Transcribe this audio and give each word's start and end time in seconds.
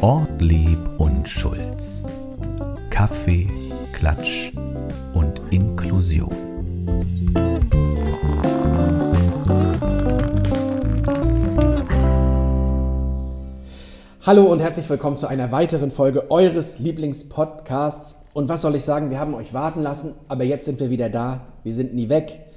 Ortlieb 0.00 0.78
und 0.98 1.28
Schulz. 1.28 2.08
Kaffee, 2.88 3.46
Klatsch 3.92 4.52
und 5.12 5.40
Inklusion. 5.50 6.34
Hallo 14.22 14.44
und 14.44 14.60
herzlich 14.60 14.88
willkommen 14.88 15.16
zu 15.16 15.26
einer 15.26 15.50
weiteren 15.50 15.90
Folge 15.90 16.30
eures 16.30 16.78
Lieblingspodcasts. 16.78 18.26
Und 18.32 18.48
was 18.48 18.62
soll 18.62 18.74
ich 18.74 18.84
sagen, 18.84 19.10
wir 19.10 19.18
haben 19.18 19.34
euch 19.34 19.52
warten 19.54 19.80
lassen, 19.80 20.14
aber 20.28 20.44
jetzt 20.44 20.64
sind 20.64 20.80
wir 20.80 20.88
wieder 20.90 21.08
da. 21.08 21.46
Wir 21.64 21.74
sind 21.74 21.94
nie 21.94 22.08
weg. 22.08 22.49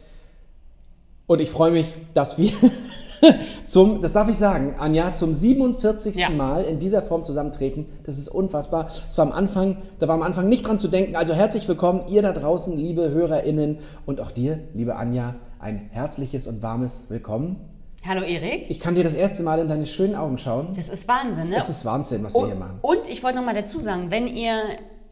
Und 1.26 1.40
ich 1.40 1.50
freue 1.50 1.71
mich, 1.71 1.94
dass 2.14 2.38
wir 2.38 2.52
zum, 3.66 4.02
das 4.02 4.12
darf 4.12 4.28
ich 4.28 4.36
sagen, 4.36 4.75
Anja, 4.78 5.14
zum 5.14 5.34
47. 5.34 6.18
Ja. 6.18 6.30
Mal 6.30 6.64
in 6.64 6.80
dieser 6.80 7.02
Form 7.02 7.24
zusammentreten. 7.24 7.86
Das 8.04 8.18
ist 8.18 8.28
unfassbar. 8.28 8.89
Es 9.07 9.18
war 9.18 9.25
am 9.25 9.32
Anfang, 9.32 9.78
da 10.00 10.10
war 10.10 10.16
am 10.16 10.21
Anfang 10.21 10.50
nicht 10.50 10.68
dran 10.68 10.78
zu 10.78 10.89
denken. 10.89 11.16
Also 11.16 11.33
herzlich 11.33 11.66
willkommen, 11.68 12.02
ihr 12.10 12.21
da 12.21 12.33
draußen, 12.33 12.75
liebe 12.75 13.10
HörerInnen 13.11 13.78
und 14.06 14.20
auch 14.20 14.32
dir, 14.32 14.60
liebe 14.74 14.97
Anja, 14.97 15.36
ein 15.60 15.89
herzliches 15.92 16.46
und 16.47 16.61
warmes 16.61 17.04
Willkommen. 17.07 17.55
Hallo 18.05 18.21
Erik. 18.21 18.66
Ich 18.68 18.82
kann 18.82 18.96
dir 18.96 19.05
das 19.05 19.14
erste 19.14 19.44
Mal 19.44 19.60
in 19.60 19.69
deine 19.69 19.86
schönen 19.86 20.16
Augen 20.16 20.38
schauen. 20.38 20.74
Das 20.75 20.89
ist 20.89 21.08
Wahnsinn, 21.08 21.47
ne? 21.47 21.55
Es 21.55 21.69
ist 21.69 21.86
Wahnsinn, 21.86 22.21
was 22.25 22.33
wir 22.33 22.42
und, 22.42 22.47
hier 22.47 22.55
machen. 22.58 22.80
und 22.82 23.08
ich 23.08 23.24
wollte 23.24 23.38
noch 23.38 23.46
mal 23.46 23.55
dazu 23.55 23.80
sagen, 23.80 24.11
wenn 24.11 24.28
ihr 24.28 24.58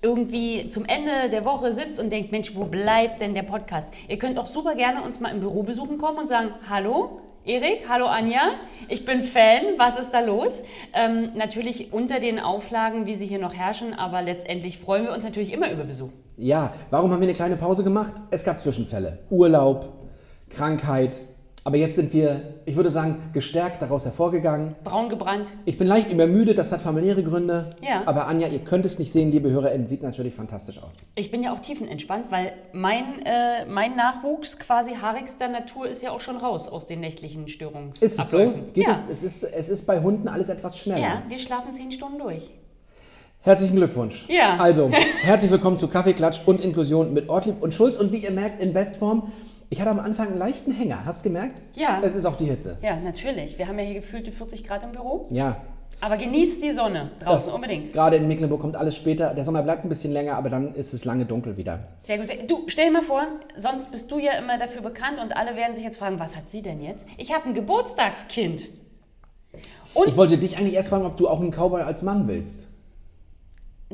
irgendwie 0.02 0.68
zum 0.70 0.86
Ende 0.86 1.30
der 1.30 1.46
Woche 1.46 1.73
sitzt 1.73 2.00
und 2.00 2.12
denkt, 2.12 2.32
Mensch, 2.32 2.55
wo 2.55 2.66
bleibt 2.66 3.22
denn 3.22 3.34
der 3.34 3.44
Podcast? 3.44 3.94
Ihr 4.08 4.18
könnt 4.18 4.40
auch 4.40 4.48
super 4.48 4.76
gerne 4.76 5.04
uns 5.04 5.20
mal 5.20 5.30
im 5.30 5.40
Büro 5.40 5.64
besuchen 5.64 5.98
kommen 5.98 6.18
und 6.18 6.27
sagen, 6.27 6.50
hallo 6.70 7.22
Erik, 7.44 7.90
hallo 7.90 8.05
Anja, 8.05 8.52
ich 8.88 9.04
bin 9.04 9.24
Fan, 9.24 9.62
was 9.77 9.98
ist 9.98 10.12
da 10.12 10.20
los? 10.20 10.62
Ähm, 10.94 11.32
natürlich 11.35 11.91
unter 11.91 12.20
den 12.20 12.40
Auflagen, 12.40 13.08
wie 13.08 13.16
sie 13.16 13.26
hier 13.26 13.40
noch 13.40 13.54
herrschen, 13.54 13.96
aber 13.96 14.21
letztendlich 14.21 14.77
freuen 14.77 15.05
wir 15.05 15.13
uns 15.13 15.24
natürlich 15.24 15.52
immer 15.52 15.71
über 15.71 15.84
Besuch. 15.84 16.10
Ja, 16.38 16.71
warum 16.91 17.12
haben 17.12 17.20
wir 17.20 17.27
eine 17.27 17.34
kleine 17.34 17.55
Pause 17.55 17.84
gemacht? 17.84 18.13
Es 18.30 18.43
gab 18.43 18.62
Zwischenfälle. 18.62 19.20
Urlaub, 19.30 20.08
Krankheit. 20.49 21.21
Aber 21.63 21.77
jetzt 21.77 21.95
sind 21.95 22.12
wir, 22.12 22.55
ich 22.65 22.76
würde 22.76 22.90
sagen, 22.90 23.29
gestärkt 23.34 23.84
daraus 23.84 24.05
hervorgegangen. 24.05 24.76
Braun 24.84 25.09
gebrannt. 25.09 25.54
Ich 25.65 25.77
bin 25.77 25.85
leicht 25.85 26.12
übermüdet, 26.12 26.57
das 26.57 26.71
hat 26.71 26.81
familiäre 26.81 27.21
Gründe. 27.21 27.76
Ja. 27.84 28.01
Aber 28.07 28.26
Anja, 28.26 28.48
ihr 28.48 28.59
könnt 28.59 28.84
es 28.84 28.98
nicht 28.98 29.12
sehen, 29.13 29.31
liebe 29.31 29.51
HörerInnen, 29.51 29.87
sieht 29.87 30.01
natürlich 30.01 30.34
fantastisch 30.34 30.81
aus. 30.81 31.03
Ich 31.13 31.29
bin 31.29 31.43
ja 31.43 31.53
auch 31.53 31.59
tiefenentspannt, 31.59 32.31
weil 32.31 32.53
mein, 32.73 33.23
äh, 33.26 33.65
mein 33.68 33.95
Nachwuchs 33.95 34.57
quasi 34.57 34.95
haarigster 34.95 35.49
Natur 35.49 35.87
ist 35.87 36.01
ja 36.01 36.09
auch 36.09 36.21
schon 36.21 36.37
raus 36.37 36.68
aus 36.68 36.87
den 36.87 36.99
nächtlichen 36.99 37.48
Störungen. 37.48 37.91
Ist 37.99 38.20
es 38.20 38.31
so? 38.31 38.53
Geht 38.73 38.87
ja. 38.87 38.91
es, 38.91 39.07
es, 39.07 39.23
ist, 39.23 39.43
es 39.43 39.70
ist 39.70 39.85
bei 39.85 40.01
Hunden 40.01 40.27
alles 40.27 40.49
etwas 40.49 40.79
schneller. 40.79 41.01
Ja, 41.01 41.23
wir 41.27 41.37
schlafen 41.37 41.73
zehn 41.73 41.91
Stunden 41.91 42.18
durch. 42.18 42.49
Herzlichen 43.41 43.75
Glückwunsch. 43.75 44.25
Ja. 44.29 44.57
Also, 44.57 44.91
herzlich 45.21 45.51
willkommen 45.51 45.77
zu 45.77 45.87
Kaffeeklatsch 45.87 46.41
und 46.46 46.62
Inklusion 46.62 47.13
mit 47.13 47.29
Ortlieb 47.29 47.62
und 47.62 47.73
Schulz. 47.73 47.98
Und 47.98 48.12
wie 48.12 48.18
ihr 48.18 48.31
merkt, 48.31 48.62
in 48.62 48.73
Bestform, 48.73 49.31
ich 49.72 49.80
hatte 49.80 49.90
am 49.90 50.00
Anfang 50.00 50.27
einen 50.27 50.38
leichten 50.38 50.72
Hänger. 50.72 51.05
Hast 51.05 51.24
du 51.26 51.30
gemerkt? 51.30 51.62
Ja. 51.74 52.02
Es 52.04 52.16
ist 52.16 52.26
auch 52.26 52.36
die 52.36 52.44
Hitze. 52.44 52.77
Ja, 52.82 52.98
natürlich. 52.98 53.58
Wir 53.58 53.70
haben 53.70 53.80
ja 53.80 53.86
hier 53.86 54.02
gefühlte 54.02 54.30
40 54.30 54.66
Grad 54.66 54.84
im 54.84 54.91
Büro. 54.91 55.27
Ja. 55.30 55.62
Aber 56.02 56.18
genießt 56.18 56.62
die 56.62 56.74
Sonne 56.74 57.12
draußen 57.22 57.54
unbedingt. 57.54 57.94
Gerade 57.94 58.18
in 58.18 58.27
Mecklenburg 58.27 58.60
kommt 58.60 58.76
alles 58.76 58.98
später. 58.98 59.34
Der 59.34 59.46
Sommer 59.46 59.62
bleibt 59.62 59.86
ein 59.86 59.90
bisschen 59.90 60.12
länger, 60.12 60.36
aber 60.36 60.49
dann 60.49 60.74
ist 60.74 60.94
es 60.94 61.05
lange 61.05 61.26
dunkel 61.26 61.55
wieder. 61.55 61.84
Sehr 61.99 62.18
gut. 62.18 62.27
Du, 62.48 62.64
stell 62.68 62.88
dir 62.88 62.92
mal 62.92 63.02
vor, 63.02 63.26
sonst 63.58 63.92
bist 63.92 64.12
du 64.12 64.19
ja 64.19 64.34
immer 64.34 64.58
dafür 64.58 64.81
bekannt 64.81 65.19
und 65.24 65.38
alle 65.38 65.56
werden 65.56 65.74
sich 65.74 65.86
jetzt 65.86 65.97
fragen, 65.97 66.19
was 66.19 66.36
hat 66.36 66.50
sie 66.50 66.62
denn 66.62 66.81
jetzt? 66.81 67.06
Ich 67.18 67.34
habe 67.34 67.46
ein 67.47 67.53
Geburtstagskind. 67.53 68.68
Und, 69.94 70.08
Ich 70.09 70.18
wollte 70.18 70.38
dich 70.38 70.58
eigentlich 70.58 70.74
erst 70.74 70.90
fragen, 70.90 71.06
ob 71.06 71.16
du 71.16 71.30
auch 71.30 71.40
einen 71.40 71.52
Cowboy 71.52 71.81
als 71.84 72.02
Mann 72.02 72.28
willst. 72.28 72.68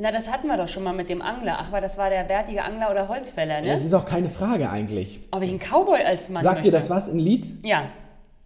Na, 0.00 0.10
das 0.12 0.28
hatten 0.30 0.46
wir 0.48 0.56
doch 0.56 0.68
schon 0.68 0.82
mal 0.82 0.92
mit 0.92 1.08
dem 1.08 1.22
Angler. 1.22 1.56
Ach, 1.60 1.72
war 1.72 1.80
das 1.80 1.96
war 1.98 2.10
der 2.10 2.24
bärtige 2.24 2.62
Angler 2.64 2.90
oder 2.90 3.08
Holzfäller, 3.08 3.60
ne? 3.60 3.66
Das 3.68 3.84
ist 3.84 3.94
auch 3.94 4.06
keine 4.06 4.28
Frage 4.28 4.70
eigentlich. 4.70 5.20
Ob 5.30 5.42
ich 5.42 5.50
einen 5.50 5.58
Cowboy 5.60 6.02
als 6.02 6.28
Mann 6.28 6.42
Sagt 6.42 6.58
dir 6.58 6.70
möchte? 6.70 6.70
das 6.72 6.90
was, 6.90 7.08
ein 7.08 7.18
Lied? 7.18 7.52
Ja, 7.64 7.84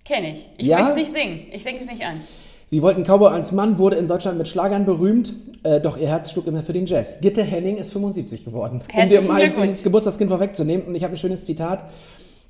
kenne 0.05 0.33
ich. 0.33 0.49
Ich 0.59 0.67
Ja? 0.67 0.79
will 0.79 0.87
es 0.89 0.95
nicht 0.95 1.13
singen. 1.13 1.41
Ich 1.53 1.65
denke 1.65 1.85
es 1.85 1.91
nicht 1.91 2.05
an. 2.05 2.21
Sie 2.67 2.81
wollten 2.83 3.05
Cowboy 3.05 3.31
als 3.31 3.53
Mann, 3.53 3.79
wurde 3.79 3.97
in 3.97 4.09
Deutschland 4.09 4.39
mit 4.39 4.49
Schlagern 4.49 4.87
berühmt, 4.87 5.35
äh, 5.63 5.81
doch 5.81 5.99
ihr 5.99 6.09
Herz 6.09 6.31
schlug 6.31 6.47
immer 6.47 6.63
für 6.63 6.73
den 6.73 6.87
Jazz. 6.87 7.21
Gitte 7.21 7.43
Henning 7.43 7.77
ist 7.77 7.93
75 7.93 8.45
geworden. 8.47 8.81
um 8.81 8.87
dir 8.89 9.21
Herzlichen 9.21 9.27
mal 9.29 9.51
das 9.69 9.83
Geburtstagskind 9.83 10.31
vorwegzunehmen. 10.31 10.87
Und 10.87 10.95
ich 10.95 11.05
habe 11.05 11.15
ein 11.15 11.19
schönes 11.19 11.45
Zitat. 11.45 11.85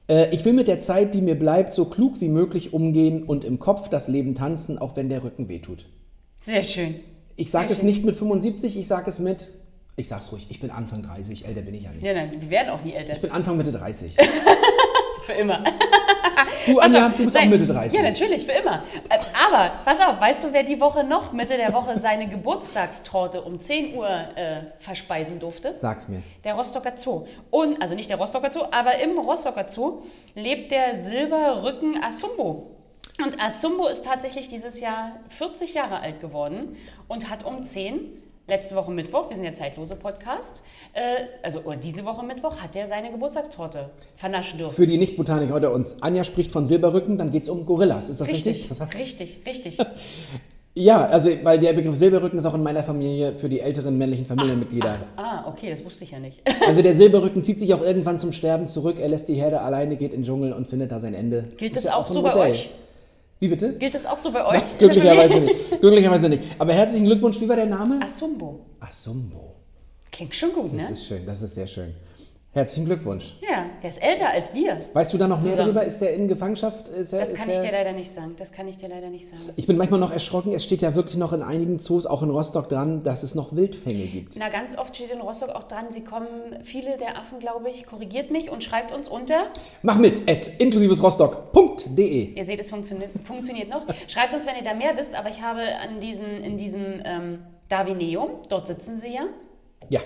Äh, 0.09 0.33
ich 0.33 0.45
will 0.45 0.53
mit 0.53 0.69
der 0.69 0.79
Zeit, 0.79 1.15
die 1.15 1.21
mir 1.23 1.37
bleibt, 1.37 1.75
so 1.75 1.87
klug 1.87 2.21
wie 2.21 2.29
möglich 2.29 2.73
umgehen 2.73 3.25
und 3.25 3.45
im 3.45 3.59
Kopf 3.59 3.89
das 3.89 4.07
Leben 4.09 4.35
tanzen, 4.35 4.79
auch 4.79 4.95
wenn 4.97 5.09
der 5.09 5.25
Rücken 5.25 5.49
wehtut. 5.49 5.87
Sehr 6.41 6.63
schön. 6.63 6.97
Ich 7.37 7.51
sage 7.51 7.73
es 7.73 7.83
nicht 7.83 8.05
mit 8.05 8.17
75, 8.17 8.79
ich 8.79 8.87
sage 8.87 9.09
es 9.09 9.19
mit, 9.19 9.49
ich 9.97 10.09
sag's 10.09 10.33
ruhig, 10.33 10.47
ich 10.51 10.61
bin 10.61 10.71
Anfang 10.71 11.03
30, 11.03 11.47
älter 11.47 11.63
bin 11.63 11.75
ich 11.75 11.85
ja 11.85 11.91
nicht. 11.91 12.03
Ja, 12.03 12.15
nein, 12.15 12.33
wir 12.41 12.51
werden 12.51 12.71
auch 12.71 12.83
nie 12.83 12.93
älter. 12.93 13.13
Ich 13.13 13.21
bin 13.21 13.31
Anfang 13.31 13.57
Mitte 13.57 13.73
30. 13.73 14.17
Für 15.27 15.33
immer. 15.33 15.59
Du, 16.67 16.79
Anja, 16.79 17.09
auf, 17.09 17.17
du 17.17 17.25
bist 17.25 17.37
auch 17.37 17.41
nein. 17.41 17.51
Mitte 17.51 17.67
30. 17.67 17.99
Ja, 17.99 18.09
natürlich, 18.09 18.47
für 18.47 18.53
immer. 18.53 18.85
Äh, 19.09 19.19
Aber, 19.49 19.71
pass 19.85 19.99
auf, 20.01 20.21
weißt 20.21 20.45
du, 20.45 20.53
wer 20.53 20.63
die 20.63 20.81
Woche 20.81 21.03
noch, 21.03 21.33
Mitte 21.33 21.57
der 21.57 21.73
Woche, 21.73 21.99
seine 21.99 22.29
Geburtstagstorte 22.29 23.43
um 23.43 23.59
10 23.59 23.97
Uhr 23.97 24.09
äh, 24.09 24.63
verspeisen 24.79 25.41
durfte? 25.41 25.73
Sag's 25.77 26.09
mir. 26.09 26.23
Der 26.45 26.55
Rostocker 26.55 26.97
Zoo. 26.97 27.27
Und, 27.51 27.81
also 27.83 27.95
nicht 27.95 28.11
der 28.11 28.17
Rostocker 28.17 28.53
Zoo, 28.53 28.63
aber 28.71 28.99
im 29.01 29.19
Rostocker 29.19 29.69
Zoo 29.69 30.03
lebt 30.35 30.71
der 30.71 31.03
Silberrücken 31.03 32.03
Asumbo. 32.03 32.72
Und 33.19 33.41
Asumbo 33.41 33.87
ist 33.89 34.05
tatsächlich 34.05 34.49
dieses 34.49 34.81
Jahr 34.81 35.13
40 35.29 35.75
Jahre 35.75 36.01
alt 36.01 36.21
geworden 36.21 36.77
und 37.09 37.29
hat 37.29 37.45
um 37.45 37.63
10, 37.63 38.01
letzte 38.49 38.75
Woche 38.75 38.91
Mittwoch, 38.91 39.29
wir 39.29 39.37
sind 39.37 39.45
ja 39.45 39.53
zeitlose 39.55 39.97
Podcast, 39.97 40.63
äh, 40.95 41.27
also 41.43 41.61
diese 41.83 42.05
Woche 42.05 42.25
Mittwoch, 42.25 42.57
hat 42.63 42.75
er 42.75 42.87
seine 42.87 43.11
Geburtstagstorte 43.11 43.91
vernaschen 44.17 44.59
dürfen. 44.59 44.75
Für 44.75 44.87
die 44.87 44.97
Nicht-Botaniker 44.97 45.55
unter 45.55 45.73
uns. 45.73 46.03
Anja 46.03 46.25
spricht 46.25 46.51
von 46.51 46.67
Silberrücken, 46.67 47.19
dann 47.19 47.31
geht's 47.31 47.49
um 47.49 47.67
Gorillas. 47.67 48.09
Ist 48.09 48.21
das 48.21 48.29
richtig? 48.29 48.71
Richtig, 48.71 48.95
richtig, 49.47 49.47
richtig. 49.47 49.79
Ja, 50.75 51.05
also 51.05 51.29
weil 51.43 51.59
der 51.59 51.75
Begriff 51.75 51.95
Silberrücken 51.97 52.39
ist 52.39 52.47
auch 52.47 52.55
in 52.55 52.63
meiner 52.63 52.83
Familie 52.83 53.35
für 53.35 53.51
die 53.51 53.61
älteren 53.61 53.99
männlichen 53.99 54.25
Familienmitglieder. 54.25 54.97
Ah, 55.17 55.47
okay, 55.47 55.69
das 55.69 55.85
wusste 55.85 56.05
ich 56.05 56.13
ja 56.13 56.19
nicht. 56.19 56.41
Also 56.67 56.81
der 56.81 56.95
Silberrücken 56.95 57.43
zieht 57.43 57.59
sich 57.59 57.75
auch 57.75 57.83
irgendwann 57.83 58.19
zum 58.19 58.33
Sterben 58.33 58.67
zurück. 58.67 58.97
Er 58.99 59.09
lässt 59.09 59.29
die 59.29 59.35
Herde 59.35 59.61
alleine, 59.61 59.97
geht 59.97 60.15
in 60.15 60.21
den 60.21 60.25
Dschungel 60.25 60.55
und 60.55 60.67
findet 60.67 60.91
da 60.91 60.99
sein 60.99 61.13
Ende. 61.13 61.49
Gilt 61.59 61.73
Ist 61.73 61.85
das 61.85 61.93
ja 61.93 61.97
auch 61.97 62.07
ein 62.07 62.13
so 62.15 62.23
bei 62.23 62.31
Modell. 62.31 62.53
euch? 62.53 62.71
Wie 63.43 63.49
bitte? 63.49 63.73
Gilt 63.73 63.93
das 63.93 64.07
auch 64.07 64.19
so 64.19 64.31
bei 64.31 64.47
euch? 64.47 64.63
Glücklicherweise 64.79 65.41
nicht. 65.41 65.81
Glücklicherweise 65.81 66.29
nicht. 66.29 66.45
Aber 66.61 66.73
herzlichen 66.73 67.07
Glückwunsch. 67.07 67.41
Wie 67.41 67.49
war 67.49 67.57
der 67.57 67.67
Name? 67.67 67.99
Asumbo. 68.01 68.61
Asumbo. 68.79 69.57
Klingt 70.13 70.33
schon 70.33 70.53
gut, 70.53 70.73
Das 70.73 70.87
ne? 70.87 70.93
ist 70.93 71.07
schön. 71.09 71.27
Das 71.27 71.43
ist 71.43 71.57
sehr 71.57 71.67
schön. 71.67 71.93
Herzlichen 72.55 72.85
Glückwunsch. 72.85 73.35
Ja, 73.41 73.65
der 73.83 73.89
ist 73.89 74.03
älter 74.03 74.29
als 74.29 74.53
wir. 74.53 74.77
Weißt 74.93 75.11
du 75.15 75.17
da 75.17 75.27
noch 75.27 75.41
mehr 75.41 75.53
Zusammen. 75.53 75.75
darüber? 75.75 75.87
Ist 75.87 76.03
der 76.03 76.13
in 76.13 76.29
Gefangenschaft? 76.29 76.91
Er, 76.91 76.99
Das 76.99 77.11
kann 77.11 77.49
ich 77.51 77.61
dir 77.61 77.73
leider 77.73 77.93
nicht 77.93 78.11
sagen. 78.11 78.35
Das 78.37 78.53
kann 78.53 78.69
ich 78.69 78.77
dir 78.77 78.91
leider 78.91 79.09
nicht 79.09 79.27
sagen. 79.27 79.41
ich 79.57 79.67
bin 79.67 79.79
manchmal 79.79 79.99
noch 79.99 80.13
erschrocken. 80.13 80.53
Es 80.53 80.63
steht 80.63 80.83
ja 80.83 80.95
wirklich 80.95 81.17
noch 81.17 81.33
in 81.33 81.43
einigen 81.43 81.79
Zoos, 81.79 82.05
auch 82.05 82.23
in 82.23 82.29
Rostock 82.29 82.69
dran, 82.69 83.03
dass 83.03 83.23
es 83.23 83.35
noch 83.35 83.57
Wildfänge 83.57 84.05
gibt. 84.05 84.37
Na, 84.39 84.51
ganz 84.51 84.77
oft 84.77 84.95
steht 84.95 85.11
in 85.11 85.23
Rostock 85.23 85.49
auch 85.49 85.65
dran, 85.65 85.87
sie 85.89 86.03
kommen, 86.03 86.27
viele 86.63 86.99
der 86.99 87.19
Affen, 87.19 87.39
glaube 87.39 87.71
ich, 87.71 87.87
korrigiert 87.87 88.31
mich 88.31 88.51
und 88.51 88.63
schreibt 88.63 88.93
uns 88.95 89.09
unter. 89.09 89.45
Mach 89.81 89.97
mit 89.97 90.29
at 90.29 90.49
inklusivesrostock.de. 90.61 92.35
Ihr 92.35 92.45
seht, 92.45 92.61
es 92.61 92.69
funktioniert, 92.69 93.09
funktioniert 93.25 93.71
noch. 93.71 93.87
Schreibt 94.09 94.35
uns, 94.35 94.47
wenn 94.47 94.57
ihr 94.57 94.63
da 94.65 94.75
mehr 94.75 94.95
wisst, 94.99 95.15
aber 95.19 95.31
ich 95.31 95.41
habe 95.41 95.63
an 95.79 96.01
diesen, 96.01 96.27
in 96.45 96.59
diesem 96.59 97.01
ähm, 97.05 97.39
Darwineum, 97.71 98.29
dort 98.51 98.67
sitzen 98.67 98.97
sie 98.97 99.15
ja, 99.15 99.23
Ja, 99.89 100.01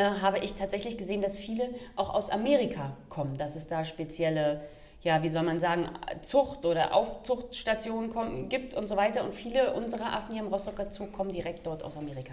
äh, 0.00 0.20
habe 0.22 0.38
ich 0.38 0.54
tatsächlich 0.54 0.96
gesehen, 0.96 1.20
dass 1.20 1.36
viele 1.36 1.68
auch 1.94 2.14
aus 2.14 2.30
Amerika 2.30 2.96
kommen, 3.10 3.36
dass 3.36 3.54
es 3.54 3.68
da 3.68 3.84
spezielle, 3.84 4.62
ja, 5.02 5.22
wie 5.22 5.28
soll 5.28 5.42
man 5.42 5.60
sagen, 5.60 5.90
Zucht- 6.22 6.64
oder 6.64 6.94
Aufzuchtstationen 6.94 8.08
kommen, 8.08 8.48
gibt 8.48 8.72
und 8.72 8.88
so 8.88 8.96
weiter. 8.96 9.22
Und 9.24 9.34
viele 9.34 9.74
unserer 9.74 10.14
Affen 10.14 10.32
hier 10.32 10.42
im 10.42 10.48
Rostocker 10.48 10.86
Zoo 10.90 11.06
kommen 11.06 11.32
direkt 11.32 11.66
dort 11.66 11.82
aus 11.82 11.98
Amerika. 11.98 12.32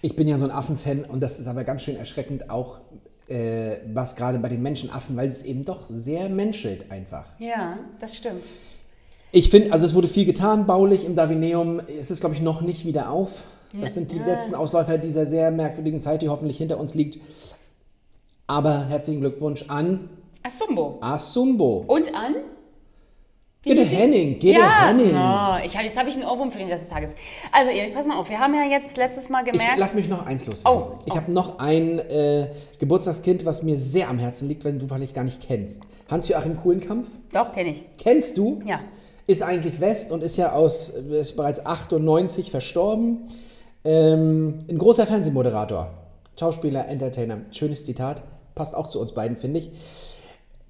Ich 0.00 0.14
bin 0.14 0.28
ja 0.28 0.38
so 0.38 0.44
ein 0.44 0.52
Affenfan 0.52 1.04
und 1.04 1.20
das 1.20 1.40
ist 1.40 1.48
aber 1.48 1.64
ganz 1.64 1.82
schön 1.82 1.96
erschreckend 1.96 2.50
auch, 2.50 2.78
äh, 3.26 3.78
was 3.92 4.14
gerade 4.14 4.38
bei 4.38 4.48
den 4.48 4.62
Menschenaffen, 4.62 5.16
weil 5.16 5.26
es 5.26 5.42
eben 5.42 5.64
doch 5.64 5.86
sehr 5.88 6.28
menschelt 6.28 6.88
einfach. 6.92 7.26
Ja, 7.40 7.78
das 7.98 8.16
stimmt. 8.16 8.44
Ich 9.32 9.50
finde, 9.50 9.72
also 9.72 9.86
es 9.86 9.94
wurde 9.94 10.06
viel 10.06 10.24
getan, 10.24 10.66
baulich 10.66 11.04
im 11.04 11.16
Darwineum. 11.16 11.80
Es 11.98 12.12
ist, 12.12 12.20
glaube 12.20 12.36
ich, 12.36 12.42
noch 12.42 12.62
nicht 12.62 12.86
wieder 12.86 13.10
auf. 13.10 13.42
Das 13.80 13.94
sind 13.94 14.12
die 14.12 14.18
letzten 14.18 14.54
Ausläufer 14.54 14.98
dieser 14.98 15.26
sehr 15.26 15.50
merkwürdigen 15.50 16.00
Zeit, 16.00 16.22
die 16.22 16.28
hoffentlich 16.28 16.58
hinter 16.58 16.78
uns 16.78 16.94
liegt. 16.94 17.18
Aber 18.46 18.86
herzlichen 18.86 19.20
Glückwunsch 19.20 19.64
an 19.68 20.08
Asumbo. 20.42 20.98
Asumbo. 21.00 21.84
Und 21.86 22.14
an? 22.14 22.36
Gede? 23.62 23.82
Henning, 23.82 24.38
Gede 24.38 24.60
ja. 24.60 24.86
Henning. 24.86 25.14
Oh, 25.14 25.56
ich, 25.66 25.74
jetzt 25.74 25.98
habe 25.98 26.08
ich 26.08 26.14
einen 26.14 26.24
Ohrwurm 26.24 26.50
für 26.50 26.58
den 26.58 26.68
Rest 26.68 26.84
des 26.84 26.90
Tages. 26.90 27.14
Also 27.52 27.70
Erik, 27.70 27.92
pass 27.92 28.06
mal 28.06 28.16
auf. 28.16 28.30
Wir 28.30 28.38
haben 28.38 28.54
ja 28.54 28.64
jetzt 28.64 28.96
letztes 28.96 29.28
Mal 29.28 29.44
Ich 29.46 29.52
gemerkt... 29.52 29.78
lass 29.78 29.94
mich 29.94 30.08
noch 30.08 30.24
eins 30.24 30.46
loswerden. 30.46 30.80
Oh, 30.80 30.98
Ich 31.04 31.12
oh. 31.12 31.16
habe 31.16 31.32
noch 31.32 31.58
ein 31.58 31.98
äh, 31.98 32.46
Geburtstagskind, 32.78 33.44
was 33.44 33.62
mir 33.62 33.76
sehr 33.76 34.08
am 34.08 34.18
Herzen 34.18 34.48
liegt, 34.48 34.64
wenn 34.64 34.78
du 34.78 34.86
vielleicht 34.86 35.14
gar 35.14 35.24
nicht 35.24 35.42
kennst. 35.46 35.82
Hans-Joachim 36.08 36.56
Kuhlenkampf. 36.56 37.08
Doch, 37.32 37.52
kenne 37.52 37.70
ich. 37.70 37.84
Kennst 37.98 38.38
du? 38.38 38.62
Ja. 38.64 38.80
ist 39.26 39.42
eigentlich 39.42 39.80
West 39.80 40.12
und 40.12 40.22
ist 40.22 40.36
ja 40.36 40.52
aus, 40.52 40.88
ist 40.88 41.36
bereits 41.36 41.66
98 41.66 42.50
verstorben. 42.50 43.28
Ähm, 43.88 44.58
ein 44.68 44.76
großer 44.76 45.06
Fernsehmoderator, 45.06 45.94
Schauspieler, 46.38 46.88
Entertainer. 46.88 47.38
Schönes 47.52 47.86
Zitat, 47.86 48.22
passt 48.54 48.74
auch 48.74 48.88
zu 48.88 49.00
uns 49.00 49.12
beiden, 49.12 49.38
finde 49.38 49.60
ich. 49.60 49.70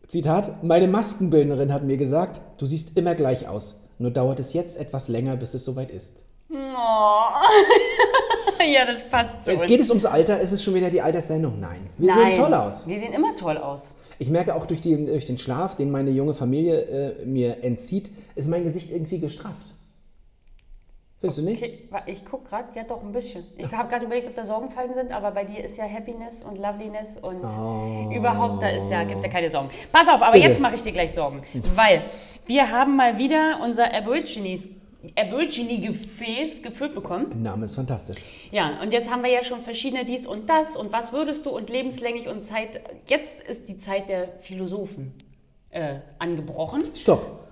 Zitat, 0.06 0.62
meine 0.62 0.86
Maskenbildnerin 0.86 1.72
hat 1.72 1.82
mir 1.82 1.96
gesagt, 1.96 2.40
du 2.58 2.64
siehst 2.64 2.96
immer 2.96 3.16
gleich 3.16 3.48
aus. 3.48 3.80
Nur 3.98 4.12
dauert 4.12 4.38
es 4.38 4.52
jetzt 4.52 4.76
etwas 4.76 5.08
länger, 5.08 5.36
bis 5.36 5.54
es 5.54 5.64
soweit 5.64 5.90
ist. 5.90 6.22
Oh. 6.48 6.54
ja, 8.72 8.84
das 8.86 9.02
passt 9.10 9.44
zu 9.44 9.50
Es 9.50 9.62
geht 9.62 9.80
es 9.80 9.88
ums 9.88 10.04
Alter, 10.04 10.40
ist 10.40 10.52
es 10.52 10.62
schon 10.62 10.74
wieder 10.74 10.88
die 10.88 11.02
Alterssendung? 11.02 11.58
Nein. 11.58 11.90
Wir 11.98 12.14
Nein. 12.14 12.36
sehen 12.36 12.44
toll 12.44 12.54
aus. 12.54 12.86
Wir 12.86 13.00
sehen 13.00 13.12
immer 13.12 13.34
toll 13.34 13.56
aus. 13.56 13.94
Ich 14.20 14.30
merke 14.30 14.54
auch 14.54 14.64
durch, 14.64 14.80
die, 14.80 15.06
durch 15.06 15.26
den 15.26 15.38
Schlaf, 15.38 15.74
den 15.74 15.90
meine 15.90 16.10
junge 16.10 16.34
Familie 16.34 16.82
äh, 16.82 17.26
mir 17.26 17.64
entzieht, 17.64 18.12
ist 18.36 18.46
mein 18.46 18.62
Gesicht 18.62 18.92
irgendwie 18.92 19.18
gestrafft. 19.18 19.74
Findest 21.20 21.38
du 21.38 21.42
nicht? 21.42 21.62
Okay, 21.62 21.88
ich 22.06 22.24
gucke 22.24 22.48
gerade, 22.48 22.68
ja 22.76 22.84
doch 22.84 23.02
ein 23.02 23.10
bisschen. 23.10 23.44
Ich 23.56 23.72
habe 23.72 23.88
gerade 23.88 24.04
überlegt, 24.04 24.28
ob 24.28 24.36
da 24.36 24.44
Sorgenfalten 24.44 24.94
sind, 24.94 25.10
aber 25.10 25.32
bei 25.32 25.42
dir 25.44 25.64
ist 25.64 25.76
ja 25.76 25.84
Happiness 25.84 26.44
und 26.44 26.58
Loveliness 26.58 27.16
und 27.16 27.42
überhaupt, 28.14 28.62
da 28.62 28.68
ist 28.68 28.88
ja, 28.88 29.02
gibt 29.02 29.18
es 29.18 29.24
ja 29.24 29.30
keine 29.30 29.50
Sorgen. 29.50 29.68
Pass 29.90 30.06
auf, 30.06 30.22
aber 30.22 30.32
Bitte. 30.32 30.46
jetzt 30.46 30.60
mache 30.60 30.76
ich 30.76 30.82
dir 30.82 30.92
gleich 30.92 31.12
Sorgen. 31.12 31.42
Weil 31.74 32.02
wir 32.46 32.70
haben 32.70 32.94
mal 32.94 33.18
wieder 33.18 33.58
unser 33.64 33.92
Aborigines, 33.92 34.68
Aborigine-Gefäß 35.16 36.62
gefüllt 36.62 36.94
bekommen. 36.94 37.30
Der 37.30 37.50
Name 37.50 37.64
ist 37.64 37.74
fantastisch. 37.74 38.18
Ja, 38.52 38.80
und 38.80 38.92
jetzt 38.92 39.10
haben 39.10 39.24
wir 39.24 39.30
ja 39.30 39.42
schon 39.42 39.62
verschiedene 39.62 40.04
dies 40.04 40.24
und 40.24 40.48
das 40.48 40.76
und 40.76 40.92
was 40.92 41.12
würdest 41.12 41.44
du 41.46 41.50
und 41.50 41.68
lebenslänglich 41.68 42.28
und 42.28 42.44
Zeit. 42.44 42.80
Jetzt 43.08 43.40
ist 43.40 43.68
die 43.68 43.78
Zeit 43.78 44.08
der 44.08 44.28
Philosophen 44.40 45.14
äh, 45.70 45.96
angebrochen. 46.20 46.80
Stopp. 46.94 47.47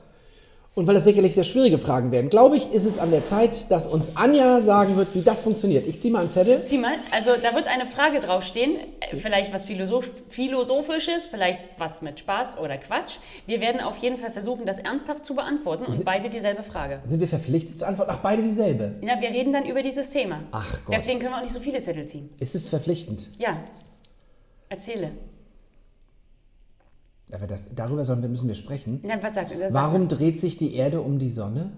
Und 0.79 0.87
weil 0.87 0.95
das 0.95 1.05
sicherlich 1.05 1.35
sehr 1.35 1.45
schwierige 1.45 1.79
Fragen 1.79 2.13
werden, 2.13 2.29
glaube 2.29 2.59
ich, 2.59 2.71
ist 2.71 2.85
es 2.85 2.99
an 2.99 3.11
der 3.11 3.25
Zeit, 3.25 3.71
dass 3.71 3.87
uns 3.87 4.15
Anja 4.15 4.61
sagen 4.61 4.99
wird, 4.99 5.15
wie 5.15 5.23
das 5.23 5.41
funktioniert. 5.41 5.87
Ich 5.87 6.01
ziehe 6.01 6.13
mal 6.13 6.21
einen 6.21 6.29
Zettel. 6.29 6.63
Zieh 6.65 6.77
mal, 6.77 6.93
also 7.13 7.31
da 7.43 7.55
wird 7.55 7.67
eine 7.67 7.87
Frage 7.87 8.21
draufstehen, 8.21 8.77
vielleicht 9.23 9.55
was 9.55 9.65
Philosoph 9.65 10.11
Philosophisches, 10.29 11.25
vielleicht 11.25 11.61
was 11.79 12.03
mit 12.03 12.21
Spaß 12.21 12.59
oder 12.59 12.77
Quatsch. 12.77 13.15
Wir 13.47 13.63
werden 13.63 13.81
auf 13.81 13.97
jeden 14.03 14.19
Fall 14.19 14.31
versuchen, 14.31 14.67
das 14.67 14.79
ernsthaft 14.79 15.25
zu 15.25 15.35
beantworten 15.35 15.87
und 15.87 16.05
beide 16.05 16.29
dieselbe 16.29 16.63
Frage. 16.63 17.01
Sind 17.05 17.21
wir 17.21 17.29
verpflichtet 17.29 17.79
zu 17.79 17.87
antworten? 17.87 18.11
Ach, 18.13 18.19
beide 18.19 18.43
dieselbe. 18.43 18.97
Ja, 19.01 19.19
wir 19.19 19.31
reden 19.31 19.55
dann 19.55 19.65
über 19.65 19.83
dieses 19.83 20.11
Thema. 20.11 20.43
Ach 20.51 20.85
Gott. 20.85 20.95
Deswegen 20.95 21.21
können 21.21 21.33
wir 21.33 21.39
auch 21.39 21.43
nicht 21.43 21.55
so 21.55 21.61
viele 21.61 21.81
Zettel 21.81 22.05
ziehen. 22.05 22.29
Ist 22.39 22.55
es 22.55 22.69
verpflichtend? 22.69 23.31
Ja, 23.39 23.63
erzähle. 24.69 25.13
Aber 27.33 27.47
das, 27.47 27.75
darüber 27.75 28.05
sollen 28.05 28.23
wir, 28.23 28.29
müssen 28.29 28.47
wir 28.49 28.55
sprechen. 28.55 29.01
Na, 29.03 29.21
was 29.23 29.35
sagt 29.35 29.53
das? 29.61 29.73
Warum 29.75 30.09
dreht 30.09 30.39
sich 30.39 30.57
die 30.57 30.75
Erde 30.77 31.01
um 31.01 31.19
die 31.19 31.29
Sonne? 31.29 31.71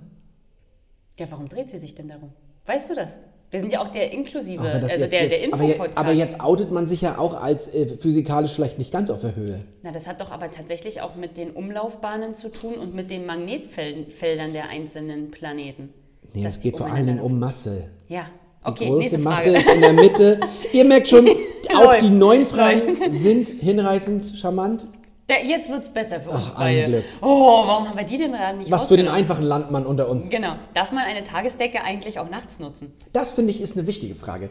Ja, 1.18 1.26
warum 1.30 1.48
dreht 1.48 1.70
sie 1.70 1.78
sich 1.78 1.94
denn 1.94 2.08
darum? 2.08 2.30
Weißt 2.66 2.90
du 2.90 2.94
das? 2.94 3.14
Wir 3.50 3.60
sind 3.60 3.72
ja 3.72 3.80
auch 3.80 3.88
der 3.88 4.12
inklusive, 4.12 4.60
Aber, 4.60 4.74
also 4.74 4.86
jetzt, 4.88 5.00
der, 5.00 5.08
der 5.08 5.22
jetzt, 5.40 5.54
aber, 5.54 5.62
je- 5.64 5.70
Info-Podcast. 5.72 5.98
aber 5.98 6.12
jetzt 6.12 6.40
outet 6.42 6.70
man 6.70 6.86
sich 6.86 7.00
ja 7.00 7.16
auch 7.16 7.32
als 7.42 7.66
äh, 7.68 7.86
physikalisch 7.96 8.52
vielleicht 8.52 8.76
nicht 8.78 8.92
ganz 8.92 9.08
auf 9.08 9.22
der 9.22 9.34
Höhe. 9.36 9.64
Na, 9.82 9.90
das 9.90 10.06
hat 10.06 10.20
doch 10.20 10.30
aber 10.30 10.50
tatsächlich 10.50 11.00
auch 11.00 11.16
mit 11.16 11.38
den 11.38 11.52
Umlaufbahnen 11.52 12.34
zu 12.34 12.50
tun 12.50 12.74
und 12.74 12.94
mit 12.94 13.10
den 13.10 13.24
Magnetfeldern 13.24 14.52
der 14.52 14.68
einzelnen 14.68 15.30
Planeten. 15.30 15.88
Nee, 16.34 16.44
es 16.44 16.60
geht 16.60 16.76
vor 16.76 16.86
allen 16.88 17.06
Dingen 17.06 17.20
umeinander- 17.20 17.24
um 17.24 17.38
Masse. 17.38 17.84
Ja, 18.08 18.26
Die 18.66 18.70
okay, 18.70 18.84
große 18.84 18.98
nächste 18.98 19.18
Masse 19.18 19.56
ist 19.56 19.68
in 19.70 19.80
der 19.80 19.92
Mitte. 19.94 20.40
Ihr 20.74 20.84
merkt 20.84 21.08
schon, 21.08 21.26
auch 21.74 21.94
die 21.94 22.10
neuen 22.10 22.44
Fragen 22.44 23.10
sind 23.10 23.48
hinreißend 23.48 24.26
charmant. 24.36 24.88
Da, 25.28 25.36
jetzt 25.44 25.70
wird 25.70 25.82
es 25.82 25.90
besser 25.90 26.20
für 26.22 26.30
uns 26.30 26.52
Ach, 26.54 26.58
ein 26.58 26.74
beide. 26.76 26.86
Glück. 26.86 27.04
Oh, 27.20 27.62
warum 27.66 27.88
haben 27.88 27.98
wir 27.98 28.04
die 28.04 28.16
denn 28.16 28.32
gerade 28.32 28.56
nicht 28.56 28.70
Was 28.70 28.86
für 28.86 28.96
den 28.96 29.08
einfachen 29.08 29.44
Landmann 29.44 29.84
unter 29.84 30.08
uns. 30.08 30.30
Genau. 30.30 30.54
Darf 30.72 30.90
man 30.90 31.04
eine 31.04 31.22
Tagesdecke 31.22 31.82
eigentlich 31.82 32.18
auch 32.18 32.30
nachts 32.30 32.58
nutzen? 32.58 32.94
Das 33.12 33.32
finde 33.32 33.50
ich 33.52 33.60
ist 33.60 33.76
eine 33.76 33.86
wichtige 33.86 34.14
Frage. 34.14 34.48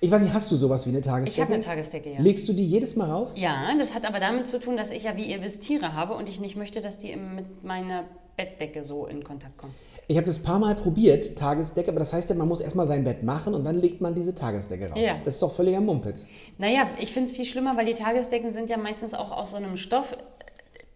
Ich 0.00 0.10
weiß 0.10 0.22
nicht, 0.22 0.34
hast 0.34 0.50
du 0.50 0.56
sowas 0.56 0.86
wie 0.86 0.90
eine 0.90 1.02
Tagesdecke? 1.02 1.36
Ich 1.36 1.40
habe 1.40 1.54
eine 1.54 1.62
Tagesdecke, 1.62 2.10
ja. 2.14 2.20
Legst 2.20 2.48
du 2.48 2.52
die 2.52 2.66
jedes 2.66 2.96
Mal 2.96 3.08
rauf? 3.08 3.30
Ja, 3.36 3.72
das 3.78 3.94
hat 3.94 4.04
aber 4.04 4.18
damit 4.18 4.48
zu 4.48 4.58
tun, 4.58 4.76
dass 4.76 4.90
ich 4.90 5.04
ja, 5.04 5.16
wie 5.16 5.24
ihr 5.24 5.40
wisst, 5.40 5.62
Tiere 5.62 5.92
habe 5.92 6.14
und 6.14 6.28
ich 6.28 6.40
nicht 6.40 6.56
möchte, 6.56 6.80
dass 6.80 6.98
die 6.98 7.14
mit 7.14 7.62
meiner 7.62 8.02
Bettdecke 8.36 8.84
so 8.84 9.06
in 9.06 9.22
Kontakt 9.22 9.56
kommen. 9.56 9.74
Ich 10.08 10.16
habe 10.16 10.26
das 10.26 10.38
ein 10.38 10.42
paar 10.42 10.58
Mal 10.58 10.74
probiert, 10.74 11.36
Tagesdecke, 11.38 11.90
aber 11.90 12.00
das 12.00 12.12
heißt 12.12 12.28
ja, 12.28 12.34
man 12.34 12.48
muss 12.48 12.60
erstmal 12.60 12.86
sein 12.86 13.04
Bett 13.04 13.22
machen 13.22 13.54
und 13.54 13.64
dann 13.64 13.80
legt 13.80 14.00
man 14.00 14.14
diese 14.14 14.34
Tagesdecke 14.34 14.90
rauf. 14.90 14.98
Ja. 14.98 15.16
Das 15.24 15.34
ist 15.34 15.42
doch 15.42 15.52
völliger 15.52 15.80
Mumpitz. 15.80 16.26
Naja, 16.58 16.88
ich 16.98 17.12
finde 17.12 17.30
es 17.30 17.36
viel 17.36 17.44
schlimmer, 17.44 17.76
weil 17.76 17.86
die 17.86 17.94
Tagesdecken 17.94 18.52
sind 18.52 18.68
ja 18.68 18.76
meistens 18.76 19.14
auch 19.14 19.30
aus 19.30 19.52
so 19.52 19.56
einem 19.56 19.76
Stoff, 19.76 20.12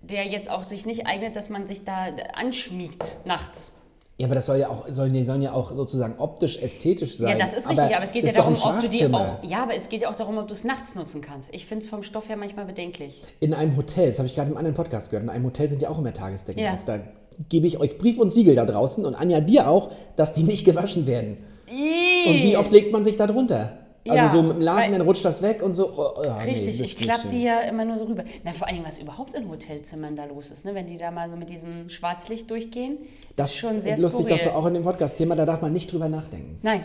der 0.03 0.25
jetzt 0.27 0.51
auch 0.51 0.65
sich 0.65 0.87
nicht 0.87 1.07
eignet, 1.07 1.37
dass 1.37 1.49
man 1.49 1.67
sich 1.67 1.85
da 1.85 2.09
anschmiegt 2.35 3.17
nachts. 3.25 3.73
Ja, 4.19 4.27
aber 4.27 4.35
das 4.35 4.47
soll 4.47 4.59
ja 4.59 4.71
auch, 4.71 4.89
sollen, 4.89 5.13
die 5.13 5.25
sollen 5.25 5.43
ja 5.43 5.53
auch 5.53 5.75
sozusagen 5.77 6.15
optisch, 6.19 6.59
ästhetisch 6.59 7.17
sein. 7.19 7.37
Ja, 7.39 7.45
das 7.45 7.53
ist 7.53 7.69
richtig, 7.69 7.95
aber 7.95 8.05
es 8.05 8.13
geht 8.13 8.25
ja 8.25 8.33
darum, 8.33 8.55
ob 8.55 8.81
du 8.81 8.89
die 8.89 9.07
auch. 9.13 9.43
Ja, 9.43 9.63
aber 9.63 9.75
es 9.75 9.91
geht 9.91 10.03
ja 10.03 10.11
auch 10.11 10.15
darum, 10.15 10.39
ob 10.39 10.49
du 10.49 10.55
es 10.55 10.65
nachts 10.65 10.95
nutzen 10.95 11.21
kannst. 11.21 11.53
Ich 11.53 11.67
finde 11.67 11.85
es 11.85 11.91
vom 11.91 12.03
Stoff 12.03 12.31
her 12.31 12.37
manchmal 12.39 12.65
bedenklich. 12.65 13.21
In 13.41 13.53
einem 13.53 13.77
Hotel, 13.77 14.09
das 14.09 14.19
habe 14.19 14.27
ich 14.27 14.35
gerade 14.35 14.51
im 14.51 14.57
anderen 14.57 14.75
Podcast 14.75 15.11
gehört, 15.11 15.25
in 15.25 15.29
einem 15.29 15.45
Hotel 15.45 15.69
sind 15.69 15.83
ja 15.83 15.91
auch 15.91 15.99
immer 15.99 16.15
Tagesdecken 16.15 16.63
Ja. 16.63 16.73
drauf. 16.73 16.85
Da 16.87 17.01
gebe 17.49 17.67
ich 17.67 17.79
euch 17.79 17.99
Brief 17.99 18.19
und 18.19 18.31
Siegel 18.31 18.55
da 18.55 18.65
draußen 18.65 19.05
und 19.05 19.15
Anja 19.15 19.41
dir 19.41 19.69
auch, 19.69 19.91
dass 20.17 20.33
die 20.33 20.43
nicht 20.43 20.65
gewaschen 20.65 21.07
werden. 21.07 21.39
Und 21.69 22.35
wie 22.35 22.57
oft 22.57 22.73
legt 22.73 22.93
man 22.93 23.05
sich 23.05 23.17
da 23.17 23.27
drunter? 23.27 23.79
Also 24.09 24.25
Ja, 24.25 24.29
so 24.31 24.43
mit 24.43 24.57
dem 24.57 24.61
Laden, 24.63 24.93
dann 24.93 25.01
rutscht 25.01 25.25
das 25.25 25.43
weg 25.43 25.63
und 25.63 25.75
so. 25.75 25.91
Oh, 25.97 26.13
oh, 26.17 26.23
nee, 26.23 26.53
Richtig, 26.53 26.79
das 26.79 26.91
ich 26.91 26.99
klappe 26.99 27.27
die 27.29 27.43
ja 27.43 27.63
immer 27.63 27.85
nur 27.85 27.99
so 27.99 28.05
rüber. 28.05 28.23
Na, 28.45 28.53
vor 28.53 28.69
allen 28.69 28.77
Dingen, 28.77 28.87
was 28.87 28.99
überhaupt 29.01 29.35
in 29.35 29.49
Hotelzimmern 29.49 30.15
da 30.15 30.27
los 30.27 30.51
ist, 30.53 30.65
ne? 30.65 30.75
wenn 30.77 30.87
die 30.87 30.97
da 30.97 31.11
mal 31.11 31.29
so 31.29 31.35
mit 31.37 31.51
diesem 31.51 31.91
Schwarzlicht 31.91 32.49
durchgehen. 32.49 32.99
Das 33.35 33.51
ist 33.51 33.57
schon 33.57 33.81
sehr 33.83 33.95
ist 33.95 34.01
lustig, 34.03 34.27
skurril. 34.27 34.37
dass 34.37 34.45
wir 34.45 34.57
auch 34.57 34.67
in 34.67 34.75
dem 34.75 34.85
Podcast-Thema, 34.85 35.35
da 35.35 35.45
darf 35.45 35.61
man 35.61 35.73
nicht 35.73 35.93
drüber 35.93 36.09
nachdenken. 36.09 36.59
Nein, 36.63 36.83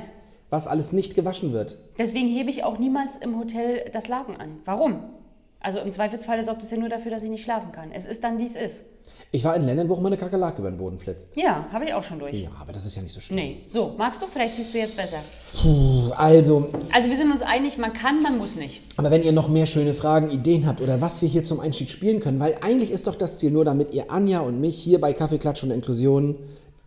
Was 0.50 0.68
alles 0.68 0.94
nicht 0.94 1.14
gewaschen 1.14 1.54
wird. 1.54 1.78
deswegen 2.00 2.28
hebe 2.28 2.50
ich 2.50 2.64
auch 2.64 2.80
niemals 2.80 3.18
im 3.18 3.38
Hotel 3.38 3.86
das 3.94 4.08
Laken 4.08 4.38
an. 4.38 4.58
Warum? 4.66 5.04
Also 5.62 5.80
im 5.80 5.92
Zweifelsfalle 5.92 6.44
sorgt 6.46 6.64
es 6.64 6.72
ja 6.72 6.78
nur 6.78 6.90
dafür, 6.90 7.12
dass 7.12 7.24
ich 7.24 7.30
nicht 7.30 7.44
schlafen 7.44 7.72
kann. 7.72 7.92
Es 7.92 8.06
ist 8.06 8.24
dann, 8.24 8.38
wie 8.40 8.46
es 8.46 8.56
ist. 8.56 8.78
Ich 9.34 9.46
war 9.46 9.56
in 9.56 9.62
Ländern, 9.66 9.88
wo 9.88 9.94
auch 9.94 10.02
mal 10.02 10.08
eine 10.08 10.18
Kakerlake 10.18 10.60
über 10.60 10.70
den 10.70 10.78
Boden 10.78 11.00
flitzt. 11.00 11.30
Ja, 11.36 11.66
habe 11.72 11.86
ich 11.86 11.94
auch 11.94 12.04
schon 12.04 12.20
durch. 12.20 12.34
Ja, 12.34 12.50
aber 12.60 12.74
das 12.74 12.86
ist 12.86 12.96
ja 12.98 13.02
nicht 13.02 13.14
so 13.14 13.22
schlimm. 13.22 13.38
Nee. 13.38 13.58
So, 13.68 13.94
magst 13.98 14.22
du? 14.22 14.26
Vielleicht 14.28 14.56
siehst 14.58 14.74
du 14.74 14.80
jetzt 14.80 14.98
besser. 14.98 15.18
Puh, 15.62 16.12
also, 16.18 16.70
Also 16.92 17.10
wir 17.10 17.16
sind 17.16 17.32
uns 17.32 17.42
einig, 17.42 17.78
man 17.78 17.94
kann, 17.94 18.22
man 18.22 18.38
muss 18.38 18.58
nicht. 18.58 18.82
aber 18.98 19.10
wenn 19.10 19.24
ihr 19.24 19.32
noch 19.32 19.48
mehr 19.48 19.68
schöne 19.68 19.94
Fragen, 19.94 20.32
Ideen 20.32 20.66
habt 20.66 20.82
oder 20.82 21.00
was 21.00 21.22
wir 21.22 21.30
hier 21.30 21.46
zum 21.46 21.62
Einstieg 21.62 21.90
spielen 21.90 22.20
können, 22.20 22.40
weil 22.42 22.56
eigentlich 22.62 22.92
ist 22.92 23.08
doch 23.08 23.16
das 23.16 23.40
Ziel 23.40 23.52
nur, 23.52 23.64
damit 23.64 23.94
ihr 23.94 24.12
Anja 24.12 24.42
und 24.42 24.60
mich 24.60 24.82
hier 24.82 25.00
bei 25.00 25.14
Kaffeeklatsch 25.14 25.64
und 25.64 25.72
Inklusion, 25.72 26.36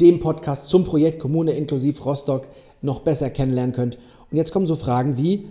dem 0.00 0.20
Podcast 0.20 0.69
zum 0.69 0.85
Projekt 0.85 1.20
Kommune 1.20 1.53
Inklusiv 1.53 2.05
Rostock, 2.05 2.48
noch 2.82 3.01
besser 3.01 3.31
kennenlernen 3.31 3.75
könnt. 3.75 3.96
Und 4.31 4.37
jetzt 4.37 4.53
kommen 4.53 4.67
so 4.67 4.77
Fragen 4.77 5.17
wie, 5.17 5.48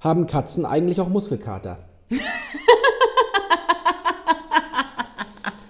haben 0.00 0.26
Katzen 0.26 0.66
eigentlich 0.66 1.00
auch 1.00 1.08
Muskelkater? 1.08 1.78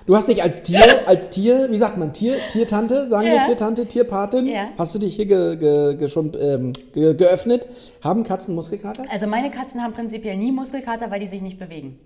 Du 0.06 0.14
hast 0.14 0.28
dich 0.28 0.42
als 0.42 0.62
Tier, 0.62 0.80
als 1.08 1.30
Tier, 1.30 1.68
wie 1.70 1.78
sagt 1.78 1.96
man, 1.96 2.12
Tier, 2.12 2.36
Tiertante, 2.52 3.06
sagen 3.06 3.26
wir 3.28 3.36
Ja. 3.36 3.42
Tiertante, 3.42 3.86
Tierpatin, 3.86 4.46
Ja. 4.46 4.68
hast 4.76 4.94
du 4.94 4.98
dich 4.98 5.16
hier 5.16 5.26
ge, 5.26 5.56
ge, 5.56 5.96
ge, 5.96 6.08
schon 6.08 6.32
ähm, 6.38 6.72
ge, 6.92 7.14
geöffnet? 7.14 7.66
Haben 8.02 8.22
Katzen 8.24 8.54
Muskelkater? 8.54 9.04
Also 9.10 9.26
meine 9.26 9.50
Katzen 9.50 9.82
haben 9.82 9.94
prinzipiell 9.94 10.36
nie 10.36 10.52
Muskelkater, 10.52 11.10
weil 11.10 11.20
die 11.20 11.26
sich 11.28 11.40
nicht 11.40 11.58
bewegen. 11.58 11.98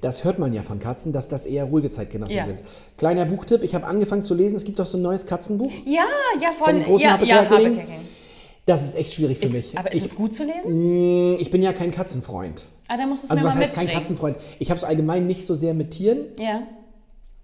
Das 0.00 0.24
hört 0.24 0.38
man 0.40 0.52
ja 0.52 0.62
von 0.62 0.80
Katzen, 0.80 1.12
dass 1.12 1.28
das 1.28 1.46
eher 1.46 1.64
ruhige 1.64 1.90
Zeitgenossen 1.90 2.36
Ja. 2.38 2.44
sind. 2.44 2.62
Kleiner 2.98 3.24
Buchtipp, 3.26 3.62
ich 3.62 3.74
habe 3.76 3.86
angefangen 3.86 4.24
zu 4.24 4.34
lesen, 4.34 4.56
es 4.56 4.64
gibt 4.64 4.80
doch 4.80 4.86
so 4.86 4.98
ein 4.98 5.02
neues 5.02 5.26
Katzenbuch. 5.26 5.70
Ja, 5.84 6.06
ja, 6.40 6.48
von 6.58 6.76
Vom 6.76 6.84
großen 6.84 7.06
ja, 7.06 7.12
Happe 7.12 7.26
ja? 7.26 7.48
Happe. 7.48 7.78
Das 8.66 8.82
ist 8.82 8.96
echt 8.96 9.12
schwierig 9.12 9.38
für 9.38 9.46
Ist, 9.46 9.52
mich. 9.52 9.78
aber 9.78 9.92
ist 9.92 9.98
ich, 9.98 10.04
es 10.06 10.14
gut 10.16 10.34
zu 10.34 10.44
lesen? 10.44 11.36
ich 11.38 11.50
bin 11.50 11.62
ja 11.62 11.72
kein 11.72 11.90
Katzenfreund. 11.92 12.64
Ah, 12.88 12.96
dann 12.96 13.08
musst 13.08 13.22
du 13.22 13.26
es 13.26 13.30
Also 13.30 13.44
mir 13.44 13.50
was 13.50 13.56
heißt 13.56 13.74
kein 13.74 13.84
mitbringen. 13.84 13.98
Katzenfreund? 14.02 14.36
Ich 14.58 14.70
habe 14.70 14.78
es 14.78 14.84
allgemein 14.84 15.26
nicht 15.26 15.46
so 15.46 15.54
sehr 15.54 15.74
mit 15.74 15.92
Tieren, 15.92 16.18
Ja, 16.38 16.62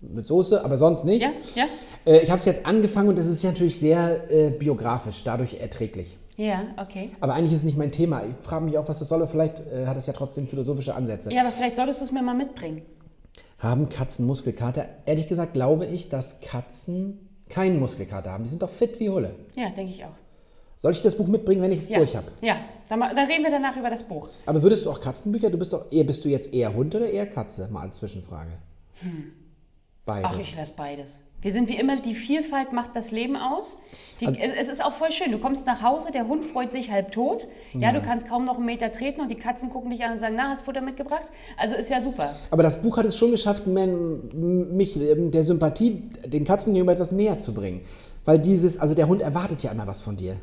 mit 0.01 0.27
Soße, 0.27 0.65
aber 0.65 0.77
sonst 0.79 1.05
nicht. 1.05 1.23
ja, 1.23 1.31
ja. 1.55 1.65
Äh, 2.07 2.21
ich 2.21 2.31
habe 2.31 2.39
es 2.39 2.45
jetzt 2.47 2.65
angefangen 2.67 3.09
und 3.09 3.19
das 3.19 3.27
ist 3.27 3.43
natürlich 3.45 3.79
sehr 3.79 4.31
äh, 4.31 4.51
biografisch, 4.51 5.25
dadurch 5.25 5.55
erträglich. 5.61 6.17
Ja, 6.37 6.63
okay. 6.77 7.11
Aber 7.21 7.35
eigentlich 7.35 7.53
ist 7.53 7.61
es 7.61 7.65
nicht 7.65 7.77
mein 7.79 7.91
Thema. 7.91 8.23
Ich 8.25 8.37
frage 8.37 8.65
mich 8.65 8.79
auch, 8.79 8.89
was 8.89 9.01
das 9.01 9.09
soll, 9.09 9.21
aber 9.21 9.29
vielleicht 9.29 9.59
äh, 9.73 9.87
hat 9.87 9.97
es 9.97 10.07
ja 10.07 10.13
trotzdem 10.13 10.47
philosophische 10.47 10.95
Ansätze. 10.95 11.33
Ja, 11.33 11.41
aber 11.43 11.51
vielleicht 11.51 11.75
solltest 11.77 12.01
du 12.01 12.05
es 12.05 12.13
mir 12.13 12.23
mal 12.23 12.35
mitbringen. 12.35 12.83
Haben 13.59 13.89
Katzen 13.89 14.25
Muskelkater? 14.25 14.87
Ehrlich 15.05 15.27
gesagt 15.27 15.55
glaube 15.55 15.85
ich, 15.87 16.09
dass 16.09 16.39
Katzen 16.41 17.29
keinen 17.49 17.81
Muskelkater 17.81 18.31
haben. 18.31 18.45
Die 18.45 18.51
sind 18.51 18.63
doch 18.63 18.71
fit 18.71 19.01
wie 19.01 19.11
Hulle. 19.11 19.35
Ja, 19.57 19.71
denke 19.71 19.93
ich 19.93 20.05
auch. 20.05 20.15
Soll 20.77 20.93
ich 20.93 21.01
das 21.01 21.17
Buch 21.17 21.27
mitbringen, 21.27 21.61
wenn 21.61 21.73
ich 21.73 21.81
es 21.81 21.89
Ja, 21.89 21.99
durch 21.99 22.15
habe? 22.15 22.31
ja. 22.41 22.57
Dann, 22.89 23.01
dann 23.01 23.27
reden 23.27 23.43
wir 23.43 23.51
danach 23.51 23.77
über 23.77 23.91
das 23.91 24.05
Buch. 24.05 24.29
Aber 24.47 24.63
würdest 24.63 24.87
du 24.87 24.91
auch 24.91 25.01
Katzenbücher? 25.01 25.51
Du 25.51 25.59
bist 25.59 25.73
doch 25.75 25.91
eher, 25.93 26.05
bist 26.05 26.25
du 26.25 26.29
jetzt 26.31 26.55
eher 26.55 26.73
Hund 26.73 26.95
oder 26.95 27.11
eher 27.11 27.27
Katze? 27.27 27.69
Mal 27.71 27.83
als 27.83 27.97
Zwischenfrage. 27.97 28.53
Beides. 30.09 30.31
Ach, 30.33 30.39
ich 30.41 30.57
lasse 30.57 30.73
beides. 30.77 31.21
Wir 31.43 31.53
sind 31.53 31.69
wie 31.69 31.77
immer, 31.77 32.01
die 32.01 32.15
Vielfalt 32.17 32.73
macht 32.73 32.97
das 32.97 33.11
Leben 33.13 33.37
aus. 33.37 33.79
Die, 34.21 34.27
Also- 34.27 34.41
es 34.41 34.69
ist 34.69 34.85
auch 34.85 34.93
voll 34.95 35.13
schön. 35.13 35.31
Du 35.31 35.39
kommst 35.39 35.67
nach 35.67 35.83
Hause, 35.83 36.11
der 36.11 36.27
Hund 36.27 36.45
freut 36.45 36.73
sich 36.73 36.91
halb 36.91 37.13
tot. 37.13 37.47
Ja, 37.75 37.93
du 37.93 38.01
kannst 38.01 38.27
kaum 38.27 38.45
noch 38.45 38.57
einen 38.57 38.65
Meter 38.67 38.91
treten 38.91 39.21
und 39.21 39.29
die 39.31 39.37
Katzen 39.37 39.71
gucken 39.71 39.91
dich 39.91 40.03
an 40.03 40.13
und 40.15 40.19
sagen, 40.19 40.35
na, 40.37 40.49
hast 40.49 40.63
Futter 40.65 40.81
mitgebracht? 40.81 41.27
Also 41.57 41.77
ist 41.77 41.91
ja 41.91 42.01
super. 42.01 42.35
Aber 42.51 42.63
das 42.65 42.81
Buch 42.83 42.97
hat 42.97 43.05
es 43.05 43.17
schon 43.17 43.31
geschafft, 43.31 43.67
men- 43.69 44.77
mich 44.77 44.97
ähm, 45.01 45.31
der 45.31 45.45
Sympathie 45.45 46.03
den 46.27 46.45
Katzen 46.45 46.73
gegenüber 46.73 46.95
etwas 46.95 47.13
näher 47.13 47.39
zu 47.39 47.55
bringen. 47.55 47.83
Weil 48.25 48.39
dieses, 48.41 48.81
also 48.81 48.95
der 48.97 49.07
Hund 49.09 49.23
erwartet 49.23 49.63
ja 49.63 49.71
immer 49.71 49.87
was 49.87 50.01
von 50.01 50.17
dir. 50.17 50.35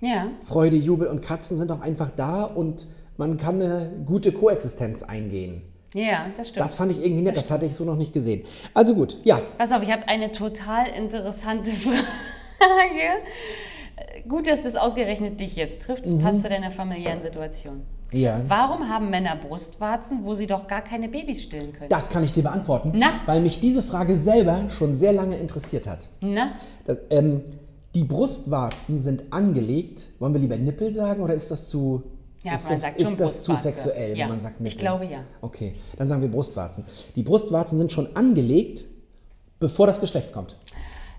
Ja. 0.00 0.26
Freude, 0.40 0.76
Jubel 0.76 1.06
und 1.06 1.20
Katzen 1.22 1.56
sind 1.56 1.70
auch 1.70 1.82
einfach 1.82 2.10
da 2.10 2.42
und 2.44 2.88
man 3.18 3.36
kann 3.36 3.60
eine 3.62 3.90
gute 4.06 4.32
Koexistenz 4.32 5.02
eingehen. 5.04 5.62
Ja, 5.94 6.26
das 6.36 6.48
stimmt. 6.48 6.64
Das 6.64 6.74
fand 6.74 6.92
ich 6.92 7.04
irgendwie 7.04 7.22
nett, 7.22 7.36
das 7.36 7.50
hatte 7.50 7.66
ich 7.66 7.74
so 7.74 7.84
noch 7.84 7.96
nicht 7.96 8.12
gesehen. 8.12 8.42
Also 8.74 8.94
gut, 8.94 9.18
ja. 9.24 9.40
Pass 9.58 9.72
auf, 9.72 9.82
ich 9.82 9.92
habe 9.92 10.08
eine 10.08 10.32
total 10.32 10.86
interessante 10.88 11.70
Frage. 12.58 13.22
Gut, 14.28 14.46
dass 14.46 14.62
das 14.62 14.76
ausgerechnet 14.76 15.40
dich 15.40 15.56
jetzt 15.56 15.82
trifft. 15.82 16.06
Mhm. 16.06 16.14
Das 16.14 16.22
passt 16.22 16.42
zu 16.42 16.48
deiner 16.48 16.70
familiären 16.70 17.20
Situation. 17.20 17.82
Ja. 18.12 18.42
Warum 18.46 18.88
haben 18.88 19.10
Männer 19.10 19.36
Brustwarzen, 19.36 20.24
wo 20.24 20.34
sie 20.34 20.46
doch 20.46 20.66
gar 20.66 20.82
keine 20.82 21.08
Babys 21.08 21.42
stillen 21.42 21.72
können? 21.72 21.88
Das 21.88 22.10
kann 22.10 22.22
ich 22.24 22.32
dir 22.32 22.42
beantworten, 22.42 22.92
Na? 22.94 23.12
weil 23.26 23.40
mich 23.40 23.58
diese 23.60 23.82
Frage 23.82 24.16
selber 24.18 24.68
schon 24.68 24.92
sehr 24.92 25.12
lange 25.12 25.36
interessiert 25.36 25.86
hat. 25.86 26.08
Na? 26.20 26.50
Das, 26.84 27.00
ähm, 27.10 27.42
die 27.94 28.04
Brustwarzen 28.04 28.98
sind 28.98 29.32
angelegt. 29.32 30.08
Wollen 30.18 30.34
wir 30.34 30.40
lieber 30.40 30.56
Nippel 30.58 30.92
sagen 30.92 31.22
oder 31.22 31.34
ist 31.34 31.50
das 31.50 31.68
zu, 31.68 32.02
Ja, 32.44 32.54
ist 32.54 32.64
man 32.70 32.80
das, 32.80 32.96
ist 32.96 33.20
das 33.20 33.42
zu 33.42 33.54
sexuell, 33.54 34.16
Ja, 34.16 34.24
wenn 34.24 34.30
man 34.30 34.40
sagt 34.40 34.56
ich 34.56 34.60
Nippel? 34.62 34.78
glaube 34.78 35.04
ja. 35.06 35.20
Okay, 35.40 35.74
dann 35.96 36.08
sagen 36.08 36.22
wir 36.22 36.28
Brustwarzen. 36.30 36.84
Die 37.14 37.22
Brustwarzen 37.22 37.78
sind 37.78 37.92
schon 37.92 38.16
angelegt, 38.16 38.86
bevor 39.60 39.86
das 39.86 40.00
Geschlecht 40.00 40.32
kommt. 40.32 40.56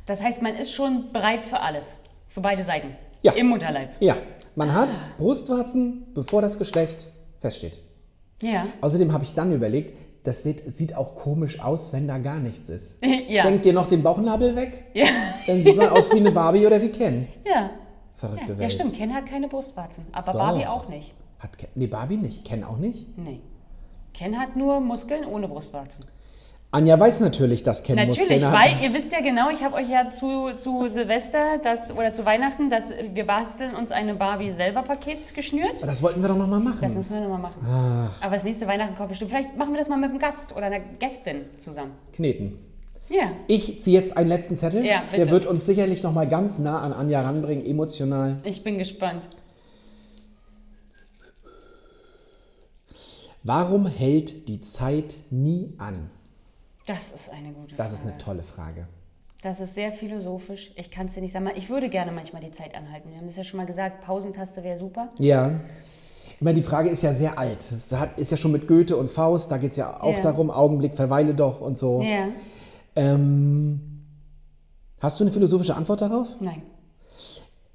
Das 0.05 0.21
heißt, 0.21 0.41
man 0.41 0.55
ist 0.55 0.73
schon 0.73 1.13
bereit 1.13 1.43
für 1.43 1.59
alles. 1.61 1.93
Für 2.27 2.41
beide 2.41 2.63
Seiten. 2.63 2.89
Ja. 3.21 3.31
Im 3.33 3.47
Mutterleib. 3.47 3.91
Ja, 4.01 4.17
man 4.55 4.73
hat 4.73 5.01
Brustwarzen, 5.17 6.07
bevor 6.13 6.41
das 6.41 6.57
Geschlecht 6.59 7.07
feststeht. 7.39 7.79
Ja. 8.41 8.67
Außerdem 8.81 9.13
habe 9.13 9.23
ich 9.23 9.33
dann 9.33 9.53
überlegt, 9.53 9.93
das 10.23 10.43
sieht, 10.43 10.71
sieht 10.73 10.95
auch 10.95 11.15
komisch 11.15 11.59
aus, 11.61 11.93
wenn 11.93 12.07
da 12.07 12.17
gar 12.17 12.39
nichts 12.39 12.69
ist. 12.69 12.97
Ja. 13.29 13.43
Denkt 13.43 13.65
ihr 13.65 13.73
noch 13.73 13.87
den 13.87 14.03
Bauchnabel 14.03 14.55
weg? 14.55 14.83
Ja. 14.93 15.05
Dann 15.47 15.63
sieht 15.63 15.75
man 15.77 15.87
aus 15.89 16.11
wie 16.13 16.17
eine 16.17 16.31
Barbie 16.31 16.67
oder 16.67 16.79
wie 16.81 16.89
Ken. 16.89 17.27
Ja. 17.45 17.71
Verrückte 18.23 18.53
Ja, 18.53 18.59
Welt. 18.59 18.71
ja, 18.71 18.79
stimmt. 18.79 18.95
Ken 18.95 19.13
hat 19.13 19.25
keine 19.25 19.47
Brustwarzen. 19.47 20.05
Aber 20.11 20.31
Doch. 20.31 20.39
Barbie 20.39 20.65
auch 20.67 20.87
nicht. 20.89 21.13
Hat 21.39 21.57
Ken, 21.57 21.69
nee, 21.75 21.87
Barbie 21.87 22.17
nicht. 22.17 22.45
Ken 22.45 22.63
auch 22.63 22.77
nicht. 22.77 23.17
Nee. 23.17 23.41
Ken 24.13 24.39
hat 24.39 24.55
nur 24.55 24.79
Muskeln 24.79 25.25
ohne 25.25 25.47
Brustwarzen. 25.47 26.05
Anja 26.71 26.99
weiß 26.99 27.19
natürlich, 27.19 27.61
dass 27.61 27.83
Ken 27.83 27.95
Natürlich, 27.97 28.19
Muskeln 28.21 28.45
hat. 28.45 28.53
weil 28.65 28.81
ihr 28.83 28.91
wisst 28.95 29.11
ja 29.11 29.21
genau, 29.21 29.49
ich 29.51 29.63
habe 29.63 29.75
euch 29.75 29.87
ja 29.89 30.09
zu, 30.09 30.53
zu 30.57 30.87
Silvester 30.89 31.59
das, 31.61 31.91
oder 31.91 32.13
zu 32.13 32.25
Weihnachten, 32.25 32.71
dass 32.71 32.85
wir 33.13 33.27
basteln 33.27 33.75
uns 33.75 33.91
eine 33.91 34.15
Barbie 34.15 34.53
selber 34.53 34.81
Paket 34.81 35.35
geschnürt. 35.35 35.83
Das 35.83 36.01
wollten 36.01 36.21
wir 36.23 36.29
doch 36.29 36.37
noch 36.37 36.47
mal 36.47 36.59
machen. 36.59 36.79
Das 36.81 36.95
müssen 36.95 37.13
wir 37.13 37.21
nochmal 37.21 37.51
machen. 37.51 38.09
Aber 38.21 38.33
das 38.33 38.43
nächste 38.43 38.65
Weihnachten 38.65 38.95
kommt 38.95 39.09
bestimmt. 39.09 39.29
Vielleicht 39.29 39.55
machen 39.55 39.71
wir 39.73 39.77
das 39.77 39.87
mal 39.89 39.97
mit 39.99 40.09
einem 40.09 40.17
Gast 40.19 40.55
oder 40.55 40.65
einer 40.65 40.79
Gästin 40.79 41.41
zusammen. 41.59 41.91
Kneten. 42.13 42.57
Ja. 43.13 43.31
Ich 43.47 43.79
ziehe 43.81 43.97
jetzt 43.99 44.17
einen 44.17 44.27
letzten 44.27 44.55
Zettel. 44.55 44.83
Ja. 44.83 45.03
Der 45.15 45.29
wird 45.29 45.45
uns 45.45 45.65
sicherlich 45.65 46.01
noch 46.01 46.13
mal 46.13 46.27
ganz 46.27 46.57
nah 46.57 46.79
an 46.81 46.93
Anja 46.93 47.21
ranbringen, 47.21 47.63
emotional. 47.65 48.37
Ich 48.43 48.63
bin 48.63 48.77
gespannt. 48.79 49.21
Warum 53.43 53.87
hält 53.87 54.47
die 54.47 54.61
Zeit 54.61 55.15
nie 55.29 55.73
an? 55.77 56.09
Das 56.87 57.11
ist 57.13 57.29
eine 57.29 57.51
gute 57.53 57.75
Das 57.75 57.91
ist 57.93 58.01
Frage. 58.01 58.13
eine 58.13 58.17
tolle 58.23 58.43
Frage. 58.43 58.87
Das 59.41 59.59
ist 59.59 59.73
sehr 59.73 59.91
philosophisch. 59.91 60.71
Ich 60.75 60.89
kann 60.89 61.07
es 61.07 61.13
dir 61.13 61.21
nicht 61.21 61.33
sagen. 61.33 61.49
Ich 61.55 61.69
würde 61.69 61.89
gerne 61.89 62.11
manchmal 62.13 62.41
die 62.41 62.51
Zeit 62.51 62.73
anhalten. 62.75 63.09
Wir 63.09 63.17
haben 63.17 63.27
das 63.27 63.35
ja 63.35 63.43
schon 63.43 63.57
mal 63.57 63.65
gesagt, 63.65 64.01
Pausentaste 64.05 64.63
wäre 64.63 64.77
super. 64.77 65.09
Ja. 65.19 65.51
Ich 66.35 66.41
meine, 66.41 66.55
die 66.55 66.63
Frage 66.63 66.89
ist 66.89 67.03
ja 67.03 67.11
sehr 67.13 67.37
alt. 67.37 67.71
Es 67.73 67.91
ist 68.15 68.31
ja 68.31 68.37
schon 68.37 68.53
mit 68.53 68.67
Goethe 68.67 68.95
und 68.97 69.11
Faust, 69.11 69.51
da 69.51 69.57
geht 69.57 69.71
es 69.71 69.77
ja 69.77 70.01
auch 70.01 70.15
Ja. 70.15 70.21
darum, 70.21 70.49
Augenblick, 70.49 70.93
verweile 70.93 71.33
doch 71.33 71.59
und 71.61 71.77
so. 71.77 72.01
Ja. 72.01 72.29
Ähm, 72.95 73.79
hast 74.99 75.19
du 75.19 75.23
eine 75.23 75.31
philosophische 75.31 75.75
Antwort 75.75 76.01
darauf? 76.01 76.27
Nein. 76.39 76.61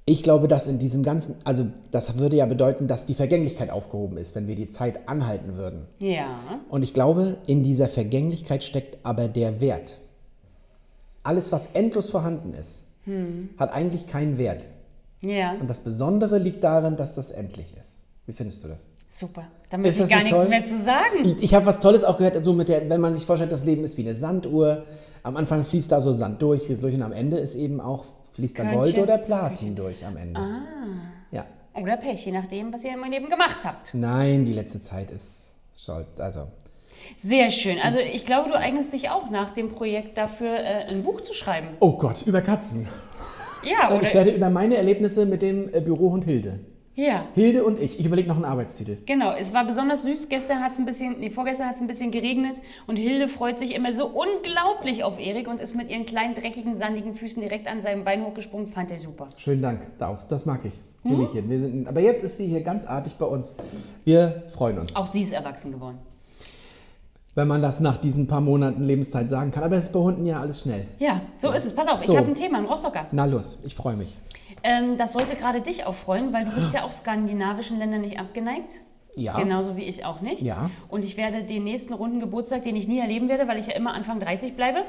Ich 0.05 0.23
glaube, 0.23 0.47
dass 0.47 0.67
in 0.67 0.79
diesem 0.79 1.03
ganzen, 1.03 1.35
also 1.43 1.67
das 1.91 2.17
würde 2.17 2.35
ja 2.37 2.47
bedeuten, 2.47 2.87
dass 2.87 3.05
die 3.05 3.13
Vergänglichkeit 3.13 3.69
aufgehoben 3.69 4.17
ist, 4.17 4.33
wenn 4.33 4.47
wir 4.47 4.55
die 4.55 4.67
Zeit 4.67 5.07
anhalten 5.07 5.55
würden. 5.55 5.85
Ja. 5.99 6.27
Und 6.69 6.81
ich 6.81 6.95
glaube, 6.95 7.37
in 7.45 7.61
dieser 7.61 7.87
Vergänglichkeit 7.87 8.63
steckt 8.63 8.97
aber 9.03 9.27
der 9.27 9.61
Wert. 9.61 9.97
Alles, 11.21 11.51
was 11.51 11.67
endlos 11.73 12.09
vorhanden 12.09 12.53
ist, 12.53 12.85
Hm. 13.03 13.49
hat 13.59 13.71
eigentlich 13.71 14.07
keinen 14.07 14.37
Wert. 14.39 14.67
Ja. 15.21 15.53
Und 15.59 15.69
das 15.69 15.81
Besondere 15.81 16.37
liegt 16.39 16.63
darin, 16.63 16.95
dass 16.95 17.13
das 17.15 17.29
endlich 17.29 17.73
ist. 17.79 17.95
Wie 18.25 18.33
findest 18.33 18.63
du 18.63 18.67
das? 18.67 18.87
Super. 19.11 19.47
Da 19.69 19.77
möchte 19.77 20.03
ich 20.03 20.09
gar 20.09 20.17
nicht 20.17 20.25
nichts 20.25 20.39
toll? 20.39 20.49
mehr 20.49 20.63
zu 20.63 20.81
sagen. 20.83 21.23
Ich, 21.23 21.43
ich 21.43 21.53
habe 21.53 21.65
was 21.65 21.79
Tolles 21.79 22.03
auch 22.03 22.17
gehört, 22.17 22.43
so 22.43 22.53
mit 22.53 22.69
der, 22.69 22.89
wenn 22.89 23.01
man 23.01 23.13
sich 23.13 23.25
vorstellt, 23.25 23.51
das 23.51 23.65
Leben 23.65 23.83
ist 23.83 23.97
wie 23.97 24.01
eine 24.01 24.15
Sanduhr. 24.15 24.83
Am 25.23 25.35
Anfang 25.37 25.63
fließt 25.63 25.91
da 25.91 25.99
so 26.01 26.11
Sand 26.11 26.41
durch, 26.41 26.63
fließt 26.63 26.81
durch 26.81 26.95
und 26.95 27.01
am 27.01 27.11
Ende 27.11 27.37
ist 27.37 27.55
eben 27.55 27.81
auch, 27.81 28.05
fließt 28.33 28.57
da 28.59 28.71
Gold 28.71 28.97
oder 28.97 29.17
Platin 29.17 29.75
durch 29.75 30.05
am 30.05 30.15
Ende. 30.17 30.39
Ah. 30.39 30.61
Ja. 31.31 31.45
Oder 31.79 31.97
Pech, 31.97 32.25
je 32.25 32.31
nachdem, 32.31 32.73
was 32.73 32.83
ihr 32.83 32.93
in 32.93 32.99
meinem 32.99 33.11
Leben 33.11 33.29
gemacht 33.29 33.59
habt. 33.63 33.93
Nein, 33.93 34.45
die 34.45 34.53
letzte 34.53 34.81
Zeit 34.81 35.11
ist, 35.11 35.53
schuld. 35.75 36.07
Also, 36.19 36.47
Sehr 37.17 37.51
schön. 37.51 37.77
Also 37.83 37.99
ich 37.99 38.25
glaube, 38.25 38.49
du 38.49 38.55
eignest 38.55 38.93
dich 38.93 39.09
auch 39.09 39.29
nach 39.29 39.53
dem 39.53 39.69
Projekt 39.73 40.17
dafür, 40.17 40.57
äh, 40.59 40.85
ein 40.89 41.03
Buch 41.03 41.21
zu 41.21 41.33
schreiben. 41.33 41.67
oh 41.81 41.93
Gott, 41.97 42.21
über 42.23 42.41
Katzen. 42.41 42.87
Ja, 43.63 43.89
Ich 44.01 44.09
oder? 44.09 44.13
werde 44.13 44.31
über 44.31 44.49
meine 44.49 44.77
Erlebnisse 44.77 45.25
mit 45.25 45.41
dem 45.41 45.69
äh, 45.73 45.81
Bürohund 45.81 46.23
Hilde. 46.23 46.59
Ja. 46.99 47.25
Hilde 47.33 47.63
und 47.63 47.79
ich. 47.79 47.97
Ich 47.99 48.05
überlege 48.05 48.27
noch 48.27 48.35
einen 48.35 48.43
Arbeitstitel. 48.45 48.97
Genau, 49.05 49.31
es 49.33 49.53
war 49.53 49.63
besonders 49.65 50.03
süß. 50.03 50.27
Gestern 50.27 50.59
hat 50.61 50.73
es 50.73 50.79
ein 50.79 50.85
bisschen, 50.85 51.17
nee, 51.19 51.29
vorgestern 51.29 51.67
hat 51.69 51.75
es 51.75 51.81
ein 51.81 51.87
bisschen 51.87 52.11
geregnet 52.11 52.57
und 52.87 52.97
Hilde 52.97 53.29
freut 53.29 53.57
sich 53.57 53.73
immer 53.73 53.93
so 53.93 54.05
unglaublich 54.07 55.03
auf 55.05 55.17
Erik 55.17 55.47
und 55.47 55.61
ist 55.61 55.75
mit 55.75 55.89
ihren 55.89 56.05
kleinen, 56.05 56.35
dreckigen, 56.35 56.77
sandigen 56.77 57.13
Füßen 57.15 57.41
direkt 57.41 57.67
an 57.67 57.81
seinem 57.81 58.03
Bein 58.03 58.25
hochgesprungen. 58.25 58.67
Fand 58.67 58.91
er 58.91 58.99
super. 58.99 59.27
Schönen 59.37 59.61
Dank. 59.61 59.87
Da- 59.97 60.19
Das 60.27 60.45
mag 60.45 60.65
ich. 60.65 60.73
Hm? 61.03 61.11
Lillichen. 61.11 61.49
Wir 61.49 61.59
sind, 61.59 61.87
aber 61.87 62.01
jetzt 62.01 62.23
ist 62.25 62.35
sie 62.35 62.47
hier 62.47 62.61
ganz 62.61 62.85
artig 62.85 63.13
bei 63.15 63.25
uns. 63.25 63.55
Wir 64.03 64.43
freuen 64.49 64.77
uns, 64.79 64.95
Auch 64.97 65.07
sie 65.07 65.21
ist 65.21 65.31
erwachsen 65.31 65.71
geworden. 65.71 65.99
wenn 67.35 67.47
man 67.47 67.61
das 67.61 67.79
nach 67.79 67.95
diesen 67.95 68.27
paar 68.27 68.41
Monaten 68.41 68.83
Lebenszeit 68.83 69.29
sagen 69.29 69.51
kann. 69.51 69.63
Aber 69.63 69.77
es 69.77 69.83
ist 69.85 69.93
bei 69.93 69.99
Hunden 69.99 70.25
ja 70.25 70.41
alles 70.41 70.59
schnell. 70.59 70.85
Ja, 70.99 71.21
so 71.37 71.51
ist 71.51 71.63
es. 71.65 71.73
Pass 71.73 71.87
auf, 71.87 72.03
So. 72.03 72.11
ich 72.11 72.17
habe 72.17 72.27
ein 72.27 72.35
Thema, 72.35 72.57
ein 72.57 72.65
Rostocker. 72.65 73.07
Na 73.13 73.23
los, 73.23 73.57
ich 73.63 73.73
freue 73.73 73.95
mich. 73.95 74.17
Ähm, 74.63 74.97
das 74.97 75.13
sollte 75.13 75.35
gerade 75.35 75.61
dich 75.61 75.85
auch 75.85 75.95
freuen, 75.95 76.31
weil 76.33 76.45
du 76.45 76.51
bist 76.51 76.73
ja 76.73 76.83
auch 76.83 76.91
skandinavischen 76.91 77.77
Ländern 77.79 78.01
nicht 78.01 78.19
abgeneigt. 78.19 78.81
Ja. 79.15 79.37
Genauso 79.39 79.75
wie 79.75 79.83
ich 79.83 80.05
auch 80.05 80.21
nicht. 80.21 80.41
Ja. 80.41 80.69
Und 80.87 81.03
ich 81.03 81.17
werde 81.17 81.43
den 81.43 81.63
nächsten 81.63 81.93
runden 81.93 82.19
Geburtstag, 82.19 82.63
den 82.63 82.75
ich 82.75 82.87
nie 82.87 82.99
erleben 82.99 83.27
werde, 83.27 83.47
weil 83.47 83.57
ich 83.59 83.67
ja 83.67 83.73
immer 83.73 83.93
Anfang 83.93 84.19
30 84.19 84.53
bleibe, 84.55 84.79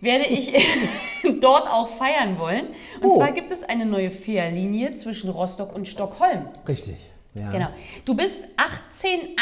werde 0.00 0.24
ich 0.26 0.52
dort 1.40 1.68
auch 1.70 1.88
feiern 1.88 2.38
wollen. 2.38 2.66
Und 3.00 3.10
Oh. 3.10 3.16
zwar 3.16 3.32
gibt 3.32 3.52
es 3.52 3.62
eine 3.62 3.86
neue 3.86 4.10
Fährlinie 4.10 4.94
zwischen 4.96 5.30
Rostock 5.30 5.74
und 5.74 5.86
Stockholm. 5.88 6.46
Richtig. 6.66 7.10
Ja. 7.34 7.50
Genau. 7.52 7.68
Du 8.04 8.14
bist 8.14 8.46
18, 8.56 9.36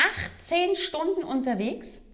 18 0.45 0.77
Stunden 0.77 1.25
unterwegs. 1.25 2.07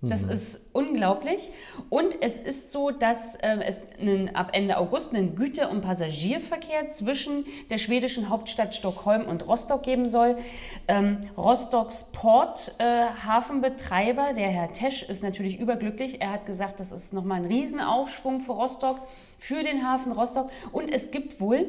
Das 0.00 0.22
Mhm. 0.22 0.30
ist 0.30 0.60
unglaublich. 0.72 1.50
Und 1.90 2.22
es 2.22 2.38
ist 2.38 2.70
so, 2.70 2.92
dass 2.92 3.36
ähm, 3.42 3.60
es 3.60 3.80
einen, 4.00 4.32
ab 4.36 4.50
Ende 4.52 4.78
August 4.78 5.12
einen 5.12 5.34
Güter- 5.34 5.70
und 5.70 5.80
Passagierverkehr 5.80 6.88
zwischen 6.88 7.44
der 7.68 7.78
schwedischen 7.78 8.28
Hauptstadt 8.28 8.76
Stockholm 8.76 9.26
und 9.26 9.48
Rostock 9.48 9.82
geben 9.82 10.08
soll. 10.08 10.38
Ähm, 10.86 11.18
Rostocks 11.36 12.12
Port-Hafenbetreiber, 12.12 14.34
der 14.34 14.50
Herr 14.50 14.72
Tesch, 14.72 15.02
ist 15.02 15.24
natürlich 15.24 15.58
überglücklich. 15.58 16.20
Er 16.20 16.30
hat 16.34 16.46
gesagt, 16.46 16.78
das 16.78 16.92
ist 16.92 17.12
nochmal 17.12 17.40
ein 17.40 17.46
Riesenaufschwung 17.46 18.42
für 18.42 18.52
Rostock, 18.52 19.00
für 19.40 19.64
den 19.64 19.84
Hafen 19.84 20.12
Rostock. 20.12 20.48
Und 20.70 20.92
es 20.92 21.10
gibt 21.10 21.40
wohl 21.40 21.68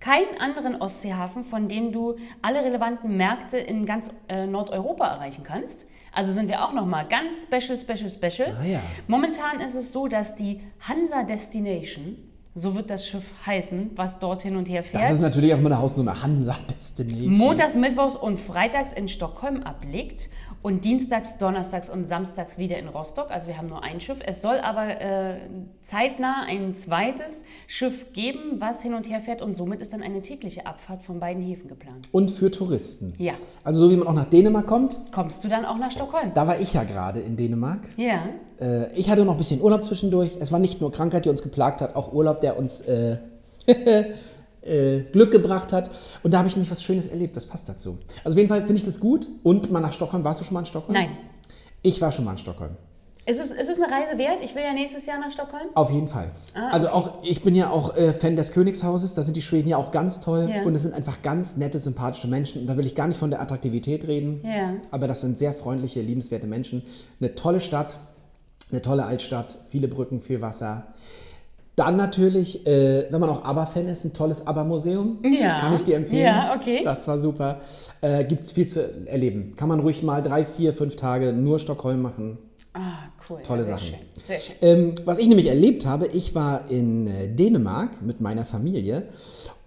keinen 0.00 0.40
anderen 0.40 0.80
Ostseehafen, 0.80 1.44
von 1.44 1.68
dem 1.68 1.92
du 1.92 2.16
alle 2.40 2.64
relevanten 2.64 3.18
Märkte 3.18 3.58
in 3.58 3.84
ganz 3.84 4.10
äh, 4.28 4.46
Nordeuropa 4.46 5.06
erreichen 5.06 5.44
kannst. 5.44 5.89
Also 6.12 6.32
sind 6.32 6.48
wir 6.48 6.64
auch 6.64 6.72
nochmal 6.72 7.06
ganz 7.08 7.44
special, 7.44 7.76
special, 7.76 8.10
special. 8.10 8.56
Ah 8.60 8.64
ja. 8.64 8.82
Momentan 9.06 9.60
ist 9.60 9.74
es 9.74 9.92
so, 9.92 10.08
dass 10.08 10.36
die 10.36 10.60
Hansa 10.80 11.22
Destination, 11.22 12.16
so 12.54 12.74
wird 12.74 12.90
das 12.90 13.06
Schiff 13.06 13.24
heißen, 13.46 13.92
was 13.94 14.18
dort 14.18 14.42
hin 14.42 14.56
und 14.56 14.68
her 14.68 14.82
fährt, 14.82 15.02
Das 15.02 15.10
ist 15.12 15.20
natürlich 15.20 15.50
erstmal 15.50 15.72
eine 15.72 15.80
Hausnummer. 15.80 16.20
Hansa 16.22 16.56
Destination. 16.68 17.32
montags, 17.36 17.74
mittwochs 17.74 18.16
und 18.16 18.40
freitags 18.40 18.92
in 18.92 19.08
Stockholm 19.08 19.62
ablegt 19.62 20.28
und 20.62 20.84
dienstags, 20.84 21.38
donnerstags 21.38 21.88
und 21.88 22.06
samstags 22.06 22.58
wieder 22.58 22.78
in 22.78 22.88
Rostock. 22.88 23.30
Also 23.30 23.48
wir 23.48 23.56
haben 23.56 23.68
nur 23.68 23.82
ein 23.82 24.00
Schiff. 24.00 24.18
Es 24.24 24.42
soll 24.42 24.58
aber 24.58 25.00
äh, 25.00 25.36
zeitnah 25.80 26.44
ein 26.46 26.74
zweites 26.74 27.44
Schiff 27.66 28.12
geben, 28.12 28.56
was 28.60 28.82
hin 28.82 28.92
und 28.92 29.08
her 29.08 29.20
fährt 29.20 29.40
und 29.40 29.56
somit 29.56 29.80
ist 29.80 29.92
dann 29.92 30.02
eine 30.02 30.20
tägliche 30.20 30.66
Abfahrt 30.66 31.02
von 31.02 31.18
beiden 31.18 31.42
Häfen 31.42 31.68
geplant. 31.68 32.08
Und 32.12 32.30
für 32.30 32.50
Touristen. 32.50 33.14
Ja. 33.18 33.34
Also 33.64 33.80
so 33.80 33.90
wie 33.90 33.96
man 33.96 34.06
auch 34.06 34.14
nach 34.14 34.26
Dänemark 34.26 34.66
kommt. 34.66 34.98
Kommst 35.12 35.42
du 35.44 35.48
dann 35.48 35.64
auch 35.64 35.78
nach 35.78 35.92
Stockholm? 35.92 36.32
Da 36.34 36.46
war 36.46 36.60
ich 36.60 36.74
ja 36.74 36.84
gerade 36.84 37.20
in 37.20 37.36
Dänemark. 37.36 37.80
Ja. 37.96 38.24
Äh, 38.60 38.92
ich 38.94 39.08
hatte 39.08 39.24
noch 39.24 39.32
ein 39.32 39.38
bisschen 39.38 39.62
Urlaub 39.62 39.82
zwischendurch. 39.82 40.36
Es 40.40 40.52
war 40.52 40.58
nicht 40.58 40.80
nur 40.80 40.92
Krankheit, 40.92 41.24
die 41.24 41.30
uns 41.30 41.42
geplagt 41.42 41.80
hat, 41.80 41.96
auch 41.96 42.12
Urlaub, 42.12 42.42
der 42.42 42.58
uns 42.58 42.82
äh, 42.82 43.16
äh, 44.62 45.00
Glück 45.12 45.30
gebracht 45.30 45.72
hat. 45.72 45.90
Und 46.22 46.32
da 46.32 46.38
habe 46.38 46.48
ich 46.48 46.56
nämlich 46.56 46.70
was 46.70 46.82
Schönes 46.82 47.08
erlebt. 47.08 47.36
Das 47.36 47.46
passt 47.46 47.68
dazu. 47.68 47.98
Also 48.24 48.34
auf 48.34 48.38
jeden 48.38 48.48
Fall 48.48 48.60
finde 48.60 48.76
ich 48.76 48.84
das 48.84 49.00
gut. 49.00 49.28
Und 49.42 49.70
mal 49.70 49.80
nach 49.80 49.92
Stockholm. 49.92 50.24
Warst 50.24 50.40
du 50.40 50.44
schon 50.44 50.54
mal 50.54 50.60
in 50.60 50.66
Stockholm? 50.66 50.94
Nein. 50.94 51.10
Ich 51.82 52.00
war 52.00 52.12
schon 52.12 52.24
mal 52.24 52.32
in 52.32 52.38
Stockholm. 52.38 52.76
Ist 53.26 53.38
es, 53.38 53.50
ist 53.50 53.68
es 53.68 53.76
eine 53.80 53.92
Reise 53.92 54.18
wert? 54.18 54.38
Ich 54.42 54.54
will 54.54 54.62
ja 54.62 54.72
nächstes 54.72 55.06
Jahr 55.06 55.20
nach 55.20 55.30
Stockholm. 55.30 55.68
Auf 55.74 55.90
jeden 55.90 56.08
Fall. 56.08 56.30
Ah, 56.54 56.70
also 56.72 56.88
auch, 56.88 57.22
ich 57.22 57.42
bin 57.42 57.54
ja 57.54 57.70
auch 57.70 57.94
äh, 57.96 58.12
Fan 58.12 58.34
des 58.34 58.50
Königshauses, 58.52 59.14
da 59.14 59.22
sind 59.22 59.36
die 59.36 59.42
Schweden 59.42 59.68
ja 59.68 59.76
auch 59.76 59.92
ganz 59.92 60.20
toll 60.20 60.50
Ja. 60.52 60.62
und 60.62 60.74
es 60.74 60.82
sind 60.82 60.94
einfach 60.94 61.20
ganz 61.22 61.56
nette, 61.56 61.78
sympathische 61.78 62.28
Menschen. 62.28 62.62
Und 62.62 62.66
da 62.66 62.76
will 62.76 62.86
ich 62.86 62.94
gar 62.94 63.06
nicht 63.06 63.18
von 63.18 63.30
der 63.30 63.40
Attraktivität 63.40 64.06
reden, 64.08 64.40
Ja. 64.42 64.72
aber 64.90 65.06
das 65.06 65.20
sind 65.20 65.36
sehr 65.38 65.52
freundliche, 65.52 66.00
liebenswerte 66.00 66.46
Menschen. 66.46 66.82
Eine 67.20 67.34
tolle 67.34 67.60
Stadt, 67.60 67.98
eine 68.72 68.82
tolle 68.82 69.04
Altstadt, 69.04 69.56
viele 69.66 69.86
Brücken, 69.86 70.20
viel 70.20 70.40
Wasser. 70.40 70.88
Dann 71.80 71.96
natürlich, 71.96 72.66
äh, 72.66 73.06
wenn 73.10 73.20
man 73.22 73.30
auch 73.30 73.42
ABBA-Fan 73.42 73.86
ist, 73.86 74.04
ein 74.04 74.12
tolles 74.12 74.46
ABBA-Museum. 74.46 75.20
Ja. 75.24 75.60
Kann 75.60 75.74
ich 75.74 75.82
dir 75.82 75.96
empfehlen. 75.96 76.24
Ja, 76.24 76.54
okay. 76.54 76.82
Das 76.84 77.08
war 77.08 77.18
super. 77.18 77.62
Äh, 78.02 78.26
Gibt 78.26 78.42
es 78.42 78.52
viel 78.52 78.68
zu 78.68 79.06
erleben. 79.06 79.54
Kann 79.56 79.70
man 79.70 79.80
ruhig 79.80 80.02
mal 80.02 80.22
drei, 80.22 80.44
vier, 80.44 80.74
fünf 80.74 80.96
Tage 80.96 81.32
nur 81.32 81.58
Stockholm 81.58 82.02
machen. 82.02 82.36
Ah, 82.74 83.08
cool. 83.30 83.40
Tolle 83.42 83.60
ja, 83.62 83.66
sehr 83.66 83.76
Sachen. 83.78 83.88
Schön. 83.88 83.98
Sehr 84.24 84.40
schön. 84.40 84.56
Ähm, 84.60 84.94
was 85.06 85.18
ich 85.18 85.28
nämlich 85.28 85.46
erlebt 85.46 85.86
habe, 85.86 86.06
ich 86.08 86.34
war 86.34 86.70
in 86.70 87.06
äh, 87.06 87.28
Dänemark 87.34 88.02
mit 88.02 88.20
meiner 88.20 88.44
Familie 88.44 89.04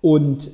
und 0.01 0.51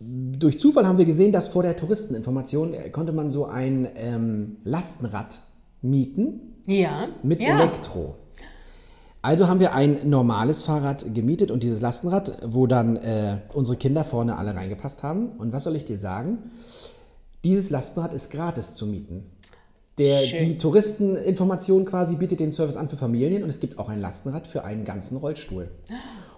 durch 0.00 0.58
Zufall 0.58 0.86
haben 0.86 0.96
wir 0.96 1.04
gesehen, 1.04 1.32
dass 1.32 1.48
vor 1.48 1.62
der 1.62 1.76
Touristeninformation 1.76 2.72
äh, 2.72 2.88
konnte 2.88 3.12
man 3.12 3.30
so 3.30 3.44
ein 3.44 3.88
ähm, 3.96 4.56
Lastenrad 4.64 5.38
mieten 5.82 6.54
Ja. 6.66 7.08
mit 7.22 7.42
ja. 7.42 7.60
Elektro. 7.60 8.16
Also 9.24 9.48
haben 9.48 9.58
wir 9.58 9.72
ein 9.74 10.10
normales 10.10 10.64
Fahrrad 10.64 11.14
gemietet 11.14 11.50
und 11.50 11.62
dieses 11.62 11.80
Lastenrad, 11.80 12.42
wo 12.44 12.66
dann 12.66 12.96
äh, 12.96 13.38
unsere 13.54 13.78
Kinder 13.78 14.04
vorne 14.04 14.36
alle 14.36 14.54
reingepasst 14.54 15.02
haben. 15.02 15.28
Und 15.38 15.54
was 15.54 15.62
soll 15.62 15.76
ich 15.76 15.86
dir 15.86 15.96
sagen? 15.96 16.50
Dieses 17.42 17.70
Lastenrad 17.70 18.12
ist 18.12 18.30
gratis 18.30 18.74
zu 18.74 18.86
mieten. 18.86 19.24
Der, 19.96 20.20
Schön. 20.26 20.44
die 20.44 20.58
Touristeninformation 20.58 21.86
quasi 21.86 22.16
bietet 22.16 22.38
den 22.38 22.52
Service 22.52 22.76
an 22.76 22.90
für 22.90 22.98
Familien 22.98 23.42
und 23.42 23.48
es 23.48 23.60
gibt 23.60 23.78
auch 23.78 23.88
ein 23.88 23.98
Lastenrad 23.98 24.46
für 24.46 24.62
einen 24.62 24.84
ganzen 24.84 25.16
Rollstuhl. 25.16 25.70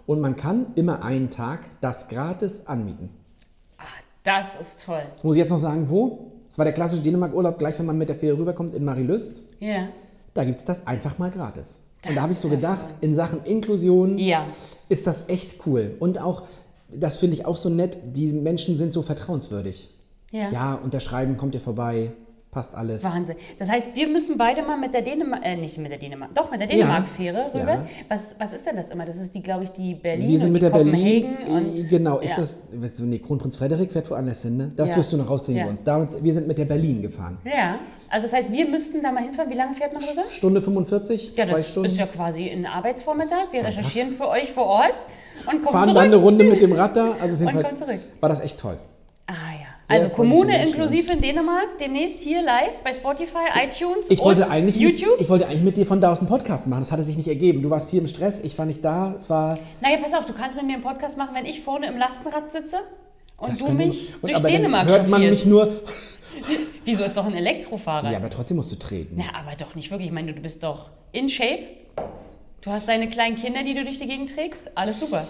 Und 0.07 0.21
man 0.21 0.37
kann 0.37 0.67
immer 0.77 1.03
einen 1.03 1.31
Tag 1.31 1.69
das 1.81 2.07
gratis 2.07 2.69
anmieten. 2.69 3.11
Das 4.23 4.61
ist 4.61 4.85
toll. 4.85 5.03
Muss 5.25 5.35
ich 5.35 5.41
jetzt 5.41 5.51
noch 5.51 5.59
sagen, 5.59 5.91
wo? 5.91 6.31
Es 6.49 6.57
war 6.57 6.65
der 6.65 6.73
klassische 6.73 7.03
Dänemark-Urlaub, 7.03 7.59
gleich 7.59 7.81
wenn 7.81 7.87
man 7.87 7.99
mit 7.99 8.09
der 8.09 8.17
Fähre 8.17 8.39
rüberkommt 8.39 8.75
in 8.75 8.85
Marilüst. 8.85 9.43
Ja. 9.59 9.89
Da 10.35 10.45
gibt 10.45 10.61
es 10.61 10.65
das 10.65 10.87
einfach 10.87 11.19
mal 11.19 11.33
gratis. 11.33 11.81
Das 12.07 12.11
und 12.11 12.17
da 12.17 12.23
habe 12.23 12.33
ich 12.33 12.39
so 12.39 12.49
gedacht, 12.49 12.87
in 13.01 13.15
Sachen 13.15 13.43
Inklusion 13.45 14.19
Ja. 14.19 14.47
ist 14.89 15.07
das 15.07 15.29
echt 15.29 15.67
cool. 15.67 15.95
Und 15.99 16.21
auch, 16.21 16.43
das 16.91 17.17
finde 17.17 17.37
ich 17.37 17.47
auch 17.47 17.57
so 17.57 17.69
nett, 17.69 17.99
die 18.17 18.33
Menschen 18.33 18.77
sind 18.77 18.93
so 18.93 19.03
vertrauenswürdig. 19.03 19.91
Ja. 20.31 20.49
Ja, 20.51 20.75
unterschreiben, 20.75 21.37
kommt 21.37 21.55
ihr 21.55 21.61
vorbei, 21.61 22.13
passt 22.57 22.75
alles. 22.75 23.05
Wahnsinn. 23.05 23.37
Das 23.59 23.69
heißt, 23.69 23.95
wir 23.95 24.09
müssen 24.09 24.39
beide 24.39 24.63
mal 24.63 24.79
mit 24.79 24.95
der 24.95 25.03
Dänemark, 25.03 25.45
äh, 25.45 25.57
nicht 25.57 25.77
mit 25.77 25.91
der 25.93 25.99
Dänemark, 25.99 26.35
doch 26.35 26.51
mit 26.51 26.59
der 26.59 26.67
Dänemark-Fähre 26.67 27.51
rüber. 27.53 27.73
ja. 27.73 27.87
Was, 28.09 28.35
was 28.39 28.55
ist 28.55 28.67
denn 28.67 28.77
das 28.77 28.89
immer? 28.89 29.05
Das 29.05 29.19
ist 29.19 29.35
die, 29.35 29.43
glaube 29.43 29.65
ich, 29.65 29.71
die 29.73 29.95
Berlin 29.95 30.29
Wir 30.31 30.39
sind 30.41 30.47
und 30.49 30.53
mit 30.55 30.63
der 30.63 30.71
Berlin. 30.71 31.37
Und, 31.47 31.89
genau, 31.91 32.19
ist 32.21 32.31
ja. 32.31 32.37
das. 32.39 33.01
Nee, 33.01 33.19
Kronprinz 33.19 33.57
Frederik 33.57 33.93
fährt 33.93 34.11
woanders 34.11 34.41
hin, 34.41 34.57
ne? 34.57 34.69
Das 34.75 34.91
Ja. 34.93 34.97
wirst 34.97 35.13
du 35.13 35.19
noch 35.19 35.29
rauskriegen 35.29 35.59
Ja. 35.59 35.65
bei 35.65 35.71
uns. 35.71 35.85
Damals, 35.85 36.25
wir 36.25 36.33
sind 36.33 36.49
mit 36.49 36.57
der 36.57 36.65
Berlin 36.65 37.03
gefahren. 37.03 37.37
Ja, 37.45 37.79
also 38.09 38.27
das 38.27 38.35
heißt, 38.35 38.51
wir 38.51 38.67
müssten 38.67 39.03
da 39.03 39.13
mal 39.13 39.23
hinfahren. 39.23 39.51
Wie 39.51 39.57
lange 39.57 39.75
fährt 39.75 39.93
man 39.93 40.03
rüber? 40.03 40.23
Stunde 40.29 40.63
45, 40.63 41.35
Ja, 41.37 41.45
zwei 41.45 41.53
das 41.53 41.69
Stunden. 41.69 41.91
ist 41.91 41.99
ja 41.99 42.07
quasi 42.07 42.49
ein 42.49 42.65
Arbeitsvormittag. 42.65 43.53
Wir 43.53 43.65
recherchieren 43.67 44.13
für 44.13 44.29
euch 44.29 44.51
vor 44.53 44.65
Ort 44.65 44.95
und 45.45 45.63
kommen 45.63 45.65
fahren 45.65 45.83
zurück. 45.85 45.95
dann 45.97 46.05
eine 46.07 46.17
Runde 46.17 46.45
mit 46.45 46.63
dem 46.63 46.73
Rad 46.73 46.97
da. 46.97 47.17
Also 47.21 47.45
jedenfalls 47.45 47.75
war 48.21 48.29
das 48.31 48.41
echt 48.41 48.59
toll. 48.59 48.79
Ja. 49.89 49.95
Sehr 49.95 50.05
also 50.05 50.17
Kommune 50.17 50.65
inklusive 50.65 51.13
in 51.13 51.21
Dänemark, 51.21 51.79
demnächst 51.79 52.21
hier 52.21 52.43
live 52.43 52.81
bei 52.83 52.93
Spotify, 52.93 53.47
iTunes 53.55 54.11
Ich 54.11 54.19
wollte, 54.21 54.45
und 54.45 54.51
eigentlich 54.51 54.81
mit, 54.81 54.99
YouTube. 54.99 55.21
ich 55.21 55.29
wollte 55.29 55.47
eigentlich 55.47 55.63
mit 55.63 55.77
dir 55.77 55.87
von 55.87 56.01
da 56.01 56.11
aus 56.11 56.19
einen 56.19 56.29
Podcast 56.29 56.67
machen. 56.67 56.81
Das 56.81 56.91
hatte 56.91 57.05
sich 57.05 57.17
nicht 57.17 57.29
ergeben. 57.29 57.63
Du 57.63 57.71
warst 57.71 57.91
hier 57.91 58.01
im 58.01 58.09
Stress, 58.09 58.41
ich 58.41 58.59
war 58.59 58.67
nicht 58.67 58.85
da. 58.85 59.15
Es 59.17 59.31
war. 59.31 59.59
naja, 59.81 59.99
pass 60.03 60.13
auf, 60.13 60.27
du 60.27 60.33
kannst 60.33 60.57
mit 60.57 60.67
mir 60.67 60.75
einen 60.75 60.83
Podcast 60.83 61.17
machen, 61.17 61.35
wenn 61.35 61.47
ich 61.47 61.61
vorne 61.61 61.87
im 61.87 61.99
Lastenrad 61.99 62.51
sitze 62.51 62.79
und 63.37 63.51
Das 63.51 63.59
du 63.61 63.71
mich 63.71 64.15
und, 64.21 64.33
durch 64.33 64.43
Dänemark 64.43 64.87
dann 64.87 64.93
hört 64.93 65.09
man 65.09 65.21
mich 65.23 65.47
nur. 65.47 65.69
Wieso 66.85 67.05
ist 67.05 67.17
doch 67.17 67.27
ein 67.27 67.35
Elektrofahrrad? 67.35 68.11
Ja, 68.11 68.19
aber 68.19 68.29
trotzdem 68.29 68.57
musst 68.57 68.73
du 68.73 68.77
treten. 68.77 69.15
Na, 69.17 69.39
aber 69.39 69.57
doch 69.57 69.75
nicht 69.77 69.91
wirklich. 69.91 70.09
Ich 70.09 70.15
meine, 70.15 70.33
du 70.33 70.41
bist 70.41 70.65
doch 70.65 70.91
in 71.13 71.29
Shape. 71.29 71.63
Du 72.61 72.71
hast 72.71 72.89
deine 72.89 73.09
kleinen 73.09 73.37
Kinder, 73.37 73.63
die 73.63 73.75
du 73.75 73.85
durch 73.85 74.01
die 74.01 74.07
Gegend 74.07 74.35
trägst. 74.35 74.77
Alles 74.77 74.99
super. 74.99 75.29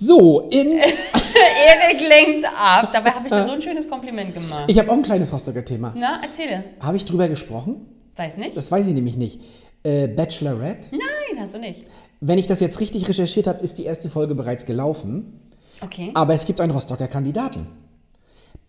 So, 0.00 0.42
in. 0.50 0.78
Erik 0.78 2.08
lenkt 2.08 2.46
ab. 2.46 2.90
Dabei 2.92 3.10
habe 3.10 3.26
ich 3.26 3.32
dir 3.32 3.44
so 3.44 3.50
ein 3.50 3.60
schönes 3.60 3.88
Kompliment 3.88 4.32
gemacht. 4.32 4.64
Ich 4.68 4.78
habe 4.78 4.90
auch 4.90 4.94
ein 4.94 5.02
kleines 5.02 5.32
Rostocker 5.32 5.64
Thema. 5.64 5.92
Na, 5.96 6.20
erzähle. 6.22 6.62
Habe 6.78 6.96
ich 6.96 7.04
drüber 7.04 7.26
gesprochen? 7.26 7.84
Weiß 8.14 8.36
nicht? 8.36 8.56
Das 8.56 8.70
weiß 8.70 8.86
ich 8.86 8.94
nämlich 8.94 9.16
nicht. 9.16 9.40
Äh, 9.82 10.06
Bachelorette. 10.06 10.88
Nein, 10.92 11.40
hast 11.40 11.54
du 11.54 11.58
nicht. 11.58 11.82
Wenn 12.20 12.38
ich 12.38 12.46
das 12.46 12.60
jetzt 12.60 12.78
richtig 12.78 13.08
recherchiert 13.08 13.48
habe, 13.48 13.60
ist 13.64 13.76
die 13.78 13.84
erste 13.84 14.08
Folge 14.08 14.36
bereits 14.36 14.66
gelaufen. 14.66 15.40
Okay. 15.80 16.12
Aber 16.14 16.32
es 16.32 16.46
gibt 16.46 16.60
einen 16.60 16.70
Rostocker 16.72 17.08
Kandidaten, 17.08 17.66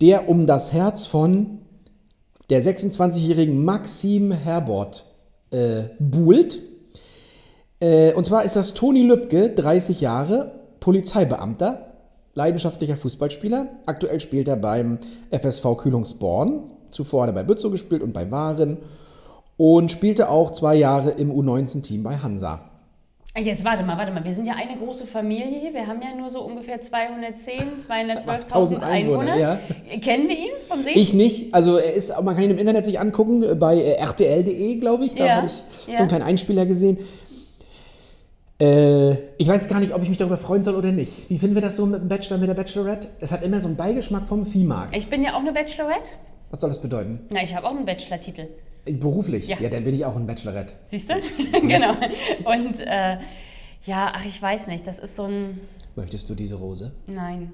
der 0.00 0.28
um 0.28 0.48
das 0.48 0.72
Herz 0.72 1.06
von 1.06 1.60
der 2.48 2.60
26-jährigen 2.60 3.64
Maxim 3.64 4.32
Herbort 4.32 5.04
äh, 5.52 5.82
buhlt. 6.00 6.58
Äh, 7.78 8.14
und 8.14 8.26
zwar 8.26 8.42
ist 8.42 8.56
das 8.56 8.74
Toni 8.74 9.02
Lübke, 9.02 9.50
30 9.50 10.00
Jahre, 10.00 10.59
Polizeibeamter, 10.80 11.86
leidenschaftlicher 12.34 12.96
Fußballspieler. 12.96 13.66
Aktuell 13.86 14.20
spielt 14.20 14.48
er 14.48 14.56
beim 14.56 14.98
FSV 15.30 15.76
Kühlungsborn. 15.78 16.64
Zuvor 16.90 17.22
hat 17.22 17.30
er 17.30 17.34
bei 17.34 17.44
Bützow 17.44 17.70
gespielt 17.70 18.02
und 18.02 18.12
bei 18.12 18.30
Waren. 18.30 18.78
Und 19.56 19.90
spielte 19.92 20.30
auch 20.30 20.52
zwei 20.52 20.74
Jahre 20.74 21.10
im 21.10 21.30
U19-Team 21.30 22.02
bei 22.02 22.16
Hansa. 22.16 22.70
Jetzt 23.38 23.64
warte 23.64 23.84
mal, 23.84 23.96
warte 23.96 24.10
mal. 24.10 24.24
Wir 24.24 24.32
sind 24.34 24.46
ja 24.46 24.54
eine 24.54 24.76
große 24.76 25.06
Familie 25.06 25.60
hier. 25.60 25.72
Wir 25.72 25.86
haben 25.86 26.02
ja 26.02 26.14
nur 26.18 26.30
so 26.30 26.40
ungefähr 26.40 26.82
210, 26.82 27.60
212.000 27.88 28.26
1000 28.42 28.82
Einwohner. 28.82 29.36
Ja. 29.36 29.60
Kennen 30.02 30.28
wir 30.28 30.36
ihn 30.36 30.50
vom 30.66 30.82
Sehen? 30.82 30.94
Ich 30.96 31.14
nicht. 31.14 31.54
Also 31.54 31.76
er 31.76 31.94
ist, 31.94 32.12
man 32.22 32.34
kann 32.34 32.42
ihn 32.44 32.50
im 32.50 32.58
Internet 32.58 32.86
sich 32.86 32.98
angucken, 32.98 33.44
bei 33.60 33.76
äh, 33.76 34.02
rtl.de, 34.02 34.74
glaube 34.76 35.04
ich. 35.04 35.14
Da 35.14 35.26
Ja, 35.26 35.34
hatte 35.36 35.46
ich 35.46 35.62
so 35.84 35.92
einen 35.92 36.08
kleinen 36.08 36.24
Einspieler 36.24 36.66
gesehen. 36.66 36.98
Äh, 38.60 39.12
ich 39.38 39.48
weiß 39.48 39.68
gar 39.68 39.80
nicht, 39.80 39.94
ob 39.94 40.02
ich 40.02 40.08
mich 40.10 40.18
darüber 40.18 40.36
freuen 40.36 40.62
soll 40.62 40.74
oder 40.74 40.92
nicht. 40.92 41.30
Wie 41.30 41.38
finden 41.38 41.54
wir 41.54 41.62
das 41.62 41.76
so 41.76 41.86
mit 41.86 42.02
dem 42.02 42.08
Bachelor, 42.08 42.36
mit 42.38 42.48
der 42.48 42.54
Bachelorette? 42.54 43.08
Es 43.20 43.32
hat 43.32 43.42
immer 43.42 43.60
so 43.60 43.68
einen 43.68 43.76
Beigeschmack 43.76 44.26
vom 44.26 44.44
Viehmarkt. 44.44 44.94
Ich 44.94 45.08
bin 45.08 45.22
ja 45.22 45.34
auch 45.34 45.40
eine 45.40 45.52
Bachelorette. 45.52 46.10
Was 46.50 46.60
soll 46.60 46.68
das 46.68 46.80
bedeuten? 46.80 47.20
Na, 47.32 47.42
ich 47.42 47.54
habe 47.54 47.66
auch 47.66 47.74
einen 47.74 47.86
Bachelor-Titel. 47.86 48.48
Äh, 48.84 48.92
Beruflich? 48.92 49.48
Ja. 49.48 49.58
Ja, 49.58 49.70
dann 49.70 49.84
bin 49.84 49.94
ich 49.94 50.04
auch 50.04 50.14
ein 50.14 50.26
Bachelorette. 50.26 50.74
Siehst 50.90 51.08
du? 51.08 51.14
genau. 51.60 51.92
Und 52.44 52.80
äh, 52.80 53.16
ja, 53.86 54.12
ach, 54.14 54.24
ich 54.26 54.40
weiß 54.40 54.66
nicht. 54.66 54.86
Das 54.86 54.98
ist 54.98 55.16
so 55.16 55.24
ein. 55.24 55.60
Möchtest 55.96 56.28
du 56.28 56.34
diese 56.34 56.56
Rose? 56.56 56.92
Nein. 57.06 57.52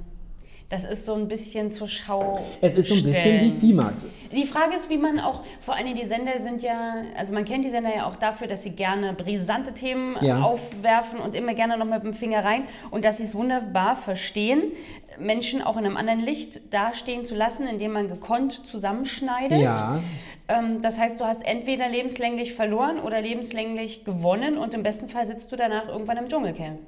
Das 0.69 0.83
ist 0.83 1.07
so 1.07 1.15
ein 1.15 1.29
bisschen 1.29 1.71
zur 1.71 1.87
Schau. 1.89 2.41
Es 2.61 2.75
ist 2.75 2.89
so 2.89 2.95
ein 2.95 3.05
bisschen 3.05 3.41
wie. 3.41 3.53
Viehmarkt. 3.53 4.05
Die 4.33 4.45
Frage 4.45 4.75
ist, 4.75 4.91
wie 4.91 4.99
man 4.99 5.21
auch, 5.21 5.45
vor 5.61 5.77
allem 5.77 5.95
die 5.95 6.05
Sender 6.07 6.41
sind 6.41 6.61
ja, 6.63 6.97
also 7.17 7.33
man 7.33 7.45
kennt 7.45 7.65
die 7.65 7.71
Sender 7.71 7.95
ja 7.95 8.07
auch 8.07 8.17
dafür, 8.17 8.49
dass 8.49 8.65
sie 8.65 8.73
gerne 8.73 9.13
brisante 9.13 9.73
Themen 9.75 10.17
Ja. 10.21 10.43
aufwerfen 10.43 11.21
und 11.21 11.37
immer 11.37 11.55
gerne 11.55 11.79
noch 11.79 11.87
mit 11.87 12.03
dem 12.03 12.15
Finger 12.15 12.45
rein 12.45 12.65
und 12.91 13.05
dass 13.05 13.19
sie 13.19 13.25
es 13.25 13.35
wunderbar 13.37 13.95
verstehen, 13.95 14.61
Menschen 15.21 15.63
auch 15.63 15.77
in 15.77 15.87
einem 15.87 15.97
anderen 15.97 16.21
Licht 16.21 16.75
dastehen 16.75 17.25
zu 17.25 17.37
lassen, 17.37 17.69
indem 17.69 17.93
man 17.93 18.09
gekonnt 18.09 18.67
zusammenschneidet. 18.67 19.61
Ja. 19.61 20.01
Ähm, 20.49 20.83
das 20.83 20.99
heißt, 20.99 21.21
du 21.21 21.25
hast 21.27 21.47
entweder 21.47 21.89
lebenslänglich 21.89 22.55
verloren 22.55 22.99
oder 22.99 23.21
lebenslänglich 23.23 24.05
gewonnen 24.05 24.59
und 24.59 24.75
im 24.75 24.83
besten 24.83 25.09
Fall 25.09 25.27
sitzt 25.27 25.51
du 25.53 25.57
danach 25.57 25.89
irgendwann 25.89 26.17
im 26.17 26.29
Dschungelcamp. 26.29 26.81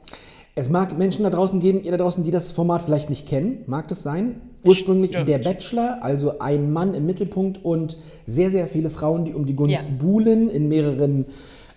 Es 0.58 0.68
mag 0.70 0.98
Menschen 0.98 1.22
da 1.22 1.30
draußen 1.30 1.60
geben, 1.60 1.84
ihr 1.84 1.92
da 1.92 1.98
draußen, 1.98 2.24
die 2.24 2.32
das 2.32 2.50
Format 2.50 2.82
vielleicht 2.82 3.10
nicht 3.10 3.28
kennen. 3.28 3.62
Mag 3.66 3.86
das 3.86 4.02
sein? 4.02 4.40
Ursprünglich 4.64 5.12
Stimmt. 5.12 5.28
der 5.28 5.38
Bachelor, 5.38 6.02
also 6.02 6.40
ein 6.40 6.72
Mann 6.72 6.94
im 6.94 7.06
Mittelpunkt 7.06 7.64
und 7.64 7.96
sehr, 8.26 8.50
sehr 8.50 8.66
viele 8.66 8.90
Frauen, 8.90 9.24
die 9.24 9.34
um 9.34 9.46
die 9.46 9.54
Gunst 9.54 9.86
Ja. 9.88 9.96
buhlen 10.00 10.50
in 10.50 10.68
mehreren 10.68 11.26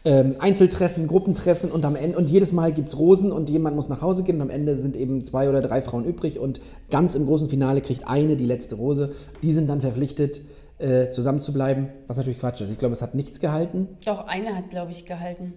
ähm, 0.03 0.35
Einzeltreffen, 0.39 1.05
Gruppentreffen 1.05 1.69
und 1.69 1.85
am 1.85 1.95
Ende 1.95 2.17
und 2.17 2.31
jedes 2.31 2.53
Mal 2.53 2.71
gibt 2.71 2.87
es 2.87 2.97
Rosen 2.97 3.31
und 3.31 3.51
jemand 3.51 3.75
muss 3.75 3.87
nach 3.87 4.01
Hause 4.01 4.23
gehen 4.23 4.37
und 4.37 4.41
am 4.41 4.49
Ende 4.49 4.75
sind 4.75 4.95
eben 4.95 5.23
zwei 5.23 5.47
oder 5.47 5.61
drei 5.61 5.83
Frauen 5.83 6.03
übrig 6.03 6.39
und 6.39 6.59
ganz 6.89 7.13
im 7.13 7.27
großen 7.27 7.49
Finale 7.49 7.81
kriegt 7.81 8.07
eine 8.07 8.35
die 8.35 8.47
letzte 8.47 8.73
Rose. 8.73 9.11
Die 9.43 9.53
sind 9.53 9.69
dann 9.69 9.81
verpflichtet, 9.81 10.41
äh, 10.79 11.11
zusammen 11.11 11.39
zu 11.39 11.53
bleiben, 11.53 11.89
was 12.07 12.17
natürlich 12.17 12.39
Quatsch 12.39 12.61
ist. 12.61 12.71
Ich 12.71 12.79
glaube, 12.79 12.93
es 12.93 13.03
hat 13.03 13.13
nichts 13.13 13.39
gehalten. 13.39 13.89
Doch, 14.07 14.25
eine 14.25 14.55
hat, 14.55 14.71
glaube 14.71 14.91
ich, 14.91 15.05
gehalten. 15.05 15.53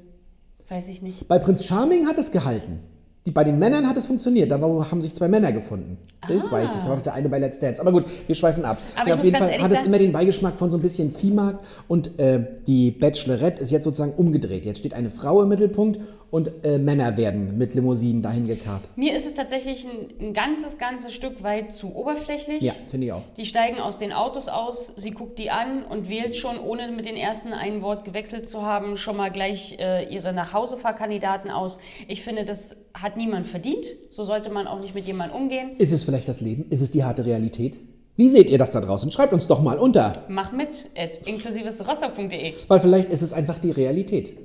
Weiß 0.69 0.89
ich 0.89 1.01
nicht. 1.01 1.27
Bei 1.27 1.39
Prinz 1.39 1.65
Charming 1.65 2.07
hat 2.07 2.19
es 2.19 2.31
gehalten. 2.31 2.81
Die, 3.27 3.31
bei 3.31 3.43
den 3.43 3.59
Männern 3.59 3.89
hat 3.89 3.97
es 3.97 4.05
funktioniert, 4.07 4.51
da 4.51 4.61
war- 4.61 4.91
haben 4.91 5.01
sich 5.01 5.15
zwei 5.15 5.29
Männer 5.29 5.51
gefunden. 5.51 5.97
Das 6.29 6.53
weiß 6.53 6.75
ich, 6.77 6.83
da 6.83 6.89
war 6.91 6.97
doch 6.97 7.03
der 7.05 7.15
eine 7.15 7.31
bei 7.31 7.39
Let's 7.39 7.59
Dance. 7.59 7.81
Aber 7.81 7.91
gut, 7.91 8.05
wir 8.27 8.35
schweifen 8.35 8.67
ab. 8.67 8.77
Aber 8.97 9.09
Ja, 9.09 9.15
auf 9.15 9.25
jeden 9.25 9.37
Fall 9.37 9.51
hat 9.63 9.73
es 9.73 9.87
immer 9.87 9.99
den 9.99 10.13
Beigeschmack 10.13 10.59
von 10.59 10.71
so 10.71 10.77
ein 10.77 10.83
bisschen 10.83 11.11
Viehmarkt 11.11 11.65
und 11.89 12.19
äh, 12.19 12.45
die 12.67 12.91
Bachelorette 12.91 13.63
ist 13.63 13.71
jetzt 13.71 13.85
sozusagen 13.85 14.13
umgedreht. 14.13 14.67
Jetzt 14.67 14.79
steht 14.79 14.93
eine 14.93 15.09
Frau 15.09 15.41
im 15.43 15.49
Mittelpunkt 15.49 16.01
und 16.31 16.51
äh, 16.65 16.79
Männer 16.79 17.17
werden 17.17 17.59
mit 17.59 17.75
Limousinen 17.75 18.23
dahin 18.23 18.47
gekarrt. 18.47 18.89
Mir 18.97 19.17
ist 19.17 19.27
es 19.27 19.35
tatsächlich 19.35 19.85
ein, 19.85 20.29
ein 20.29 20.35
ganzes, 20.35 20.79
ganzes 20.79 21.15
Stück 21.15 21.43
weit 21.43 21.73
zu 21.73 21.95
oberflächlich. 21.95 22.63
Ja, 22.63 22.75
finde 22.91 23.07
ich 23.07 23.13
auch. 23.13 23.23
Die 23.37 23.47
steigen 23.47 23.79
aus 23.79 23.99
den 23.99 24.13
Autos 24.13 24.49
aus, 24.49 24.95
sie 24.97 25.11
guckt 25.11 25.39
die 25.39 25.51
an 25.51 25.85
und 25.85 26.09
wählt 26.09 26.37
schon, 26.37 26.59
ohne 26.59 26.91
mit 26.91 27.07
den 27.07 27.17
ersten 27.17 27.53
ein 27.53 27.83
Wort 27.83 28.05
gewechselt 28.05 28.49
zu 28.49 28.63
haben, 28.63 28.97
schon 28.97 29.17
mal 29.17 29.31
gleich 29.31 29.79
äh, 29.79 30.13
ihre 30.13 30.33
Nachhausefahrkandidaten 30.33 31.51
aus. 31.51 31.79
Ich 32.09 32.23
finde, 32.23 32.45
das 32.45 32.77
hat 32.95 33.17
niemand 33.17 33.47
verdient. 33.47 33.87
So 34.11 34.25
sollte 34.25 34.51
man 34.51 34.67
auch 34.67 34.81
nicht 34.81 34.95
mit 34.95 35.07
jemandem 35.07 35.37
umgehen. 35.37 35.71
Ist 35.79 35.93
es 35.93 36.05
vielleicht 36.05 36.29
das 36.29 36.41
Leben? 36.41 36.67
Ist 36.71 36.81
es 36.81 36.91
die 36.91 37.05
harte 37.05 37.25
Realität? 37.25 37.79
Wie 38.17 38.29
seht 38.29 38.49
ihr 38.49 38.59
das 38.59 38.71
da 38.71 38.81
draußen? 38.81 39.11
Schreibt 39.11 39.33
uns 39.33 39.49
doch 39.49 39.61
mal 39.61 39.77
unter. 39.77 40.13
Mach 40.29 40.53
mit, 40.53 40.85
at 40.97 41.27
inklusivesrostock.de. 41.27 42.55
Weil 42.69 42.81
vielleicht 42.81 43.09
ist 43.09 43.23
es 43.23 43.33
einfach 43.33 43.59
die 43.59 43.73
Realität. 43.73 44.37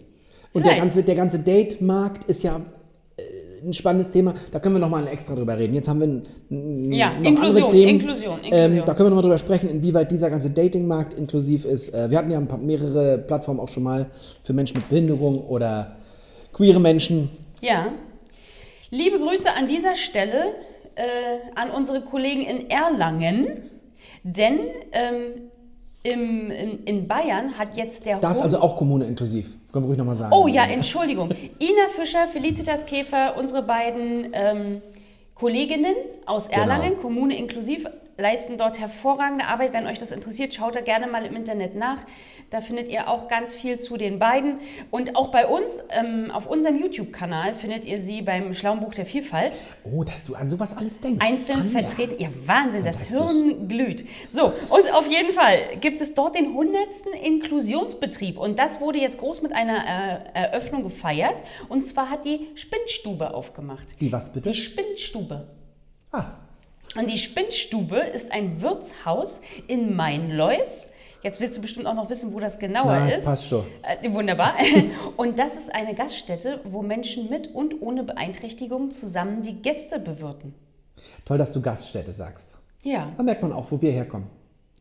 Und 0.53 0.65
der 0.65 0.75
ganze, 0.77 1.03
der 1.03 1.15
ganze 1.15 1.39
Date-Markt 1.39 2.23
ist 2.25 2.41
ja 2.43 2.57
äh, 3.17 3.67
ein 3.67 3.73
spannendes 3.73 4.09
Thema. 4.11 4.33
Da 4.51 4.59
können 4.59 4.75
wir 4.75 4.79
noch 4.79 4.89
mal 4.89 5.05
extra 5.07 5.35
drüber 5.35 5.57
reden. 5.57 5.73
Jetzt 5.73 5.87
haben 5.87 5.99
wir 5.99 6.07
n- 6.07 6.23
n- 6.49 6.91
Ja, 6.91 7.11
noch 7.11 7.17
Inklusion, 7.25 7.45
andere 7.63 7.67
Themen. 7.67 7.99
Inklusion, 7.99 8.39
Ähm, 8.43 8.45
Inklusion. 8.53 8.85
da 8.85 8.93
können 8.93 9.05
wir 9.05 9.09
noch 9.11 9.15
mal 9.17 9.21
drüber 9.21 9.37
sprechen, 9.37 9.69
inwieweit 9.69 10.11
dieser 10.11 10.29
ganze 10.29 10.49
Dating-Markt 10.49 11.13
inklusiv 11.13 11.65
ist. 11.65 11.93
Äh, 11.93 12.09
wir 12.09 12.17
hatten 12.17 12.31
ja 12.31 12.37
ein 12.39 12.47
paar, 12.47 12.57
mehrere 12.57 13.17
Plattformen 13.19 13.59
auch 13.59 13.67
schon 13.67 13.83
mal 13.83 14.07
für 14.43 14.53
Menschen 14.53 14.77
mit 14.77 14.89
Behinderung 14.89 15.45
oder 15.45 15.97
queere 16.51 16.79
Menschen. 16.79 17.29
Ja. 17.61 17.91
Liebe 18.89 19.19
Grüße 19.19 19.49
an 19.55 19.67
dieser 19.67 19.93
Stelle 19.95 20.53
äh, 20.95 21.03
an 21.55 21.69
unsere 21.69 22.01
Kollegen 22.01 22.41
in 22.41 22.69
Erlangen, 22.71 23.69
denn 24.23 24.57
ähm, 24.93 25.49
im, 26.01 26.49
in, 26.49 26.83
in 26.85 27.07
Bayern 27.07 27.57
hat 27.57 27.77
jetzt 27.77 28.05
der 28.07 28.17
Das 28.19 28.31
ist 28.31 28.37
Hof- 28.39 28.43
also 28.45 28.61
auch 28.61 28.75
Kommune 28.77 29.05
inklusiv. 29.05 29.53
Können 29.71 29.85
wir 29.85 29.87
ruhig 29.89 29.97
noch 29.97 30.05
mal 30.05 30.15
sagen. 30.15 30.33
Oh 30.33 30.47
ja, 30.47 30.63
Entschuldigung. 30.63 31.29
Ina 31.59 31.89
Fischer, 31.95 32.27
Felicitas 32.27 32.85
Käfer, 32.85 33.37
unsere 33.37 33.61
beiden 33.63 34.29
ähm, 34.33 34.81
Kolleginnen 35.35 35.95
aus 36.25 36.47
Erlangen, 36.47 36.91
Genau. 36.91 37.01
Kommune 37.01 37.37
inklusiv, 37.37 37.85
leisten 38.19 38.57
dort 38.57 38.79
hervorragende 38.79 39.45
Arbeit. 39.45 39.73
Wenn 39.73 39.87
euch 39.87 39.97
das 39.97 40.11
interessiert, 40.11 40.53
schaut 40.53 40.75
da 40.75 40.81
gerne 40.81 41.07
mal 41.07 41.25
im 41.25 41.35
Internet 41.35 41.75
nach. 41.75 41.99
Da 42.51 42.61
findet 42.61 42.89
ihr 42.89 43.07
auch 43.07 43.27
ganz 43.27 43.53
viel 43.53 43.79
zu 43.79 43.95
den 43.97 44.17
beiden. 44.17 44.59
Und 44.89 45.15
auch 45.15 45.29
bei 45.29 45.45
uns, 45.45 45.79
ähm, 45.91 46.31
auf 46.31 46.47
unserem 46.47 46.79
YouTube-Kanal, 46.79 47.53
findet 47.53 47.85
ihr 47.85 48.01
sie 48.01 48.23
beim 48.23 48.55
Schlauen 48.55 48.79
Buch 48.79 48.95
der 48.95 49.05
Vielfalt. 49.05 49.53
Oh, 49.83 50.03
dass 50.03 50.25
du 50.25 50.33
an 50.33 50.49
sowas 50.49 50.75
alles 50.75 50.99
denkst. 50.99 51.23
Einzeln 51.23 51.61
Anja. 51.61 51.81
vertreten. 51.81 52.15
Ja, 52.17 52.29
Wahnsinn, 52.45 52.83
das. 52.83 53.09
Hirn 53.09 53.67
glüht. 53.67 54.07
So, 54.31 54.45
und 54.45 54.93
auf 54.93 55.07
jeden 55.09 55.33
Fall 55.33 55.77
gibt 55.79 56.01
es 56.01 56.15
dort 56.15 56.35
den 56.35 56.47
100. 56.47 56.79
Inklusionsbetrieb. 57.23 58.39
Und 58.39 58.57
das 58.57 58.81
wurde 58.81 58.97
jetzt 58.97 59.19
groß 59.19 59.43
mit 59.43 59.53
einer 59.53 59.85
äh, 59.85 60.39
Eröffnung 60.39 60.83
gefeiert. 60.83 61.35
Und 61.67 61.85
zwar 61.85 62.09
hat 62.09 62.25
die 62.25 62.47
Spinnstube 62.55 63.33
aufgemacht. 63.33 64.01
Die 64.01 64.11
was 64.11 64.33
bitte? 64.33 64.51
Die 64.51 64.57
Spinnstube. 64.57 65.47
Ah, 66.11 66.31
Und 66.95 67.09
die 67.09 67.17
Spinnstube 67.17 67.97
ist 67.97 68.31
ein 68.31 68.61
Wirtshaus 68.61 69.41
in 69.67 69.95
Mainlois. 69.95 70.87
Jetzt 71.21 71.39
willst 71.41 71.57
du 71.57 71.61
bestimmt 71.61 71.85
auch 71.85 71.93
noch 71.95 72.09
wissen, 72.09 72.33
wo 72.33 72.39
das 72.39 72.59
genauer 72.59 72.93
Nein, 72.99 73.09
ist. 73.11 73.25
passt 73.25 73.47
schon. 73.47 73.65
Äh, 73.83 74.11
wunderbar. 74.11 74.55
Und 75.17 75.37
das 75.37 75.55
ist 75.55 75.73
eine 75.73 75.93
Gaststätte, 75.93 76.61
wo 76.63 76.81
Menschen 76.81 77.29
mit 77.29 77.53
und 77.53 77.81
ohne 77.81 78.03
Beeinträchtigung 78.03 78.91
zusammen 78.91 79.41
die 79.41 79.61
Gäste 79.61 79.99
bewirten. 79.99 80.55
toll, 81.25 81.37
dass 81.37 81.51
du 81.51 81.61
Gaststätte 81.61 82.13
sagst. 82.13 82.55
Ja. 82.83 83.09
Da 83.17 83.23
merkt 83.23 83.41
man 83.41 83.51
auch, 83.51 83.69
wo 83.69 83.81
wir 83.81 83.91
herkommen. 83.91 84.27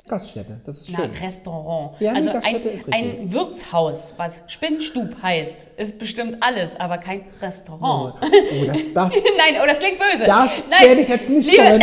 Gaststätte, 0.08 0.60
das 0.64 0.80
ist 0.80 0.92
Na, 0.92 1.04
schön. 1.04 1.10
Restaurant. 1.22 1.92
Ja, 2.00 2.12
also 2.12 2.32
Gaststätte 2.32 2.68
ein, 2.68 2.74
ist 2.74 2.88
richtig. 2.88 3.20
ein 3.20 3.32
Wirtshaus, 3.32 4.14
was 4.16 4.42
Spinnstub 4.48 5.22
heißt, 5.22 5.68
ist 5.76 5.98
bestimmt 5.98 6.38
alles, 6.40 6.78
aber 6.78 6.98
kein 6.98 7.24
Restaurant. 7.40 8.14
Oh, 8.20 8.26
das, 8.66 8.92
das. 8.92 9.12
Nein, 9.38 9.56
oh, 9.62 9.66
das 9.66 9.78
klingt 9.78 9.98
böse. 9.98 10.24
Das 10.24 10.70
Nein, 10.70 10.88
werde 10.88 11.00
ich 11.02 11.08
jetzt 11.08 11.30
nicht 11.30 11.50
liebe, 11.50 11.62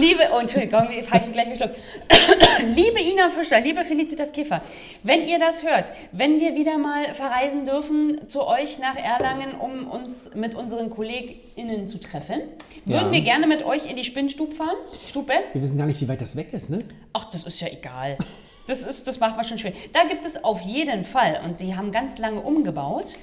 liebe, 0.00 0.20
oh, 0.34 0.40
Entschuldigung, 0.40 0.88
ich 0.96 1.04
fahre 1.06 1.28
gleich 1.30 1.56
Schluck. 1.56 1.70
liebe 2.74 3.00
Ina 3.00 3.30
Fischer, 3.30 3.60
liebe 3.60 3.84
Felicitas 3.84 4.32
Käfer, 4.32 4.62
wenn 5.02 5.22
ihr 5.26 5.38
das 5.38 5.62
hört, 5.62 5.92
wenn 6.12 6.40
wir 6.40 6.54
wieder 6.54 6.78
mal 6.78 7.14
verreisen 7.14 7.64
dürfen 7.66 8.28
zu 8.28 8.46
euch 8.46 8.78
nach 8.78 8.96
Erlangen, 8.96 9.58
um 9.60 9.88
uns 9.90 10.34
mit 10.34 10.54
unseren 10.54 10.90
KollegInnen 10.90 11.86
zu 11.86 11.98
treffen, 11.98 12.40
würden 12.86 13.06
Ja. 13.06 13.12
wir 13.12 13.20
gerne 13.22 13.46
mit 13.46 13.64
euch 13.64 13.88
in 13.90 13.96
die 13.96 14.04
Spinnstub 14.04 14.54
fahren. 14.54 14.76
Stube? 15.08 15.32
Wir 15.52 15.62
wissen 15.62 15.78
gar 15.78 15.86
nicht, 15.86 16.00
wie 16.00 16.08
weit 16.08 16.20
das 16.20 16.36
weg 16.36 16.48
ist, 16.52 16.70
ne? 16.70 16.80
Ach, 17.14 17.24
das 17.26 17.46
ist 17.46 17.60
ja 17.60 17.68
egal. 17.68 18.18
Das, 18.66 18.82
ist, 18.82 19.06
das 19.06 19.20
macht 19.20 19.36
man 19.36 19.44
schon 19.44 19.58
schön. 19.58 19.72
Da 19.92 20.04
gibt 20.04 20.26
es 20.26 20.42
auf 20.42 20.60
jeden 20.60 21.04
Fall, 21.04 21.40
und 21.44 21.60
die 21.60 21.76
haben 21.76 21.92
ganz 21.92 22.18
lange 22.18 22.40
umgebaut, 22.40 23.16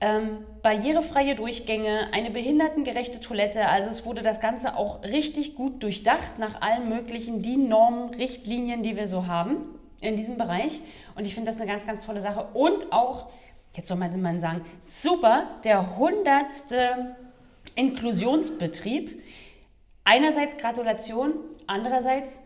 ähm, 0.00 0.44
barrierefreie 0.62 1.36
Durchgänge, 1.36 2.08
eine 2.12 2.30
behindertengerechte 2.30 3.20
Toilette. 3.20 3.68
Also 3.68 3.90
es 3.90 4.06
wurde 4.06 4.22
das 4.22 4.40
Ganze 4.40 4.76
auch 4.76 5.04
richtig 5.04 5.54
gut 5.54 5.82
durchdacht 5.82 6.38
nach 6.38 6.62
allen 6.62 6.88
möglichen 6.88 7.42
DIN-Normen, 7.42 8.14
Richtlinien, 8.14 8.82
die 8.82 8.96
wir 8.96 9.06
so 9.06 9.26
haben 9.26 9.78
in 10.00 10.16
diesem 10.16 10.38
Bereich. 10.38 10.80
Und 11.14 11.26
ich 11.26 11.34
finde 11.34 11.50
das 11.50 11.60
eine 11.60 11.70
ganz, 11.70 11.86
ganz 11.86 12.04
tolle 12.06 12.20
Sache. 12.20 12.48
Und 12.54 12.92
auch, 12.92 13.28
jetzt 13.76 13.88
soll 13.88 13.98
man 13.98 14.40
sagen, 14.40 14.64
super, 14.80 15.44
der 15.64 15.98
hundertste 15.98 17.14
Inklusionsbetrieb. 17.74 19.22
Einerseits 20.02 20.56
Gratulation, 20.56 21.34
andererseits, 21.66 22.40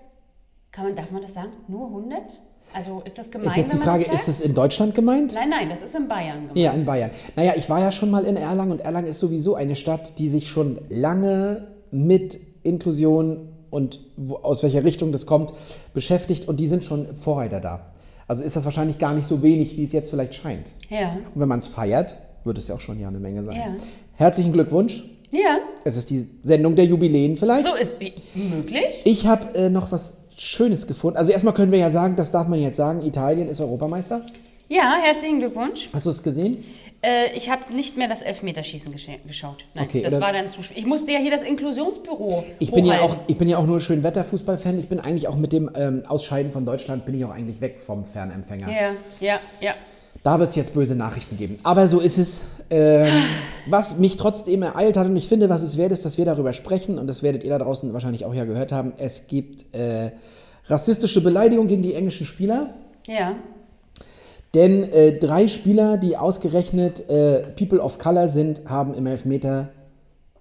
kann 0.76 0.84
man, 0.84 0.94
darf 0.94 1.10
man 1.10 1.22
das 1.22 1.32
sagen, 1.32 1.48
nur 1.68 1.86
100? 1.86 2.38
Also 2.74 3.00
ist 3.06 3.16
das 3.16 3.30
gemein, 3.30 3.48
Ist 3.48 3.56
jetzt 3.56 3.72
die 3.72 3.78
Frage, 3.78 4.04
das 4.10 4.28
ist 4.28 4.40
es 4.40 4.40
in 4.42 4.54
Deutschland 4.54 4.94
gemeint? 4.94 5.32
Nein, 5.34 5.48
nein, 5.48 5.70
das 5.70 5.80
ist 5.80 5.94
in 5.94 6.06
Bayern 6.06 6.40
gemeint. 6.40 6.58
Ja, 6.58 6.72
in 6.72 6.84
Bayern. 6.84 7.10
Naja, 7.34 7.54
ich 7.56 7.70
war 7.70 7.80
ja 7.80 7.90
schon 7.90 8.10
mal 8.10 8.24
in 8.24 8.36
Erlangen 8.36 8.72
und 8.72 8.82
Erlangen 8.82 9.06
ist 9.06 9.18
sowieso 9.18 9.54
eine 9.54 9.74
Stadt, 9.74 10.18
die 10.18 10.28
sich 10.28 10.48
schon 10.50 10.78
lange 10.90 11.68
mit 11.90 12.38
Inklusion 12.62 13.48
und 13.70 14.00
wo, 14.18 14.34
aus 14.36 14.62
welcher 14.62 14.84
Richtung 14.84 15.12
das 15.12 15.24
kommt, 15.24 15.54
beschäftigt 15.94 16.46
und 16.46 16.60
die 16.60 16.66
sind 16.66 16.84
schon 16.84 17.16
Vorreiter 17.16 17.60
da. 17.60 17.86
Also 18.28 18.42
ist 18.42 18.54
das 18.56 18.64
wahrscheinlich 18.66 18.98
gar 18.98 19.14
nicht 19.14 19.26
so 19.26 19.42
wenig, 19.42 19.78
wie 19.78 19.82
es 19.84 19.92
jetzt 19.92 20.10
vielleicht 20.10 20.34
scheint. 20.34 20.72
Ja. 20.90 21.12
Und 21.12 21.40
wenn 21.40 21.48
man 21.48 21.58
es 21.58 21.68
feiert, 21.68 22.16
wird 22.44 22.58
es 22.58 22.68
ja 22.68 22.74
auch 22.74 22.80
schon 22.80 23.00
ja 23.00 23.08
eine 23.08 23.20
Menge 23.20 23.44
sein. 23.44 23.56
Ja. 23.56 23.74
Herzlichen 24.12 24.52
Glückwunsch. 24.52 25.04
Ja, 25.30 25.58
Es 25.84 25.96
ist 25.96 26.10
die 26.10 26.26
Sendung 26.42 26.76
der 26.76 26.84
Jubiläen 26.84 27.36
vielleicht. 27.36 27.66
so 27.66 27.74
ist 27.74 27.98
möglich. 28.34 29.02
Ich 29.04 29.26
habe 29.26 29.54
äh, 29.56 29.70
noch 29.70 29.90
was 29.90 30.18
Schönes 30.36 30.86
gefunden. 30.86 31.16
Also 31.16 31.32
erstmal 31.32 31.54
können 31.54 31.72
wir 31.72 31.78
ja 31.78 31.90
sagen, 31.90 32.16
das 32.16 32.30
darf 32.30 32.48
man 32.48 32.60
jetzt 32.60 32.76
sagen, 32.76 33.02
Italien 33.02 33.48
ist 33.48 33.60
Europameister. 33.60 34.22
Ja, 34.68 34.96
herzlichen 35.00 35.38
Glückwunsch. 35.38 35.86
Hast 35.92 36.06
du 36.06 36.10
es 36.10 36.22
gesehen? 36.22 36.64
Äh, 37.02 37.36
ich 37.36 37.50
habe 37.50 37.74
nicht 37.74 37.96
mehr 37.96 38.08
das 38.08 38.22
Elfmeterschießen 38.22 38.92
geschaut. 39.26 39.64
Nein, 39.74 39.86
Okay, 39.86 40.02
das 40.02 40.20
war 40.20 40.32
dann 40.32 40.50
zu 40.50 40.62
spät. 40.62 40.76
Ich 40.78 40.86
musste 40.86 41.12
ja 41.12 41.18
hier 41.18 41.30
das 41.30 41.42
Inklusionsbüro 41.42 42.44
Ich 42.58 42.72
bin, 42.72 42.84
ja 42.84 43.00
auch, 43.00 43.16
ich 43.28 43.38
bin 43.38 43.48
ja 43.48 43.58
auch 43.58 43.66
nur 43.66 43.80
schön 43.80 44.02
Wetterfußballfan. 44.02 44.78
Ich 44.78 44.88
bin 44.88 44.98
eigentlich 44.98 45.28
auch 45.28 45.36
mit 45.36 45.52
dem 45.52 45.70
ähm, 45.76 46.02
Ausscheiden 46.08 46.50
von 46.52 46.66
Deutschland, 46.66 47.04
bin 47.06 47.14
ich 47.14 47.24
auch 47.24 47.30
eigentlich 47.30 47.60
weg 47.60 47.78
vom 47.80 48.04
Fernempfänger. 48.04 48.68
Ja, 48.68 48.92
ja, 49.20 49.40
ja. 49.60 49.74
Da 50.26 50.40
wird 50.40 50.50
es 50.50 50.56
jetzt 50.56 50.74
böse 50.74 50.96
Nachrichten 50.96 51.36
geben. 51.36 51.56
Aber 51.62 51.88
so 51.88 52.00
ist 52.00 52.18
es. 52.18 52.40
Ähm, 52.68 53.06
was 53.68 53.98
mich 53.98 54.16
trotzdem 54.16 54.64
ereilt 54.64 54.96
hat 54.96 55.06
und 55.06 55.14
ich 55.14 55.28
finde, 55.28 55.48
was 55.48 55.62
es 55.62 55.76
wert 55.76 55.92
ist, 55.92 56.04
dass 56.04 56.18
wir 56.18 56.24
darüber 56.24 56.52
sprechen, 56.52 56.98
und 56.98 57.06
das 57.06 57.22
werdet 57.22 57.44
ihr 57.44 57.50
da 57.50 57.58
draußen 57.58 57.92
wahrscheinlich 57.92 58.24
auch 58.24 58.34
ja 58.34 58.44
gehört 58.44 58.72
haben, 58.72 58.92
es 58.96 59.28
gibt 59.28 59.72
äh, 59.72 60.10
rassistische 60.66 61.20
Beleidigung 61.20 61.68
gegen 61.68 61.82
die 61.82 61.94
englischen 61.94 62.26
Spieler. 62.26 62.74
Ja, 63.06 63.36
Denn 64.54 64.90
äh, 64.92 65.16
drei 65.16 65.46
Spieler, 65.46 65.96
die 65.96 66.16
ausgerechnet 66.16 67.08
äh, 67.08 67.44
People 67.56 67.78
of 67.80 68.00
Color 68.00 68.28
sind, 68.28 68.62
haben 68.68 68.94
im 68.94 69.06
Elfmeter 69.06 69.68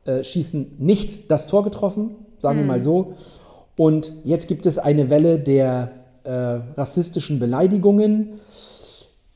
äh, 0.05 0.23
Schießen 0.23 0.77
nicht 0.79 1.29
das 1.29 1.45
Tor 1.45 1.63
getroffen, 1.63 2.15
sagen 2.39 2.57
wir 2.57 2.65
mal 2.65 2.81
so. 2.81 3.13
Und 3.77 4.11
jetzt 4.23 4.47
gibt 4.47 4.65
es 4.65 4.79
eine 4.79 5.11
Welle 5.11 5.37
der 5.37 5.91
äh, 6.23 6.31
rassistischen 6.75 7.37
Beleidigungen. 7.37 8.39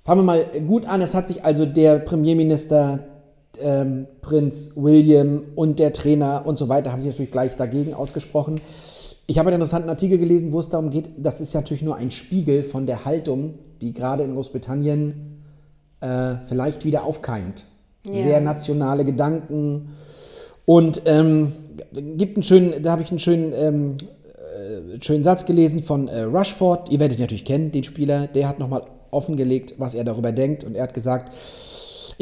Fangen 0.09 0.21
wir 0.21 0.25
mal 0.25 0.45
gut 0.65 0.87
an. 0.87 1.03
Es 1.03 1.13
hat 1.13 1.27
sich 1.27 1.45
also 1.45 1.67
der 1.67 1.99
Premierminister, 1.99 2.97
ähm, 3.61 4.07
Prinz 4.23 4.71
William 4.75 5.43
und 5.53 5.77
der 5.77 5.93
Trainer 5.93 6.47
und 6.47 6.57
so 6.57 6.67
weiter 6.67 6.91
haben 6.91 6.99
sich 6.99 7.11
natürlich 7.11 7.31
gleich 7.31 7.55
dagegen 7.55 7.93
ausgesprochen. 7.93 8.59
Ich 9.27 9.37
habe 9.37 9.49
einen 9.49 9.57
interessanten 9.57 9.87
Artikel 9.87 10.17
gelesen, 10.17 10.51
wo 10.51 10.61
es 10.61 10.69
darum 10.69 10.89
geht, 10.89 11.11
das 11.19 11.39
ist 11.41 11.53
ja 11.53 11.59
natürlich 11.59 11.83
nur 11.83 11.95
ein 11.95 12.09
Spiegel 12.09 12.63
von 12.63 12.87
der 12.87 13.05
Haltung, 13.05 13.59
die 13.83 13.93
gerade 13.93 14.23
in 14.23 14.33
Großbritannien 14.33 15.43
äh, 16.01 16.37
vielleicht 16.41 16.85
wieder 16.85 17.03
aufkeimt. 17.03 17.65
Ja. 18.03 18.13
Sehr 18.13 18.41
nationale 18.41 19.05
Gedanken. 19.05 19.89
Und 20.65 21.03
ähm, 21.05 21.53
gibt 22.17 22.35
einen 22.35 22.43
schönen, 22.43 22.81
da 22.81 22.93
habe 22.93 23.03
ich 23.03 23.11
einen 23.11 23.19
schönen, 23.19 23.53
ähm, 23.53 23.97
äh, 24.23 25.03
schönen 25.03 25.23
Satz 25.23 25.45
gelesen 25.45 25.83
von 25.83 26.07
äh, 26.07 26.21
Rushford. 26.21 26.89
Ihr 26.89 26.99
werdet 26.99 27.19
ihn 27.19 27.21
natürlich 27.21 27.45
kennen, 27.45 27.71
den 27.71 27.83
Spieler. 27.83 28.25
Der 28.25 28.49
hat 28.49 28.57
nochmal 28.57 28.81
offengelegt, 29.11 29.75
was 29.77 29.93
er 29.93 30.03
darüber 30.03 30.31
denkt. 30.31 30.63
Und 30.63 30.75
er 30.75 30.83
hat 30.83 30.93
gesagt, 30.93 31.33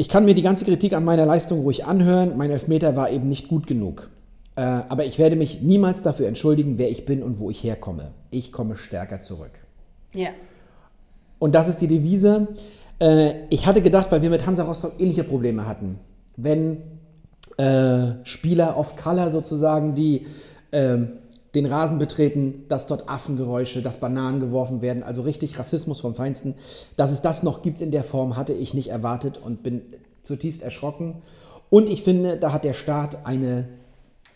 Ich 0.00 0.08
kann 0.08 0.24
mir 0.24 0.34
die 0.34 0.42
ganze 0.42 0.64
Kritik 0.64 0.92
an 0.92 1.04
meiner 1.04 1.26
Leistung 1.26 1.60
ruhig 1.62 1.84
anhören. 1.84 2.36
Mein 2.36 2.52
Elfmeter 2.52 2.94
war 2.94 3.10
eben 3.10 3.26
nicht 3.26 3.48
gut 3.48 3.66
genug. 3.66 4.08
Äh, 4.54 4.60
aber 4.60 5.04
ich 5.04 5.18
werde 5.18 5.34
mich 5.34 5.60
niemals 5.60 6.02
dafür 6.02 6.28
entschuldigen, 6.28 6.78
wer 6.78 6.88
ich 6.88 7.04
bin 7.04 7.22
und 7.22 7.40
wo 7.40 7.50
ich 7.50 7.64
herkomme. 7.64 8.12
Ich 8.30 8.52
komme 8.52 8.76
stärker 8.76 9.20
zurück. 9.20 9.50
Ja. 10.14 10.30
Und 11.40 11.54
das 11.56 11.68
ist 11.68 11.80
die 11.80 11.88
Devise. 11.88 12.46
Äh, 13.00 13.32
ich 13.50 13.66
hatte 13.66 13.82
gedacht, 13.82 14.10
weil 14.10 14.22
wir 14.22 14.30
mit 14.30 14.46
Hansa 14.46 14.62
Rostock 14.64 14.92
ähnliche 14.98 15.24
Probleme 15.24 15.66
hatten, 15.66 15.98
wenn 16.36 16.78
äh, 17.56 18.24
Spieler 18.24 18.78
of 18.78 18.94
Color 18.96 19.30
sozusagen, 19.30 19.94
die 19.94 20.26
ähm, 20.70 21.08
den 21.62 21.66
Rasen 21.72 21.98
betreten, 21.98 22.64
dass 22.68 22.86
dort 22.86 23.08
Affengeräusche, 23.08 23.82
dass 23.82 23.98
Bananen 23.98 24.40
geworfen 24.40 24.80
werden, 24.82 25.02
also 25.02 25.22
richtig 25.22 25.58
Rassismus 25.58 26.00
vom 26.00 26.14
Feinsten. 26.14 26.54
Dass 26.96 27.10
es 27.10 27.20
das 27.22 27.42
noch 27.42 27.62
gibt 27.62 27.80
in 27.80 27.90
der 27.90 28.04
Form, 28.04 28.36
hatte 28.36 28.52
ich 28.52 28.74
nicht 28.74 28.88
erwartet 28.88 29.38
und 29.38 29.62
bin 29.62 29.82
zutiefst 30.22 30.62
erschrocken. 30.62 31.22
Und 31.70 31.88
ich 31.88 32.02
finde, 32.02 32.36
da 32.36 32.52
hat 32.52 32.64
der 32.64 32.72
Staat 32.74 33.26
eine 33.26 33.68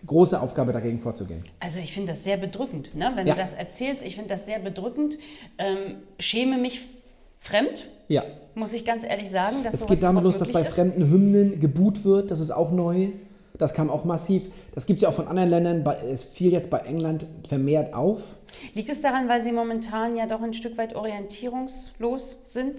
große 0.05 0.41
Aufgabe 0.41 0.73
dagegen 0.73 0.99
vorzugehen. 1.01 1.45
Also 1.61 1.79
ich 1.79 1.93
finde 1.93 2.13
das 2.13 2.25
sehr 2.25 2.37
bedrückend, 2.37 2.95
ne? 2.95 3.13
wenn 3.15 3.27
Ja. 3.27 3.35
du 3.35 3.41
das 3.41 3.55
erzählst. 3.55 4.03
Ich 4.05 4.17
finde 4.17 4.31
das 4.31 4.47
sehr 4.47 4.59
bedrückend. 4.59 5.17
Ähm, 5.59 5.97
schäme 6.19 6.59
mich 6.59 6.81
fremd, 7.39 7.89
Ja, 8.09 8.25
muss 8.55 8.73
ich 8.73 8.85
ganz 8.85 9.05
ehrlich 9.05 9.31
sagen. 9.31 9.57
Dass 9.65 9.75
es 9.75 9.87
geht 9.87 10.03
damit 10.03 10.25
los, 10.25 10.39
dass 10.39 10.51
bei 10.51 10.63
ist. 10.63 10.71
fremden 10.75 11.09
Hymnen 11.11 11.61
geboot 11.61 12.05
wird. 12.05 12.31
Das 12.31 12.41
ist 12.41 12.51
auch 12.51 12.71
neu. 12.73 13.09
Das 13.63 13.75
kam 13.75 13.91
auch 13.91 14.05
massiv. 14.05 14.51
Das 14.75 14.87
gibt 14.87 14.99
es 14.99 15.03
ja 15.03 15.09
auch 15.09 15.15
von 15.15 15.29
anderen 15.29 15.49
Ländern. 15.49 15.85
Es 16.11 16.23
fiel 16.23 16.53
jetzt 16.53 16.69
bei 16.69 16.79
England 16.79 17.27
vermehrt 17.49 17.95
auf. 17.95 18.35
Liegt 18.75 18.91
es 18.91 19.01
daran, 19.01 19.29
weil 19.29 19.43
sie 19.43 19.53
momentan 19.53 20.17
ja 20.17 20.27
doch 20.27 20.43
ein 20.43 20.53
Stück 20.53 20.77
weit 20.77 20.95
orientierungslos 20.95 22.39
sind? 22.45 22.77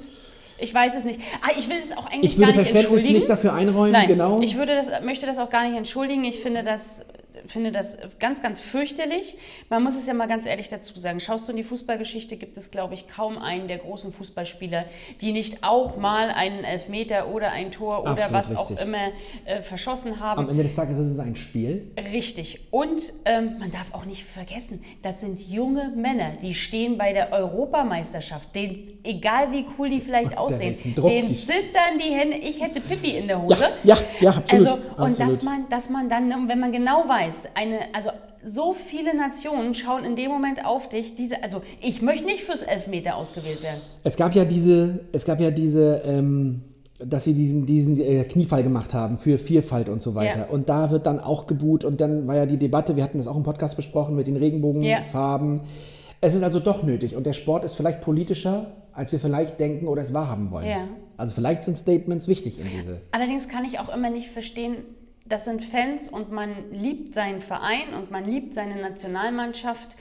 Ich 0.59 0.73
weiß 0.73 0.95
es 0.95 1.03
nicht. 1.03 1.19
Ah, 1.41 1.51
ich 1.57 1.67
will 1.69 1.77
es 1.81 1.91
auch 1.97 2.05
eigentlich 2.05 2.33
Ich 2.33 2.37
würde 2.37 2.51
gar 2.53 2.59
nicht 2.59 2.69
Verständnis 2.69 2.85
entschuldigen. 3.03 3.13
nicht 3.15 3.29
dafür 3.29 3.53
einräumen, 3.53 3.91
Nein, 3.93 4.07
genau. 4.07 4.39
ich 4.41 4.55
würde 4.57 4.75
das, 4.75 5.03
möchte 5.03 5.25
das 5.25 5.37
auch 5.39 5.49
gar 5.49 5.67
nicht 5.67 5.77
entschuldigen. 5.77 6.23
Ich 6.25 6.41
finde 6.41 6.63
das, 6.63 7.05
finde 7.47 7.71
das 7.71 7.97
ganz, 8.19 8.41
ganz 8.41 8.59
fürchterlich. 8.59 9.37
Man 9.69 9.83
muss 9.83 9.95
es 9.95 10.07
ja 10.07 10.13
mal 10.13 10.27
ganz 10.27 10.45
ehrlich 10.45 10.69
dazu 10.69 10.97
sagen. 10.99 11.19
Schaust 11.19 11.47
du 11.47 11.51
in 11.51 11.57
die 11.57 11.63
Fußballgeschichte, 11.63 12.37
gibt 12.37 12.57
es, 12.57 12.71
glaube 12.71 12.93
ich, 12.93 13.07
kaum 13.07 13.37
einen 13.37 13.67
der 13.67 13.77
großen 13.77 14.13
Fußballspieler, 14.13 14.85
die 15.21 15.31
nicht 15.31 15.63
auch 15.63 15.97
mal 15.97 16.29
einen 16.29 16.63
Elfmeter 16.63 17.27
oder 17.29 17.51
ein 17.51 17.71
Tor 17.71 18.01
oder 18.01 18.11
Absolut 18.11 18.33
was 18.33 18.49
richtig. 18.51 18.77
auch 18.79 18.85
immer 18.85 19.07
äh, 19.45 19.61
verschossen 19.61 20.19
haben. 20.19 20.39
Am 20.39 20.49
Ende 20.49 20.63
des 20.63 20.75
Tages 20.75 20.97
ist 20.97 21.07
es 21.07 21.19
ein 21.19 21.35
Spiel. 21.35 21.91
Richtig. 22.11 22.67
Und 22.71 23.01
ähm, 23.25 23.57
man 23.59 23.71
darf 23.71 23.93
auch 23.93 24.05
nicht 24.05 24.23
vergessen, 24.23 24.83
das 25.01 25.19
sind 25.21 25.39
junge 25.49 25.89
Männer, 25.95 26.31
die 26.41 26.55
stehen 26.55 26.97
bei 26.97 27.13
der 27.13 27.31
Europameisterschaft. 27.77 28.55
Den, 28.55 28.91
egal 29.03 29.51
wie 29.51 29.65
cool 29.77 29.89
die 29.89 30.01
vielleicht 30.01 30.37
aussehen, 30.37 30.77
Druck 30.95 31.09
denen 31.09 31.27
die- 31.27 31.35
zittern 31.35 31.99
die 31.99 32.11
Hände. 32.13 32.37
Ich 32.37 32.61
hätte 32.61 32.79
Pipi 32.81 33.11
in 33.17 33.27
der 33.27 33.41
Hose. 33.41 33.57
Ja, 33.83 33.95
ja, 33.95 33.97
ja, 34.21 34.29
absolut. 34.31 34.67
Also, 34.67 34.75
und 34.97 34.99
absolut. 34.99 35.31
dass 35.37 35.43
man, 35.43 35.69
dass 35.69 35.89
man 35.89 36.09
dann, 36.09 36.47
wenn 36.47 36.59
man 36.59 36.71
genau 36.71 37.07
weiß, 37.07 37.32
eine, 37.55 37.93
also 37.93 38.09
so 38.45 38.73
viele 38.73 39.15
Nationen 39.15 39.73
schauen 39.73 40.03
in 40.03 40.15
dem 40.15 40.29
Moment 40.29 40.65
auf 40.65 40.89
dich. 40.89 41.15
Diese, 41.15 41.41
also 41.43 41.61
ich 41.81 42.01
möchte 42.01 42.25
nicht 42.25 42.43
fürs 42.43 42.61
Elfmeter 42.61 43.15
ausgewählt 43.15 43.63
werden. 43.63 43.79
Es 44.03 44.17
gab 44.17 44.35
ja 44.35 44.45
diese, 44.45 45.01
es 45.11 45.25
gab 45.25 45.39
ja 45.39 45.51
diese, 45.51 46.01
ähm, 46.05 46.61
dass 46.99 47.23
sie 47.23 47.33
diesen, 47.33 47.65
diesen 47.65 47.99
äh, 47.99 48.23
Kniefall 48.23 48.63
gemacht 48.63 48.93
haben 48.93 49.17
für 49.17 49.37
Vielfalt 49.37 49.89
und 49.89 50.01
so 50.01 50.15
weiter. 50.15 50.39
Ja. 50.39 50.45
Und 50.45 50.69
da 50.69 50.91
wird 50.91 51.05
dann 51.05 51.19
auch 51.19 51.47
geboot 51.47 51.83
und 51.85 52.01
dann 52.01 52.27
war 52.27 52.35
ja 52.35 52.45
die 52.45 52.57
Debatte, 52.57 52.95
wir 52.95 53.03
hatten 53.03 53.17
das 53.17 53.27
auch 53.27 53.37
im 53.37 53.43
Podcast 53.43 53.75
besprochen 53.75 54.15
mit 54.15 54.27
den 54.27 54.35
Regenbogenfarben. 54.35 55.61
Es 56.21 56.35
ist 56.35 56.43
also 56.43 56.59
doch 56.59 56.83
nötig 56.83 57.15
und 57.15 57.25
der 57.25 57.33
Sport 57.33 57.65
ist 57.65 57.75
vielleicht 57.75 58.01
politischer, 58.01 58.67
als 58.93 59.11
wir 59.11 59.19
vielleicht 59.19 59.59
denken 59.59 59.87
oder 59.87 60.01
es 60.01 60.13
wahrhaben 60.13 60.51
wollen. 60.51 60.67
Ja. 60.67 60.87
Also 61.17 61.33
vielleicht 61.33 61.63
sind 61.63 61.77
Statements 61.77 62.27
wichtig 62.27 62.59
in 62.59 62.67
diese. 62.69 63.01
Allerdings 63.11 63.49
kann 63.49 63.65
ich 63.65 63.79
auch 63.79 63.93
immer 63.93 64.09
nicht 64.09 64.29
verstehen, 64.29 64.77
das 65.33 65.45
sind 65.45 65.65
Fans 65.65 66.09
und 66.09 66.31
man 66.31 66.71
liebt 66.71 67.15
seinen 67.15 67.41
Verein 67.41 67.95
und 67.95 68.11
man 68.11 68.23
liebt 68.23 68.53
seine 68.53 68.75
Nationalmannschaft, 68.75 69.95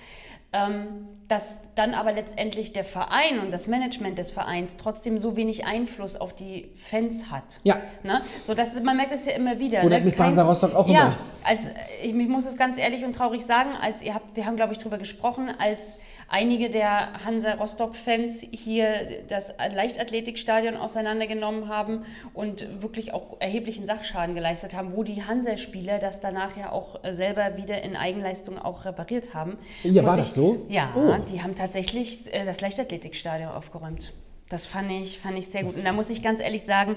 ähm, 0.53 1.09
dass 1.27 1.75
dann 1.75 1.95
aber 1.95 2.13
letztendlich 2.13 2.75
der 2.75 2.85
Verein 2.85 3.39
und 3.39 3.51
das 3.51 3.67
Management 3.67 4.19
des 4.19 4.31
Vereins 4.31 4.77
trotzdem 4.77 5.19
so 5.19 5.35
wenig 5.35 5.65
Einfluss 5.65 6.21
auf 6.21 6.35
die 6.35 6.69
Fans 6.77 7.31
hat. 7.31 7.45
Ja. 7.65 7.79
Ne? 8.03 8.21
So, 8.45 8.53
dass, 8.53 8.79
man 8.83 8.99
merkt 8.99 9.13
es 9.13 9.25
ja 9.25 9.33
immer 9.33 9.59
wieder. 9.59 9.77
Das 9.77 9.85
wundert 9.85 10.01
ne? 10.01 10.11
mich 10.11 10.19
bei 10.19 10.25
Hansa 10.25 10.43
Rostock 10.43 10.75
auch 10.75 10.87
ja, 10.87 11.01
immer. 11.01 11.17
Als, 11.45 11.63
ich, 12.03 12.15
ich 12.15 12.29
muss 12.29 12.45
es 12.45 12.59
ganz 12.59 12.77
ehrlich 12.77 13.03
und 13.03 13.15
traurig 13.15 13.47
sagen, 13.47 13.71
als 13.81 14.03
ihr 14.03 14.13
habt, 14.13 14.37
wir 14.37 14.45
haben 14.45 14.57
glaube 14.57 14.75
ich 14.75 14.81
drüber 14.81 14.99
gesprochen, 14.99 15.49
als 15.59 15.99
einige 16.33 16.71
der 16.71 17.25
Hansa 17.25 17.53
Rostock-Fans 17.53 18.41
hier 18.51 19.23
das 19.29 19.55
Leichtathletikstadion 19.59 20.77
auseinandergenommen 20.77 21.69
haben 21.69 22.05
und 22.35 22.83
wirklich 22.83 23.13
auch 23.13 23.37
erheblichen 23.41 23.87
Sachschaden 23.87 24.35
geleistet 24.35 24.75
haben, 24.75 24.97
wo 24.97 25.03
die 25.05 25.23
Hansa-Spieler 25.23 25.99
das 25.99 26.21
danach 26.21 26.57
ja 26.57 26.73
auch 26.73 27.05
äh, 27.05 27.15
selber 27.15 27.57
wieder 27.59 27.83
in 27.83 27.97
Eigenleistung 27.97 28.59
auch 28.59 28.85
repariert 28.87 29.35
haben. 29.35 29.59
Ja, 29.85 30.03
Muss 30.03 30.11
war 30.11 30.17
das 30.17 30.35
so? 30.35 30.65
Ja, 30.69 30.91
Oh. 30.97 31.15
die 31.31 31.43
haben 31.43 31.55
tatsächlich 31.55 32.33
äh, 32.35 32.45
das 32.47 32.61
Leichtathletikstadion 32.63 33.51
aufgeräumt. 33.51 34.13
Das 34.49 34.65
fand 34.67 34.91
ich, 34.91 35.19
fand 35.19 35.37
ich 35.39 35.49
sehr 35.49 35.65
gut. 35.65 35.77
Und 35.77 35.85
da 35.85 35.93
muss 35.93 36.09
ich 36.11 36.23
ganz 36.23 36.41
ehrlich 36.41 36.65
sagen, 36.65 36.97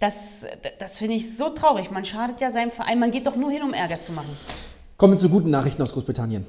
das, 0.00 0.46
das 0.80 0.98
finde 0.98 1.14
ich 1.14 1.36
so 1.36 1.50
traurig. 1.50 1.90
Man 1.92 2.04
schadet 2.04 2.40
ja 2.40 2.50
seinem 2.50 2.70
Verein. 2.72 2.98
Man 2.98 3.12
geht 3.12 3.26
doch 3.28 3.36
nur 3.36 3.50
hin, 3.52 3.62
um 3.62 3.72
Ärger 3.72 4.00
zu 4.00 4.12
machen. 4.12 4.36
Kommen 4.96 5.14
wir 5.14 5.18
zu 5.18 5.28
guten 5.28 5.50
Nachrichten 5.50 5.80
aus 5.82 5.92
Großbritannien. 5.92 6.44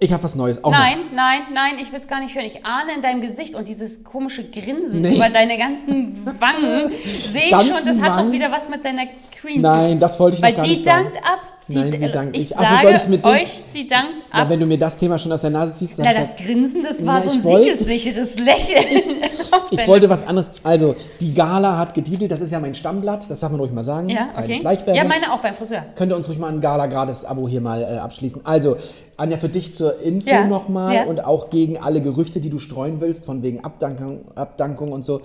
Ich 0.00 0.12
habe 0.12 0.22
was 0.22 0.34
Neues. 0.34 0.62
Auch 0.62 0.70
Nein, 0.72 0.98
nein, 1.14 1.40
nein, 1.54 1.74
ich 1.80 1.90
will 1.90 1.98
es 1.98 2.06
gar 2.08 2.20
nicht 2.20 2.34
hören. 2.34 2.44
Ich 2.44 2.66
ahne 2.66 2.92
in 2.94 3.02
deinem 3.02 3.22
Gesicht 3.22 3.54
und 3.54 3.66
dieses 3.68 4.04
komische 4.04 4.44
Grinsen 4.50 5.00
Nee. 5.00 5.16
über 5.16 5.30
deine 5.30 5.56
ganzen 5.56 6.24
Wangen 6.26 6.92
sehe 7.32 7.44
ich 7.46 7.50
schon, 7.50 7.84
das 7.86 8.00
hat 8.00 8.10
Wangen? 8.10 8.26
doch 8.26 8.32
wieder 8.32 8.52
was 8.52 8.68
mit 8.68 8.84
deiner 8.84 9.04
Queen 9.40 9.62
noch. 9.62 9.72
zu 9.72 9.78
tun. 9.80 9.86
Nein, 9.90 9.98
das 10.00 10.20
wollte 10.20 10.36
ich 10.36 10.42
noch 10.42 10.48
Weil 10.48 10.54
gar 10.56 10.64
die 10.64 10.70
nicht 10.72 10.84
sagen. 10.84 11.04
dankt 11.12 11.26
ab. 11.26 11.40
Die, 11.68 11.74
Nein, 11.74 11.92
sie 11.98 12.12
dankt 12.12 12.36
ich 12.36 12.50
nicht. 12.50 12.56
Ach 12.56 12.60
so, 12.68 12.74
sage 12.76 12.86
soll 12.86 12.96
ich 12.96 13.08
mit 13.08 13.24
dem- 13.24 13.32
euch, 13.32 13.64
die 13.74 13.86
dankt 13.88 14.22
ab. 14.30 14.48
wenn 14.48 14.60
du 14.60 14.66
mir 14.66 14.78
das 14.78 14.98
Thema 14.98 15.18
schon 15.18 15.32
aus 15.32 15.40
der 15.40 15.50
Nase 15.50 15.74
ziehst, 15.74 15.98
Na, 15.98 16.12
ich 16.12 16.18
das. 16.18 16.36
Grinsen, 16.36 16.84
das 16.84 17.04
war 17.04 17.20
Na, 17.24 17.28
so 17.28 17.38
ich 17.38 17.44
ein 17.44 17.76
siegessicheres 17.78 18.38
Lächeln. 18.38 19.24
Ich 19.72 19.84
wollte 19.88 20.08
was 20.08 20.24
anderes. 20.24 20.52
Also, 20.62 20.94
die 21.20 21.34
Gala 21.34 21.76
hat 21.76 21.92
getitelt, 21.94 22.30
das 22.30 22.40
ist 22.40 22.52
ja 22.52 22.60
mein 22.60 22.74
Stammblatt, 22.74 23.28
das 23.28 23.40
darf 23.40 23.50
man 23.50 23.58
ruhig 23.60 23.72
mal 23.72 23.82
sagen. 23.82 24.08
Ja, 24.08 24.26
Keine 24.26 24.46
okay. 24.46 24.60
Schleichwerbung. 24.60 24.94
Ja, 24.94 25.04
meine 25.04 25.32
auch 25.32 25.40
beim 25.40 25.56
Friseur. 25.56 25.84
Könnt 25.96 26.12
ihr 26.12 26.16
uns 26.16 26.28
ruhig 26.28 26.38
mal 26.38 26.52
ein 26.52 26.60
Gala-Gratis-Abo 26.60 27.48
hier 27.48 27.60
mal 27.60 27.82
äh, 27.82 27.96
abschließen. 27.98 28.42
Also, 28.46 28.76
Anja, 29.16 29.36
für 29.36 29.48
dich 29.48 29.74
zur 29.74 30.00
Info 30.02 30.30
Ja, 30.30 30.46
nochmal 30.46 30.94
ja. 30.94 31.04
und 31.06 31.24
auch 31.24 31.50
gegen 31.50 31.78
alle 31.78 32.00
Gerüchte, 32.00 32.38
die 32.38 32.50
du 32.50 32.60
streuen 32.60 33.00
willst, 33.00 33.24
von 33.24 33.42
wegen 33.42 33.64
Abdankung, 33.64 34.20
Abdankung 34.36 34.92
und 34.92 35.04
so. 35.04 35.20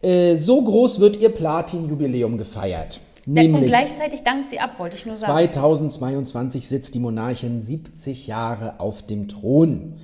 Äh, 0.00 0.36
so 0.36 0.62
groß 0.62 1.00
wird 1.00 1.16
ihr 1.20 1.30
Platin-Jubiläum 1.30 2.38
gefeiert. 2.38 3.00
Und 3.26 3.34
Nämlich 3.34 3.66
gleichzeitig 3.66 4.22
dankt 4.24 4.50
sie 4.50 4.60
ab, 4.60 4.78
wollte 4.78 4.96
ich 4.96 5.06
nur 5.06 5.14
sagen. 5.14 5.32
2022 5.52 6.66
sitzt 6.68 6.94
die 6.94 6.98
Monarchin 6.98 7.60
70 7.60 8.26
Jahre 8.26 8.80
auf 8.80 9.02
dem 9.02 9.28
Thron. 9.28 9.94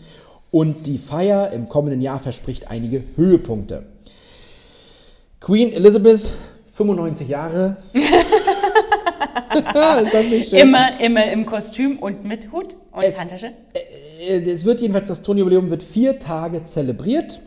Und 0.50 0.87
die 0.87 0.98
Feier 0.98 1.50
im 1.50 1.68
kommenden 1.68 2.00
Jahr 2.00 2.18
verspricht 2.20 2.70
einige 2.70 3.02
Höhepunkte. 3.16 3.85
Queen 5.40 5.72
Elizabeth, 5.72 6.33
95 6.72 7.29
Jahre. 7.29 7.76
ist 10.05 10.14
das 10.14 10.26
nicht 10.26 10.50
schön? 10.50 10.59
Immer, 10.61 11.00
immer 11.00 11.31
im 11.31 11.46
Kostüm 11.46 11.98
und 11.98 12.24
mit 12.24 12.52
Hut 12.52 12.76
und 12.92 13.02
Es- 13.02 13.20
Handtasche. 13.20 13.52
Äh, 13.74 14.40
Es 14.50 14.64
wird 14.64 14.81
jedenfalls, 14.81 15.09
das 15.09 15.22
Thronjubiläum 15.22 15.70
wird 15.70 15.83
vier 15.83 16.18
Tage 16.18 16.62
zelebriert, 16.62 17.40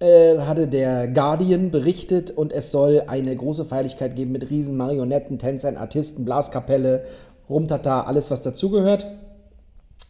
äh, 0.00 0.38
hatte 0.38 0.68
der 0.68 1.08
Guardian 1.08 1.70
berichtet 1.70 2.30
und 2.30 2.52
es 2.52 2.70
soll 2.70 3.02
eine 3.06 3.34
große 3.34 3.64
Feierlichkeit 3.64 4.14
geben 4.14 4.32
mit 4.32 4.50
riesen 4.50 4.76
Marionetten, 4.76 5.38
Tänzern, 5.38 5.76
Artisten, 5.76 6.24
Blaskapelle, 6.24 7.04
Rumtata, 7.48 8.02
alles 8.02 8.30
was 8.30 8.42
dazugehört. 8.42 9.06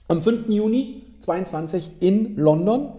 Am 0.08 0.22
5. 0.22 0.48
Juni 0.48 1.02
22 1.20 1.90
in 2.00 2.36
London. 2.36 2.92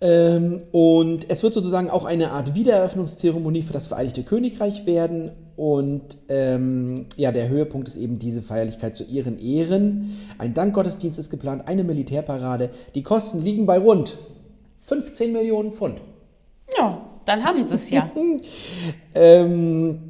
Ähm, 0.00 0.62
und 0.72 1.30
es 1.30 1.42
wird 1.42 1.54
sozusagen 1.54 1.88
auch 1.88 2.04
eine 2.04 2.30
Art 2.30 2.54
Wiedereröffnungszeremonie 2.54 3.62
für 3.62 3.72
das 3.72 3.86
Vereinigte 3.86 4.22
Königreich 4.22 4.84
werden. 4.86 5.32
Und 5.56 6.18
ähm, 6.28 7.06
ja, 7.16 7.32
der 7.32 7.48
Höhepunkt 7.48 7.88
ist 7.88 7.96
eben 7.96 8.18
diese 8.18 8.42
Feierlichkeit 8.42 8.94
zu 8.94 9.04
ihren 9.04 9.38
Ehren. 9.38 10.16
Ein 10.38 10.52
Dankgottesdienst 10.52 11.18
ist 11.18 11.30
geplant, 11.30 11.66
eine 11.66 11.82
Militärparade. 11.82 12.70
Die 12.94 13.02
Kosten 13.02 13.42
liegen 13.42 13.64
bei 13.64 13.78
rund 13.78 14.18
15 14.86 15.32
Millionen 15.32 15.72
Pfund. 15.72 16.00
Ja, 16.78 17.00
dann 17.24 17.44
haben 17.44 17.62
sie 17.62 17.74
es 17.74 17.90
ja. 17.90 18.10
Ähm, 19.14 20.00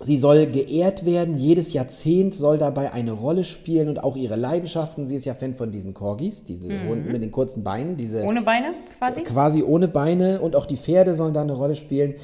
sie 0.00 0.16
soll 0.16 0.46
geehrt 0.46 1.04
werden. 1.06 1.38
Jedes 1.38 1.72
Jahrzehnt 1.72 2.34
soll 2.34 2.58
dabei 2.58 2.92
eine 2.92 3.12
Rolle 3.12 3.44
spielen 3.44 3.88
und 3.88 4.02
auch 4.02 4.16
ihre 4.16 4.36
Leidenschaften. 4.36 5.06
Sie 5.06 5.16
ist 5.16 5.24
ja 5.24 5.34
Fan 5.34 5.54
von 5.54 5.70
diesen 5.72 5.94
Corgis, 5.94 6.44
diese 6.44 6.68
Hunden 6.88 7.12
mit 7.12 7.22
den 7.22 7.30
kurzen 7.30 7.64
Beinen, 7.64 7.96
diese 7.96 8.24
Ohne 8.24 8.42
Beine 8.42 8.68
quasi. 8.98 9.22
quasi 9.22 9.62
ohne 9.62 9.88
Beine 9.88 10.40
und 10.40 10.56
auch 10.56 10.66
die 10.66 10.76
Pferde 10.76 11.14
sollen 11.14 11.34
da 11.34 11.42
eine 11.42 11.52
Rolle 11.52 11.74
spielen. 11.74 12.14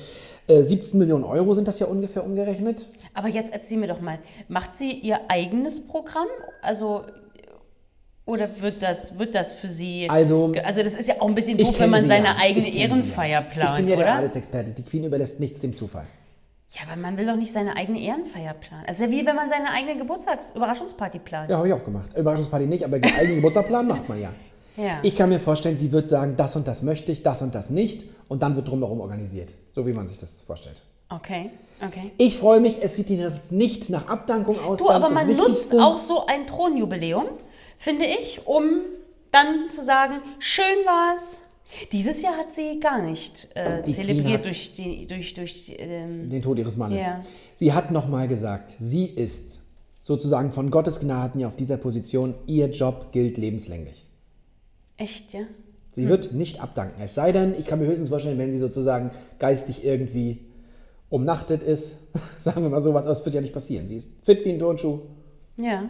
Äh, 0.46 0.62
17 0.62 0.98
Millionen 0.98 1.24
Euro 1.24 1.54
sind 1.54 1.68
das 1.68 1.78
ja 1.78 1.86
ungefähr 1.86 2.24
umgerechnet. 2.24 2.88
Aber 3.14 3.28
jetzt 3.28 3.52
erzähl 3.52 3.78
mir 3.78 3.86
doch 3.86 4.00
mal, 4.00 4.18
macht 4.48 4.76
sie 4.76 4.90
ihr 4.90 5.20
eigenes 5.28 5.86
Programm? 5.86 6.26
Also, 6.60 7.02
oder 8.26 8.48
wird 8.60 8.82
das, 8.82 9.18
wird 9.18 9.34
das 9.34 9.52
für 9.52 9.68
sie. 9.68 10.08
Also- 10.08 10.52
also, 10.62 10.82
das 10.82 10.94
ist 10.94 11.08
ja 11.08 11.16
auch 11.20 11.28
ein 11.28 11.34
bisschen 11.34 11.58
doof, 11.58 11.78
wenn 11.78 11.90
man 11.90 12.06
seine 12.06 12.26
ja. 12.26 12.36
eigene 12.38 12.72
Ehrenfeier 12.72 13.40
ja. 13.40 13.40
plant, 13.42 13.80
Ich 13.80 13.84
bin 13.84 13.88
ja 13.88 13.96
der 13.96 14.06
oder? 14.06 14.14
Adelsexperte. 14.16 14.72
Die 14.72 14.82
Queen 14.82 15.04
überlässt 15.04 15.40
nichts 15.40 15.60
dem 15.60 15.74
Zufall. 15.74 16.06
Ja, 16.70 16.80
aber 16.90 17.00
man 17.00 17.16
will 17.16 17.26
doch 17.26 17.36
nicht 17.36 17.52
seine 17.52 17.76
eigene 17.76 18.00
Ehrenfeier 18.00 18.54
planen. 18.54 18.84
Also 18.86 19.08
wie 19.10 19.24
wenn 19.24 19.36
man 19.36 19.48
seine 19.48 19.70
eigene 19.70 19.96
Geburtstags-Überraschungsparty 19.96 21.20
plant. 21.20 21.50
Ja, 21.50 21.58
habe 21.58 21.68
ich 21.68 21.74
auch 21.74 21.84
gemacht. 21.84 22.16
Überraschungsparty 22.16 22.66
nicht, 22.66 22.84
aber 22.84 22.98
den 22.98 23.14
eigenen 23.18 23.36
Geburtstagsplan 23.36 23.86
macht 23.86 24.08
man 24.08 24.20
ja. 24.20 24.30
Ja. 24.76 24.98
Ich 25.02 25.14
kann 25.14 25.28
mir 25.28 25.38
vorstellen, 25.38 25.78
sie 25.78 25.92
wird 25.92 26.08
sagen, 26.08 26.34
das 26.36 26.56
und 26.56 26.66
das 26.66 26.82
möchte 26.82 27.12
ich, 27.12 27.22
das 27.22 27.42
und 27.42 27.54
das 27.54 27.70
nicht. 27.70 28.06
Und 28.26 28.42
dann 28.42 28.56
wird 28.56 28.68
drumherum 28.68 29.00
organisiert. 29.00 29.52
So 29.72 29.86
wie 29.86 29.92
man 29.92 30.08
sich 30.08 30.16
das 30.16 30.42
vorstellt. 30.42 30.82
Okay, 31.10 31.50
okay. 31.86 32.10
Ich 32.18 32.38
freue 32.38 32.58
mich, 32.60 32.82
es 32.82 32.96
sieht 32.96 33.10
jetzt 33.10 33.52
nicht 33.52 33.88
nach 33.90 34.08
Abdankung 34.08 34.58
aus. 34.64 34.78
Du, 34.78 34.88
das 34.88 35.04
aber 35.04 35.12
ist 35.12 35.20
das 35.20 35.26
man 35.26 35.36
nutzt 35.36 35.78
auch 35.78 35.98
so 35.98 36.26
ein 36.26 36.46
Thronjubiläum, 36.46 37.26
finde 37.78 38.04
ich, 38.04 38.46
um 38.46 38.80
dann 39.30 39.70
zu 39.70 39.82
sagen, 39.82 40.20
schön 40.38 40.64
war's. 40.84 41.42
Dieses 41.90 42.22
Jahr 42.22 42.36
hat 42.36 42.52
sie 42.52 42.78
gar 42.78 43.02
nicht 43.02 43.48
äh, 43.54 43.82
zelebriert 43.82 44.44
durch 44.44 44.74
die, 44.74 45.06
durch, 45.06 45.34
durch 45.34 45.74
ähm, 45.76 46.28
den 46.28 46.40
Tod 46.40 46.58
ihres 46.58 46.76
Mannes. 46.76 47.02
Ja. 47.02 47.20
Sie 47.54 47.72
hat 47.72 47.90
nochmal 47.90 48.28
gesagt, 48.28 48.76
sie 48.78 49.06
ist 49.06 49.62
sozusagen 50.00 50.52
von 50.52 50.70
Gottes 50.70 51.00
Gnaden 51.00 51.40
ja 51.40 51.48
auf 51.48 51.56
dieser 51.56 51.76
Position, 51.76 52.34
ihr 52.46 52.70
Job 52.70 53.10
gilt 53.10 53.38
lebenslänglich. 53.38 54.06
echt, 54.98 55.32
ja? 55.32 55.40
Sie 55.92 56.08
wird 56.08 56.32
nicht 56.32 56.60
abdanken. 56.60 57.00
Es 57.00 57.14
sei 57.14 57.30
denn, 57.30 57.54
ich 57.56 57.66
kann 57.66 57.78
mir 57.78 57.86
höchstens 57.86 58.08
vorstellen, 58.08 58.36
wenn 58.36 58.50
sie 58.50 58.58
sozusagen 58.58 59.12
geistig 59.38 59.84
irgendwie 59.84 60.40
umnachtet 61.08 61.62
ist, 61.62 61.96
sagen 62.38 62.62
wir 62.62 62.68
mal 62.68 62.80
sowas, 62.80 63.04
aber 63.04 63.12
es 63.12 63.24
wird 63.24 63.34
ja 63.34 63.40
nicht 63.40 63.52
passieren. 63.52 63.86
Sie 63.86 63.96
ist 63.96 64.12
fit 64.24 64.44
wie 64.44 64.50
ein 64.50 64.58
Turnschuh 64.58 65.00
Ja. 65.56 65.88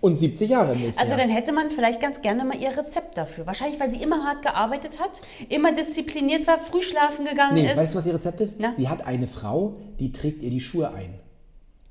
Und 0.00 0.14
70 0.16 0.50
Jahre 0.50 0.72
im 0.72 0.80
nächsten 0.80 1.00
Also 1.00 1.10
Jahr. 1.12 1.20
dann 1.20 1.30
hätte 1.30 1.52
man 1.52 1.70
vielleicht 1.70 2.00
ganz 2.00 2.20
gerne 2.22 2.44
mal 2.44 2.56
ihr 2.60 2.76
Rezept 2.76 3.16
dafür. 3.18 3.46
Wahrscheinlich, 3.46 3.80
weil 3.80 3.90
sie 3.90 4.02
immer 4.02 4.24
hart 4.24 4.42
gearbeitet 4.42 5.00
hat, 5.00 5.20
immer 5.48 5.72
diszipliniert 5.72 6.46
war, 6.46 6.58
früh 6.58 6.82
schlafen 6.82 7.24
gegangen 7.24 7.54
Nee, 7.54 7.70
ist. 7.70 7.76
weißt 7.76 7.94
du, 7.94 7.98
was 7.98 8.06
ihr 8.06 8.14
Rezept 8.14 8.40
ist? 8.40 8.56
Na? 8.60 8.72
Sie 8.72 8.88
hat 8.88 9.06
eine 9.06 9.26
Frau, 9.26 9.76
die 9.98 10.12
trägt 10.12 10.42
ihr 10.42 10.50
die 10.50 10.60
Schuhe 10.60 10.92
ein. 10.94 11.14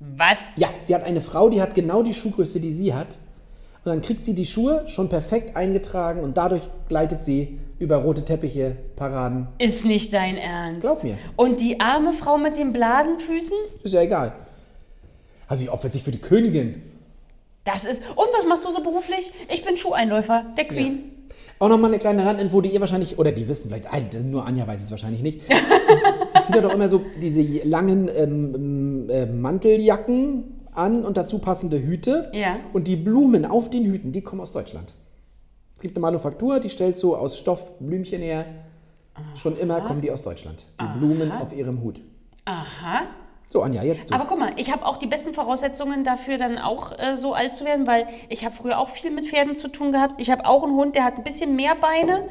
was? 0.00 0.52
Ja, 0.56 0.68
sie 0.84 0.94
hat 0.94 1.04
eine 1.04 1.20
Frau, 1.20 1.48
die 1.50 1.60
hat 1.60 1.74
genau 1.74 2.02
die 2.02 2.14
Schuhgröße, 2.14 2.60
die 2.60 2.70
sie 2.72 2.94
hat. 2.94 3.18
Und 3.84 3.92
dann 3.92 4.02
kriegt 4.02 4.24
sie 4.24 4.34
die 4.34 4.44
Schuhe 4.46 4.84
schon 4.86 5.08
perfekt 5.08 5.56
eingetragen 5.56 6.20
und 6.20 6.36
dadurch 6.36 6.68
gleitet 6.88 7.22
sie 7.22 7.58
über 7.78 7.96
rote 7.98 8.24
Teppiche, 8.24 8.76
Paraden. 8.96 9.46
Ist 9.58 9.84
nicht 9.84 10.12
dein 10.12 10.36
Ernst. 10.36 10.80
Glaub 10.80 11.04
mir. 11.04 11.16
Und 11.36 11.60
die 11.60 11.78
arme 11.80 12.12
Frau 12.12 12.36
mit 12.38 12.56
den 12.56 12.72
Blasenfüßen? 12.72 13.56
Ist 13.84 13.94
ja 13.94 14.00
egal. 14.02 14.32
Also 15.46 15.62
sie 15.62 15.70
opfert 15.70 15.92
sich 15.92 16.02
für 16.02 16.10
die 16.10 16.20
Königin. 16.20 16.82
Das 17.68 17.84
ist. 17.84 18.02
Und 18.16 18.28
was 18.34 18.46
machst 18.46 18.64
du 18.64 18.70
so 18.70 18.82
beruflich? 18.82 19.30
Ich 19.52 19.62
bin 19.62 19.76
Schuheinläufer, 19.76 20.46
der 20.56 20.64
Queen. 20.64 21.12
Auch 21.58 21.68
nochmal 21.68 21.90
eine 21.90 21.98
kleine 21.98 22.24
Randinfo, 22.24 22.62
die 22.62 22.70
ihr 22.70 22.80
wahrscheinlich, 22.80 23.18
oder 23.18 23.30
die 23.30 23.46
wissen 23.46 23.68
vielleicht, 23.68 24.24
nur 24.24 24.46
Anja 24.46 24.66
weiß 24.66 24.82
es 24.82 24.90
wahrscheinlich 24.90 25.22
nicht. 25.22 25.42
Sie 25.48 26.38
kriegt 26.50 26.64
doch 26.64 26.72
immer 26.72 26.88
so 26.88 27.02
diese 27.20 27.42
langen 27.68 28.08
ähm, 28.16 29.10
äh, 29.10 29.26
Manteljacken 29.26 30.62
an 30.72 31.04
und 31.04 31.16
dazu 31.16 31.40
passende 31.40 31.82
Hüte. 31.82 32.30
Ja. 32.32 32.56
Und 32.72 32.88
die 32.88 32.96
Blumen 32.96 33.44
auf 33.44 33.68
den 33.68 33.84
Hüten, 33.84 34.12
die 34.12 34.22
kommen 34.22 34.40
aus 34.40 34.52
Deutschland. 34.52 34.94
Es 35.74 35.82
gibt 35.82 35.94
eine 35.96 36.00
Manufaktur, 36.00 36.60
die 36.60 36.70
stellt 36.70 36.96
so 36.96 37.16
aus 37.16 37.36
Stoff 37.36 37.78
Blümchen 37.80 38.22
her. 38.22 38.46
Schon 39.34 39.58
immer 39.58 39.80
kommen 39.80 40.00
die 40.00 40.10
aus 40.10 40.22
Deutschland. 40.22 40.64
Die 40.80 40.98
Blumen 40.98 41.32
auf 41.32 41.52
ihrem 41.52 41.82
Hut. 41.82 42.00
Aha. 42.44 43.02
So, 43.50 43.62
Anja, 43.62 43.82
jetzt 43.82 44.10
du. 44.10 44.14
Aber 44.14 44.26
guck 44.26 44.38
mal, 44.38 44.52
ich 44.56 44.70
habe 44.70 44.84
auch 44.84 44.98
die 44.98 45.06
besten 45.06 45.32
Voraussetzungen 45.32 46.04
dafür, 46.04 46.36
dann 46.36 46.58
auch 46.58 46.92
äh, 46.98 47.16
so 47.16 47.32
alt 47.32 47.54
zu 47.56 47.64
werden, 47.64 47.86
weil 47.86 48.06
ich 48.28 48.44
habe 48.44 48.54
früher 48.54 48.78
auch 48.78 48.90
viel 48.90 49.10
mit 49.10 49.26
Pferden 49.26 49.54
zu 49.54 49.68
tun 49.68 49.90
gehabt. 49.90 50.20
Ich 50.20 50.30
habe 50.30 50.44
auch 50.44 50.62
einen 50.64 50.74
Hund, 50.74 50.94
der 50.94 51.04
hat 51.04 51.16
ein 51.16 51.24
bisschen 51.24 51.56
mehr 51.56 51.74
Beine, 51.74 52.24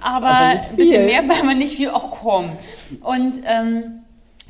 aber, 0.00 0.28
Aber 0.28 0.36
ein 0.36 0.60
bisschen 0.76 1.06
mehr, 1.06 1.24
aber 1.24 1.54
nicht 1.54 1.74
viel. 1.74 1.90
Auch 1.90 2.12
komm. 2.12 2.50
Und 3.02 3.42
ähm, 3.44 4.02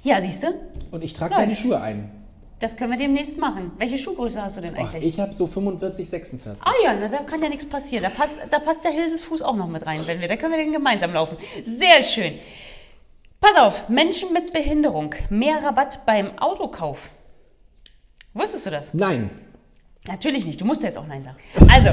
ja, 0.02 0.20
siehst 0.20 0.42
du, 0.42 0.48
und 0.90 1.02
ich 1.02 1.14
trage 1.14 1.34
deine 1.36 1.56
Schuhe 1.56 1.80
ein. 1.80 2.10
das 2.58 2.76
können 2.76 2.90
wir 2.90 2.98
demnächst 2.98 3.38
machen. 3.38 3.70
Welche 3.78 3.96
Schuhgröße 3.96 4.42
hast 4.42 4.58
du 4.58 4.60
denn 4.60 4.74
Ach, 4.76 4.92
eigentlich? 4.92 5.14
ich 5.14 5.20
habe 5.20 5.32
so 5.32 5.46
45, 5.46 6.06
46. 6.06 6.66
Ah 6.66 6.72
ja, 6.84 6.94
na, 7.00 7.08
da 7.08 7.18
kann 7.18 7.42
ja 7.42 7.48
nichts 7.48 7.64
passieren. 7.64 8.04
Da 8.04 8.10
passt, 8.10 8.36
da 8.50 8.58
passt 8.58 8.84
der 8.84 8.90
Hildes 8.92 9.22
Fuß 9.22 9.40
auch 9.40 9.56
noch 9.56 9.68
mit 9.68 9.86
rein, 9.86 10.00
wenn 10.04 10.20
wir, 10.20 10.28
da 10.28 10.36
können 10.36 10.52
wir 10.52 10.62
den 10.62 10.72
gemeinsam 10.72 11.14
laufen. 11.14 11.38
Sehr 11.64 12.02
schön. 12.02 12.34
Pass 13.40 13.56
auf, 13.56 13.88
Menschen 13.88 14.34
mit 14.34 14.52
Behinderung, 14.52 15.14
mehr 15.30 15.62
Rabatt 15.62 16.04
beim 16.04 16.38
Autokauf. 16.38 17.10
Wusstest 18.34 18.66
du 18.66 18.70
das? 18.70 18.92
Nein. 18.92 19.30
Natürlich 20.06 20.44
nicht, 20.44 20.60
du 20.60 20.66
musst 20.66 20.82
ja 20.82 20.88
jetzt 20.88 20.98
auch 20.98 21.06
Nein 21.06 21.24
sagen. 21.24 21.36
Also, 21.72 21.90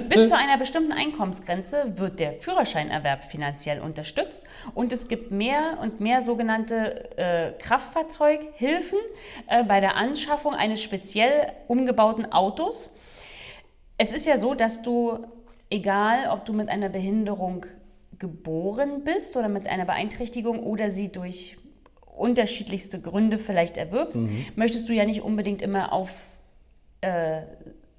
bis 0.08 0.28
zu 0.28 0.36
einer 0.36 0.58
bestimmten 0.58 0.92
Einkommensgrenze 0.92 1.96
wird 1.96 2.20
der 2.20 2.34
Führerscheinerwerb 2.34 3.24
finanziell 3.24 3.80
unterstützt 3.80 4.46
und 4.74 4.92
es 4.92 5.08
gibt 5.08 5.30
mehr 5.30 5.78
und 5.80 6.00
mehr 6.00 6.20
sogenannte 6.20 7.18
äh, 7.18 7.52
Kraftfahrzeughilfen 7.58 8.98
äh, 9.48 9.64
bei 9.64 9.80
der 9.80 9.96
Anschaffung 9.96 10.54
eines 10.54 10.82
speziell 10.82 11.52
umgebauten 11.68 12.32
Autos. 12.32 12.94
Es 13.96 14.12
ist 14.12 14.26
ja 14.26 14.36
so, 14.36 14.54
dass 14.54 14.82
du, 14.82 15.26
egal 15.70 16.30
ob 16.30 16.44
du 16.44 16.52
mit 16.52 16.68
einer 16.68 16.90
Behinderung 16.90 17.64
geboren 18.18 19.04
bist 19.04 19.36
oder 19.36 19.48
mit 19.48 19.66
einer 19.66 19.84
Beeinträchtigung 19.84 20.60
oder 20.60 20.90
sie 20.90 21.08
durch 21.10 21.56
unterschiedlichste 22.16 23.00
Gründe 23.00 23.38
vielleicht 23.38 23.76
erwirbst, 23.76 24.22
möchtest 24.56 24.88
du 24.88 24.94
ja 24.94 25.04
nicht 25.04 25.22
unbedingt 25.22 25.60
immer 25.60 25.92
auf 25.92 26.10
äh, 27.02 27.42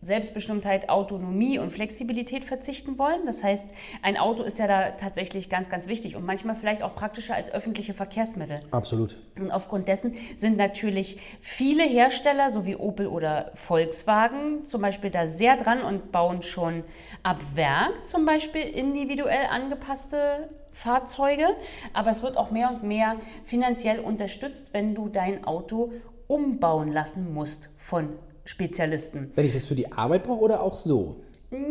Selbstbestimmtheit, 0.01 0.89
Autonomie 0.89 1.57
und 1.57 1.71
Flexibilität 1.71 2.45
verzichten 2.45 2.99
wollen. 2.99 3.25
Das 3.25 3.43
heißt, 3.43 3.71
ein 4.03 4.15
Auto 4.15 4.43
ist 4.43 4.59
ja 4.59 4.67
da 4.67 4.91
tatsächlich 4.91 5.49
ganz, 5.49 5.69
ganz 5.69 5.87
wichtig 5.87 6.15
und 6.15 6.23
manchmal 6.23 6.55
vielleicht 6.55 6.83
auch 6.83 6.95
praktischer 6.95 7.33
als 7.33 7.51
öffentliche 7.51 7.95
Verkehrsmittel. 7.95 8.59
Absolut. 8.69 9.17
Und 9.39 9.51
aufgrund 9.51 9.87
dessen 9.87 10.13
sind 10.35 10.55
natürlich 10.55 11.19
viele 11.41 11.83
Hersteller, 11.83 12.51
so 12.51 12.65
wie 12.65 12.75
Opel 12.75 13.07
oder 13.07 13.51
Volkswagen, 13.55 14.63
zum 14.65 14.81
Beispiel 14.81 15.09
da 15.09 15.27
sehr 15.27 15.57
dran 15.57 15.81
und 15.81 16.11
bauen 16.11 16.43
schon 16.43 16.83
ab 17.23 17.41
Werk 17.55 18.05
zum 18.05 18.25
Beispiel 18.25 18.61
individuell 18.61 19.47
angepasste 19.51 20.49
Fahrzeuge. 20.71 21.47
Aber 21.93 22.11
es 22.11 22.21
wird 22.21 22.37
auch 22.37 22.51
mehr 22.51 22.69
und 22.69 22.83
mehr 22.83 23.15
finanziell 23.45 23.99
unterstützt, 23.99 24.73
wenn 24.73 24.93
du 24.93 25.09
dein 25.09 25.43
Auto 25.43 25.91
umbauen 26.27 26.91
lassen 26.91 27.33
musst 27.33 27.73
von 27.77 28.09
Spezialisten. 28.47 29.31
Wenn 29.35 29.45
ich 29.45 29.53
das 29.53 29.65
für 29.65 29.75
die 29.75 29.91
Arbeit 29.91 30.23
brauche 30.23 30.39
oder 30.39 30.61
auch 30.61 30.77
so? 30.79 31.17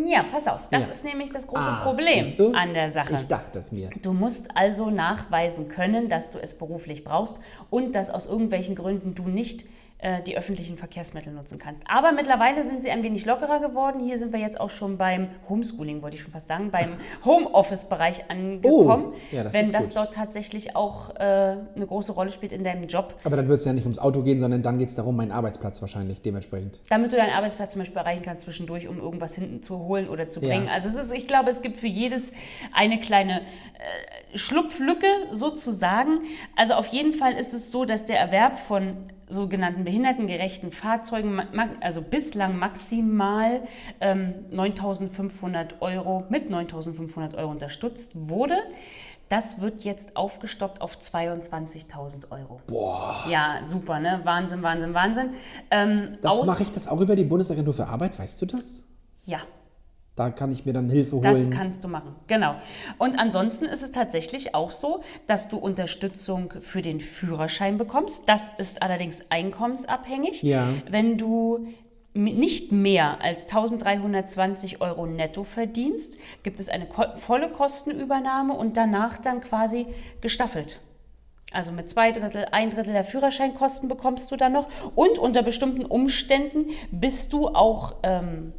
Ja, 0.06 0.22
pass 0.30 0.46
auf, 0.48 0.68
das 0.70 0.84
Ja. 0.84 0.90
ist 0.90 1.04
nämlich 1.04 1.30
das 1.30 1.46
große 1.46 1.60
Ah, 1.62 1.82
Problem 1.82 2.24
an 2.54 2.72
der 2.72 2.90
Sache. 2.90 3.14
Ich 3.14 3.26
dachte 3.26 3.58
es 3.58 3.72
mir. 3.72 3.90
Du 4.02 4.12
musst 4.14 4.56
also 4.56 4.88
nachweisen 4.90 5.68
können, 5.68 6.08
dass 6.08 6.30
du 6.30 6.38
es 6.38 6.56
beruflich 6.56 7.04
brauchst 7.04 7.40
und 7.68 7.94
dass 7.94 8.08
aus 8.08 8.26
irgendwelchen 8.26 8.74
Gründen 8.74 9.14
du 9.14 9.24
nicht 9.24 9.66
die 10.26 10.36
öffentlichen 10.36 10.76
Verkehrsmittel 10.76 11.32
nutzen 11.32 11.58
kannst. 11.58 11.82
Aber 11.88 12.12
mittlerweile 12.12 12.64
sind 12.64 12.82
sie 12.82 12.90
ein 12.90 13.02
wenig 13.02 13.24
lockerer 13.24 13.60
geworden. 13.60 13.98
Hier 14.04 14.18
sind 14.18 14.30
wir 14.32 14.38
jetzt 14.38 14.60
auch 14.60 14.68
schon 14.68 14.98
beim 14.98 15.28
Homeschooling, 15.48 16.02
wollte 16.02 16.16
ich 16.16 16.22
schon 16.22 16.32
fast 16.32 16.48
sagen, 16.48 16.70
beim 16.70 16.88
Homeoffice-Bereich 17.24 18.30
angekommen. 18.30 19.14
Oh, 19.14 19.34
ja, 19.34 19.42
das 19.42 19.54
wenn 19.54 19.72
das 19.72 19.88
gut. 19.88 19.96
dort 19.96 20.14
tatsächlich 20.14 20.76
auch 20.76 21.14
äh, 21.16 21.22
eine 21.74 21.86
große 21.86 22.12
Rolle 22.12 22.30
spielt 22.30 22.52
in 22.52 22.62
deinem 22.62 22.88
Job. 22.88 23.14
Aber 23.24 23.36
dann 23.36 23.48
wird 23.48 23.60
es 23.60 23.64
ja 23.64 23.72
nicht 23.72 23.84
ums 23.84 23.98
Auto 23.98 24.22
gehen, 24.22 24.38
sondern 24.38 24.62
dann 24.62 24.78
geht 24.78 24.88
es 24.88 24.94
darum, 24.94 25.16
meinen 25.16 25.32
Arbeitsplatz 25.32 25.80
wahrscheinlich 25.80 26.20
dementsprechend. 26.20 26.80
Damit 26.90 27.12
du 27.12 27.16
deinen 27.16 27.32
Arbeitsplatz 27.32 27.72
zum 27.72 27.80
Beispiel 27.80 27.96
erreichen 27.98 28.22
kannst 28.22 28.44
zwischendurch, 28.44 28.88
um 28.88 28.98
irgendwas 28.98 29.34
hinten 29.34 29.62
zu 29.62 29.78
holen 29.78 30.08
oder 30.08 30.28
zu 30.28 30.40
bringen. 30.40 30.66
Ja. 30.66 30.72
Also 30.72 30.88
es 30.88 30.96
ist, 30.96 31.14
ich 31.14 31.26
glaube, 31.26 31.50
es 31.50 31.62
gibt 31.62 31.78
für 31.78 31.86
jedes 31.86 32.32
eine 32.72 33.00
kleine 33.00 33.40
äh, 33.40 34.38
Schlupflücke 34.38 35.06
sozusagen. 35.32 36.20
Also 36.54 36.74
auf 36.74 36.88
jeden 36.88 37.12
Fall 37.12 37.32
ist 37.32 37.54
es 37.54 37.70
so, 37.70 37.84
dass 37.84 38.06
der 38.06 38.18
Erwerb 38.18 38.58
von 38.58 38.96
sogenannten 39.28 39.84
behindertengerechten 39.84 40.70
Fahrzeugen, 40.72 41.40
also 41.80 42.02
bislang 42.02 42.58
maximal 42.58 43.62
ähm, 44.00 44.34
9.500 44.52 45.80
Euro, 45.80 46.24
mit 46.28 46.50
9.500 46.50 47.36
Euro 47.36 47.50
unterstützt 47.50 48.12
wurde. 48.14 48.56
Das 49.28 49.60
wird 49.60 49.82
jetzt 49.82 50.16
aufgestockt 50.16 50.80
auf 50.80 50.98
22.000 50.98 52.30
Euro. 52.30 52.60
Boah. 52.68 53.16
Ja, 53.28 53.60
super, 53.64 53.98
ne? 53.98 54.20
Wahnsinn, 54.22 54.62
Wahnsinn, 54.62 54.94
Wahnsinn. 54.94 55.30
Ähm, 55.72 56.16
Das 56.22 56.44
mache 56.44 56.62
ich 56.62 56.70
das 56.70 56.86
auch 56.86 57.00
über 57.00 57.16
die 57.16 57.24
Bundesagentur 57.24 57.74
für 57.74 57.88
Arbeit, 57.88 58.16
weißt 58.16 58.40
du 58.42 58.46
das? 58.46 58.84
Ja, 59.24 59.40
Da 60.16 60.30
kann 60.30 60.50
ich 60.50 60.64
mir 60.64 60.72
dann 60.72 60.88
Hilfe 60.88 61.20
das 61.20 61.36
holen. 61.38 61.50
kannst 61.50 61.84
du 61.84 61.88
machen. 61.88 62.16
Genau. 62.26 62.54
Und 62.96 63.18
ansonsten 63.18 63.66
ist 63.66 63.82
es 63.82 63.92
tatsächlich 63.92 64.54
auch 64.54 64.70
so, 64.70 65.02
dass 65.26 65.50
du 65.50 65.58
Unterstützung 65.58 66.54
für 66.60 66.80
den 66.80 67.00
Führerschein 67.00 67.76
bekommst. 67.76 68.26
Das 68.26 68.50
ist 68.56 68.82
allerdings 68.82 69.30
einkommensabhängig. 69.30 70.42
Ja. 70.42 70.68
Wenn 70.88 71.18
du 71.18 71.68
nicht 72.14 72.72
mehr 72.72 73.20
als 73.20 73.42
1320 73.42 74.80
Euro 74.80 75.06
netto 75.06 75.44
verdienst, 75.44 76.18
gibt 76.42 76.60
es 76.60 76.70
eine 76.70 76.86
volle 77.18 77.50
Kostenübernahme 77.50 78.54
und 78.54 78.78
danach 78.78 79.18
dann 79.18 79.42
quasi 79.42 79.86
gestaffelt. 80.22 80.80
Also 81.52 81.72
mit 81.72 81.90
zwei 81.90 82.12
Drittel, 82.12 82.46
ein 82.52 82.70
Drittel 82.70 82.94
der 82.94 83.04
Führerscheinkosten 83.04 83.88
bekommst 83.88 84.32
du 84.32 84.36
dann 84.36 84.52
noch. 84.52 84.68
Und 84.94 85.18
unter 85.18 85.42
bestimmten 85.42 85.84
Umständen 85.84 86.70
bist 86.90 87.34
du 87.34 87.48
auch 87.48 87.96
ähm, 88.02 88.54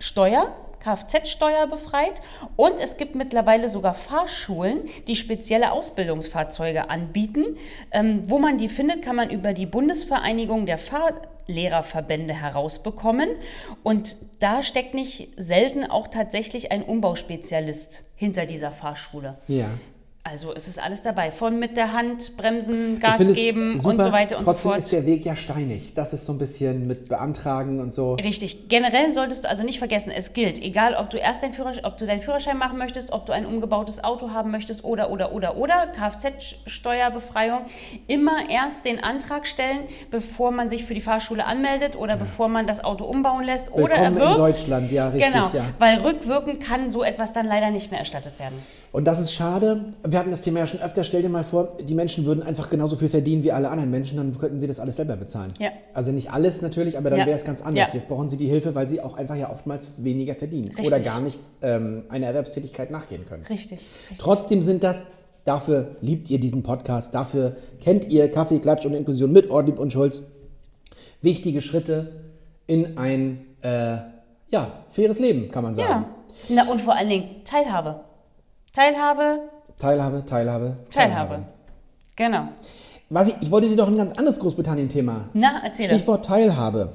Steuer 0.00 0.52
Kfz-Steuer 0.80 1.66
befreit 1.66 2.14
und 2.56 2.80
es 2.80 2.96
gibt 2.96 3.14
mittlerweile 3.14 3.68
sogar 3.68 3.94
Fahrschulen, 3.94 4.88
die 5.06 5.16
spezielle 5.16 5.72
Ausbildungsfahrzeuge 5.72 6.90
anbieten. 6.90 7.58
Ähm, 7.92 8.24
wo 8.26 8.38
man 8.38 8.58
die 8.58 8.68
findet, 8.68 9.02
kann 9.02 9.16
man 9.16 9.30
über 9.30 9.52
die 9.52 9.66
Bundesvereinigung 9.66 10.66
der 10.66 10.78
Fahrlehrerverbände 10.78 12.34
herausbekommen. 12.34 13.28
Und 13.82 14.16
da 14.40 14.62
steckt 14.62 14.94
nicht 14.94 15.28
selten 15.36 15.84
auch 15.84 16.08
tatsächlich 16.08 16.72
ein 16.72 16.82
Umbauspezialist 16.82 18.04
hinter 18.16 18.46
dieser 18.46 18.72
Fahrschule. 18.72 19.36
Ja. 19.46 19.66
Also 20.22 20.52
es 20.54 20.68
ist 20.68 20.78
alles 20.78 21.00
dabei, 21.00 21.32
von 21.32 21.58
mit 21.58 21.78
der 21.78 21.94
Hand 21.94 22.36
bremsen, 22.36 23.00
Gas 23.00 23.16
geben 23.18 23.78
super. 23.78 23.88
und 23.94 24.02
so 24.02 24.12
weiter 24.12 24.36
und 24.38 24.44
Trotzdem 24.44 24.62
so 24.62 24.68
fort. 24.68 24.78
ist 24.78 24.92
der 24.92 25.06
Weg 25.06 25.24
ja 25.24 25.34
steinig. 25.34 25.94
Das 25.94 26.12
ist 26.12 26.26
so 26.26 26.32
ein 26.34 26.38
bisschen 26.38 26.86
mit 26.86 27.08
Beantragen 27.08 27.80
und 27.80 27.94
so. 27.94 28.14
Richtig. 28.14 28.68
Generell 28.68 29.14
solltest 29.14 29.44
du 29.44 29.48
also 29.48 29.64
nicht 29.64 29.78
vergessen, 29.78 30.12
es 30.14 30.34
gilt, 30.34 30.62
egal 30.62 30.94
ob 30.94 31.08
du 31.08 31.16
erst 31.16 31.42
deinen 31.42 31.54
Führerschein, 31.54 31.86
ob 31.86 31.96
du 31.96 32.04
deinen 32.04 32.20
Führerschein 32.20 32.58
machen 32.58 32.76
möchtest, 32.76 33.12
ob 33.12 33.24
du 33.24 33.32
ein 33.32 33.46
umgebautes 33.46 34.04
Auto 34.04 34.30
haben 34.30 34.50
möchtest 34.50 34.84
oder 34.84 35.10
oder 35.10 35.32
oder 35.32 35.56
oder 35.56 35.86
Kfz-Steuerbefreiung, 35.86 37.62
immer 38.06 38.50
erst 38.50 38.84
den 38.84 39.02
Antrag 39.02 39.46
stellen, 39.46 39.80
bevor 40.10 40.50
man 40.50 40.68
sich 40.68 40.84
für 40.84 40.94
die 40.94 41.00
Fahrschule 41.00 41.46
anmeldet 41.46 41.96
oder 41.96 42.18
bevor 42.18 42.48
man 42.48 42.66
das 42.66 42.84
Auto 42.84 43.04
umbauen 43.06 43.44
lässt 43.44 43.72
oder 43.72 43.94
Willkommen 43.96 44.16
in 44.16 44.22
erwirbt. 44.22 44.38
Deutschland, 44.38 44.92
ja, 44.92 45.08
richtig, 45.08 45.32
Genau, 45.32 45.50
ja. 45.54 45.64
weil 45.78 45.98
rückwirkend 46.00 46.62
kann 46.62 46.90
so 46.90 47.02
etwas 47.02 47.32
dann 47.32 47.46
leider 47.46 47.70
nicht 47.70 47.90
mehr 47.90 48.00
erstattet 48.00 48.38
werden. 48.38 48.58
Und 48.92 49.04
das 49.04 49.20
ist 49.20 49.32
schade. 49.32 49.92
Wir 50.04 50.18
hatten 50.18 50.32
das 50.32 50.42
Thema 50.42 50.58
ja 50.60 50.66
schon 50.66 50.80
öfter. 50.80 51.04
Stell 51.04 51.22
dir 51.22 51.28
mal 51.28 51.44
vor, 51.44 51.76
die 51.80 51.94
Menschen 51.94 52.24
würden 52.24 52.42
einfach 52.42 52.70
genauso 52.70 52.96
viel 52.96 53.08
verdienen 53.08 53.44
wie 53.44 53.52
alle 53.52 53.68
anderen 53.68 53.90
Menschen, 53.90 54.16
dann 54.16 54.36
könnten 54.36 54.60
sie 54.60 54.66
das 54.66 54.80
alles 54.80 54.96
selber 54.96 55.16
bezahlen. 55.16 55.52
Ja. 55.60 55.70
Also 55.94 56.10
nicht 56.10 56.32
alles 56.32 56.60
natürlich, 56.60 56.98
aber 56.98 57.08
dann 57.10 57.20
Ja. 57.20 57.26
wäre 57.26 57.36
es 57.36 57.44
ganz 57.44 57.62
anders. 57.62 57.92
Ja. 57.92 57.94
Jetzt 58.00 58.08
brauchen 58.08 58.28
sie 58.28 58.36
die 58.36 58.48
Hilfe, 58.48 58.74
weil 58.74 58.88
sie 58.88 59.00
auch 59.00 59.16
einfach 59.16 59.36
ja 59.36 59.50
oftmals 59.50 59.92
weniger 59.98 60.34
verdienen 60.34 60.68
Richtig. 60.68 60.86
oder 60.86 60.98
gar 60.98 61.20
nicht 61.20 61.38
ähm, 61.62 62.02
einer 62.08 62.26
Erwerbstätigkeit 62.26 62.90
nachgehen 62.90 63.26
können. 63.26 63.44
Richtig. 63.48 63.78
Trotzdem 64.18 64.62
sind 64.64 64.82
das, 64.82 65.04
dafür 65.44 65.94
liebt 66.00 66.28
ihr 66.28 66.40
diesen 66.40 66.64
Podcast, 66.64 67.14
dafür 67.14 67.56
kennt 67.80 68.08
ihr 68.08 68.30
Kaffee, 68.32 68.58
Klatsch 68.58 68.86
und 68.86 68.94
Inklusion 68.94 69.30
mit 69.30 69.50
Ortlieb 69.50 69.78
und 69.78 69.92
Schulz. 69.92 70.22
Wichtige 71.22 71.60
Schritte 71.60 72.10
in 72.66 72.98
ein 72.98 73.46
äh, 73.62 73.98
ja, 74.50 74.72
faires 74.88 75.20
Leben, 75.20 75.50
kann 75.52 75.62
man 75.62 75.76
sagen. 75.76 76.06
Ja. 76.48 76.64
Na 76.64 76.70
und 76.72 76.80
vor 76.80 76.94
allen 76.96 77.08
Dingen 77.08 77.24
Teilhabe. 77.44 78.00
Teilhabe, 78.72 79.50
Teilhabe, 79.78 80.24
Teilhabe, 80.24 80.76
Teilhabe. 80.92 81.44
Genau. 82.14 82.48
Was 83.08 83.26
ich, 83.26 83.34
ich 83.40 83.50
wollte 83.50 83.68
dir 83.68 83.76
doch 83.76 83.88
ein 83.88 83.96
ganz 83.96 84.12
anderes 84.16 84.38
Großbritannien-Thema. 84.38 85.30
Na, 85.32 85.60
erzähl 85.64 85.88
das. 85.88 85.96
Stichwort 85.96 86.24
Teilhabe. 86.24 86.92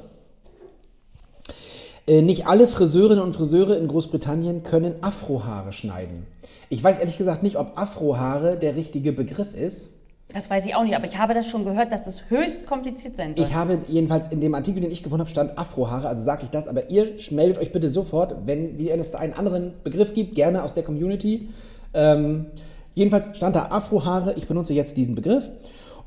Äh, 2.08 2.22
nicht 2.22 2.48
alle 2.48 2.68
Friseurinnen 2.68 3.22
und 3.22 3.36
Friseure 3.36 3.78
in 3.78 3.88
Großbritannien 3.88 4.64
können 4.64 5.04
Afrohaare 5.04 5.74
schneiden. 5.74 6.26
Ich 6.70 6.82
weiß 6.82 7.00
ehrlich 7.00 7.18
gesagt 7.18 7.44
nicht, 7.44 7.58
ob 7.58 7.78
Afrohaare 7.78 8.58
der 8.58 8.78
richtige 8.78 9.12
Begriff 9.12 9.54
ist. 9.54 9.95
Das 10.34 10.50
weiß 10.50 10.66
ich 10.66 10.76
auch 10.76 10.84
nicht, 10.84 10.96
aber 10.96 11.06
ich 11.06 11.18
habe 11.18 11.34
das 11.34 11.48
schon 11.48 11.64
gehört, 11.64 11.92
dass 11.92 12.04
das 12.04 12.30
höchst 12.30 12.66
kompliziert 12.66 13.16
sein 13.16 13.36
soll. 13.36 13.46
Ich 13.46 13.54
habe 13.54 13.80
jedenfalls 13.88 14.28
in 14.28 14.42
dem 14.42 14.56
Artikel, 14.56 14.82
den 14.82 14.92
ich 14.92 15.04
gefunden 15.04 15.22
habe, 15.22 15.30
stand 15.30 15.58
Afrohaare, 15.58 16.10
also 16.10 16.24
sage 16.24 16.44
ich 16.44 16.50
das, 16.50 16.68
aber 16.68 16.90
ihr 16.90 17.08
meldet 17.32 17.60
euch 17.60 17.72
bitte 17.72 17.90
sofort, 17.90 18.36
wenn, 18.46 18.78
es 18.80 19.12
da 19.12 19.20
einen 19.20 19.34
anderen 19.34 19.74
Begriff 19.84 20.14
gibt, 20.14 20.36
gerne 20.36 20.64
aus 20.64 20.74
der 20.74 20.84
Community. 20.84 21.50
Ähm, 21.94 22.48
jedenfalls 22.96 23.38
stand 23.38 23.56
da 23.56 23.68
Afrohaare, 23.70 24.34
ich 24.34 24.48
benutze 24.48 24.74
jetzt 24.74 24.98
diesen 24.98 25.16
Begriff. 25.16 25.50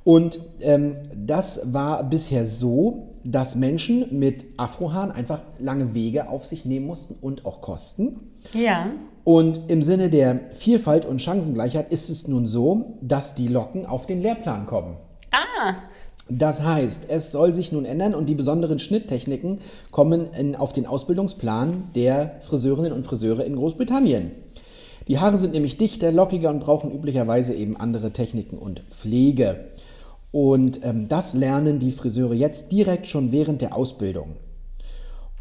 Und 0.05 0.41
ähm, 0.61 0.97
das 1.15 1.73
war 1.73 2.03
bisher 2.05 2.45
so, 2.45 3.08
dass 3.25 3.55
Menschen 3.57 4.07
mit 4.19 4.47
Afrohaaren 4.57 5.11
einfach 5.11 5.43
lange 5.59 5.95
Wege 5.95 6.29
auf 6.29 6.45
sich 6.45 6.65
nehmen 6.65 6.87
mussten 6.87 7.15
und 7.21 7.45
auch 7.45 7.61
Kosten. 7.61 8.31
ja. 8.55 8.87
Und 9.25 9.61
im 9.69 9.83
Sinne 9.83 10.09
der 10.09 10.41
Vielfalt 10.55 11.05
und 11.05 11.21
Chancengleichheit 11.21 11.93
ist 11.93 12.09
es 12.09 12.29
nun 12.29 12.47
so, 12.47 12.97
dass 13.03 13.35
die 13.35 13.49
Locken 13.49 13.85
auf 13.85 14.07
den 14.07 14.23
Lehrplan 14.23 14.65
kommen. 14.65 14.97
Ah, 15.33 15.75
Das 16.31 16.63
heißt, 16.63 17.11
es 17.11 17.31
soll 17.31 17.53
sich 17.53 17.71
nun 17.71 17.85
ändern 17.85 18.15
und 18.15 18.25
die 18.27 18.35
besonderen 18.35 18.79
Schnitttechniken 18.79 19.59
kommen 19.91 20.33
in, 20.33 20.57
auf 20.57 20.73
den 20.73 20.87
Ausbildungsplan 20.87 21.91
der 21.95 22.37
Friseurinnen 22.41 22.93
und 22.93 23.05
Friseure 23.05 23.45
in 23.45 23.57
Großbritannien. 23.57 24.31
Die 25.09 25.19
Haare 25.19 25.37
sind 25.37 25.53
nämlich 25.53 25.77
dichter, 25.77 26.11
lockiger 26.11 26.49
und 26.49 26.61
brauchen 26.61 26.91
üblicherweise 26.91 27.55
eben 27.55 27.77
andere 27.77 28.13
Techniken 28.13 28.57
und 28.57 28.81
Pflege. 28.91 29.67
Und 30.31 30.85
ähm, 30.85 31.09
das 31.09 31.35
lernen 31.35 31.79
die 31.79 31.93
Friseure 31.93 32.35
jetzt 32.35 32.73
direkt 32.73 33.07
schon 33.07 33.33
während 33.33 33.63
der 33.63 33.75
Ausbildung. 33.75 34.37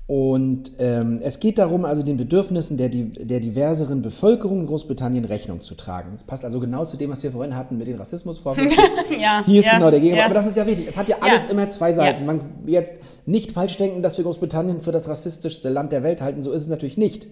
Und 0.08 0.72
ähm, 0.80 1.20
es 1.22 1.42
geht 1.42 1.58
darum, 1.58 1.84
also 1.84 2.02
den 2.02 2.16
Bedürfnissen 2.16 2.78
der, 2.78 2.88
der 2.88 3.42
diverseren 3.42 4.02
Bevölkerung 4.02 4.62
in 4.62 4.68
Großbritannien 4.68 5.26
Rechnung 5.26 5.60
zu 5.60 5.76
tragen. 5.76 6.12
Das 6.14 6.24
passt 6.24 6.46
also 6.46 6.62
genau 6.62 6.86
zu 6.86 6.96
dem, 6.96 7.12
was 7.12 7.24
wir 7.24 7.34
vorhin 7.34 7.58
hatten 7.58 7.78
mit 7.78 7.90
den 7.90 7.98
Rassismusvorwürfen. 7.98 8.72
ja. 9.20 9.44
Hier 9.46 9.60
ist 9.60 9.66
ja, 9.66 9.74
genau 9.74 9.92
der 9.92 10.00
Gegenpart. 10.00 10.20
ja. 10.20 10.26
Aber 10.26 10.34
das 10.34 10.48
ist 10.48 10.56
ja 10.56 10.66
wichtig. 10.66 10.88
Es 10.88 10.96
hat 10.96 11.10
ja 11.10 11.18
alles 11.20 11.48
immer 11.48 11.68
zwei 11.68 11.92
Seiten. 11.92 12.26
Man 12.26 12.40
jetzt 12.66 12.94
nicht 13.26 13.52
falsch 13.52 13.76
denken, 13.76 14.02
dass 14.02 14.18
wir 14.18 14.24
Großbritannien 14.24 14.80
für 14.80 14.94
das 14.94 15.10
rassistischste 15.10 15.68
Land 15.68 15.92
der 15.92 16.04
Welt 16.04 16.22
halten. 16.22 16.42
So 16.42 16.54
ist 16.54 16.62
es 16.62 16.70
natürlich 16.70 16.96
nicht. 16.96 17.28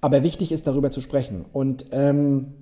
Aber 0.00 0.22
wichtig 0.22 0.52
ist, 0.52 0.66
darüber 0.66 0.90
zu 0.90 1.02
sprechen. 1.02 1.44
Und 1.52 1.84
ähm, 1.92 2.54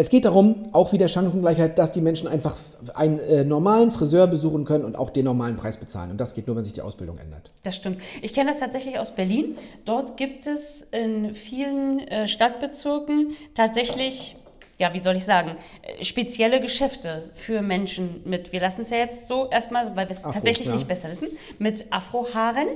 es 0.00 0.08
geht 0.08 0.24
darum, 0.24 0.70
auch 0.72 0.92
wieder 0.92 1.08
Chancengleichheit, 1.08 1.78
dass 1.78 1.92
die 1.92 2.00
Menschen 2.00 2.26
einfach 2.26 2.56
einen 2.94 3.18
äh, 3.18 3.44
normalen 3.44 3.90
Friseur 3.90 4.26
besuchen 4.26 4.64
können 4.64 4.84
und 4.84 4.96
auch 4.96 5.10
den 5.10 5.26
normalen 5.26 5.56
Preis 5.56 5.76
bezahlen. 5.76 6.10
Und 6.10 6.18
das 6.18 6.32
geht 6.32 6.46
nur, 6.46 6.56
wenn 6.56 6.64
sich 6.64 6.72
die 6.72 6.80
Ausbildung 6.80 7.18
ändert. 7.18 7.50
Das 7.64 7.76
stimmt. 7.76 8.00
Ich 8.22 8.32
kenne 8.32 8.50
das 8.50 8.60
tatsächlich 8.60 8.98
aus 8.98 9.14
Berlin. 9.14 9.58
Dort 9.84 10.16
gibt 10.16 10.46
es 10.46 10.82
in 10.82 11.34
vielen 11.34 12.00
äh, 12.00 12.28
Stadtbezirken 12.28 13.36
tatsächlich, 13.54 14.36
ja, 14.78 14.94
wie 14.94 15.00
soll 15.00 15.16
ich 15.16 15.26
sagen, 15.26 15.56
äh, 15.82 16.02
spezielle 16.02 16.62
Geschäfte 16.62 17.30
für 17.34 17.60
Menschen 17.60 18.22
mit, 18.24 18.52
wir 18.52 18.60
lassen 18.60 18.80
es 18.80 18.90
ja 18.90 18.96
jetzt 18.96 19.28
so 19.28 19.50
erstmal, 19.50 19.94
weil 19.96 20.08
wir 20.08 20.16
es 20.16 20.22
tatsächlich 20.22 20.68
ja. 20.68 20.74
nicht 20.74 20.88
besser 20.88 21.10
wissen, 21.10 21.28
mit 21.58 21.92
Afrohaaren. 21.92 22.68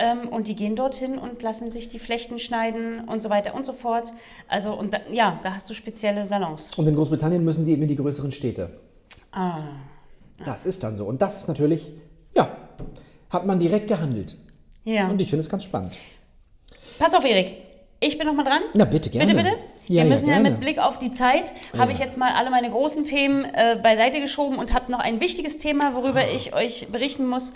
Ähm, 0.00 0.28
und 0.28 0.46
die 0.46 0.54
gehen 0.54 0.76
dorthin 0.76 1.18
und 1.18 1.42
lassen 1.42 1.70
sich 1.72 1.88
die 1.88 1.98
Flechten 1.98 2.38
schneiden 2.38 3.00
und 3.08 3.20
so 3.20 3.30
weiter 3.30 3.54
und 3.54 3.66
so 3.66 3.72
fort. 3.72 4.12
Also, 4.46 4.72
und 4.72 4.94
da, 4.94 4.98
ja, 5.10 5.40
da 5.42 5.54
hast 5.54 5.68
du 5.68 5.74
spezielle 5.74 6.24
Salons. 6.24 6.70
Und 6.76 6.86
in 6.86 6.94
Großbritannien 6.94 7.42
müssen 7.44 7.64
sie 7.64 7.72
eben 7.72 7.82
in 7.82 7.88
die 7.88 7.96
größeren 7.96 8.30
Städte. 8.30 8.70
Ah. 9.32 9.58
Das 10.44 10.66
ist 10.66 10.84
dann 10.84 10.96
so. 10.96 11.04
Und 11.04 11.20
das 11.20 11.36
ist 11.38 11.48
natürlich, 11.48 11.92
ja, 12.36 12.48
hat 13.30 13.44
man 13.44 13.58
direkt 13.58 13.88
gehandelt. 13.88 14.36
Ja. 14.84 15.08
Und 15.08 15.20
ich 15.20 15.28
finde 15.30 15.40
es 15.40 15.48
ganz 15.50 15.64
spannend. 15.64 15.98
Pass 16.98 17.12
auf, 17.14 17.24
Erik. 17.24 17.56
Ich 18.00 18.16
bin 18.16 18.26
noch 18.28 18.34
mal 18.34 18.44
dran. 18.44 18.62
Na, 18.74 18.84
bitte, 18.84 19.10
gerne. 19.10 19.34
Bitte, 19.34 19.42
bitte. 19.44 19.56
Ja, 19.88 20.04
Wir 20.04 20.08
ja, 20.10 20.14
müssen 20.14 20.28
ja, 20.28 20.34
gerne. 20.34 20.50
mit 20.50 20.60
Blick 20.60 20.78
auf 20.78 20.98
die 21.00 21.10
Zeit, 21.10 21.52
habe 21.76 21.90
ich 21.92 21.98
jetzt 21.98 22.16
mal 22.16 22.32
alle 22.34 22.50
meine 22.50 22.70
großen 22.70 23.04
Themen 23.04 23.44
äh, 23.44 23.76
beiseite 23.82 24.20
geschoben 24.20 24.58
und 24.58 24.72
habe 24.72 24.92
noch 24.92 25.00
ein 25.00 25.20
wichtiges 25.20 25.58
Thema, 25.58 25.94
worüber 25.96 26.20
Ah. 26.20 26.34
ich 26.36 26.54
euch 26.54 26.86
berichten 26.92 27.26
muss. 27.26 27.52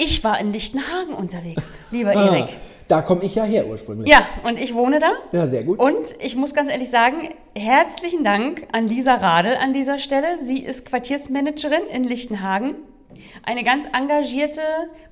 Ich 0.00 0.22
war 0.22 0.38
in 0.40 0.52
Lichtenhagen 0.52 1.12
unterwegs, 1.12 1.76
lieber 1.90 2.10
Ah, 2.16 2.36
Erik. 2.36 2.50
da 2.86 3.02
komme 3.02 3.24
ich 3.24 3.34
ja 3.34 3.42
her 3.42 3.66
ursprünglich. 3.66 4.08
Ja, 4.08 4.24
und 4.44 4.56
ich 4.60 4.72
wohne 4.72 5.00
da. 5.00 5.10
Ja, 5.32 5.48
sehr 5.48 5.64
gut. 5.64 5.80
Und 5.80 6.14
ich 6.20 6.36
muss 6.36 6.54
ganz 6.54 6.70
ehrlich 6.70 6.88
sagen, 6.88 7.30
herzlichen 7.56 8.22
Dank 8.22 8.68
an 8.70 8.86
Lisa 8.86 9.14
Radl 9.16 9.56
an 9.60 9.72
dieser 9.72 9.98
Stelle. 9.98 10.38
Sie 10.38 10.60
ist 10.60 10.86
Quartiersmanagerin 10.86 11.82
in 11.92 12.04
Lichtenhagen. 12.04 12.76
Eine 13.42 13.64
ganz 13.64 13.86
engagierte, 13.92 14.60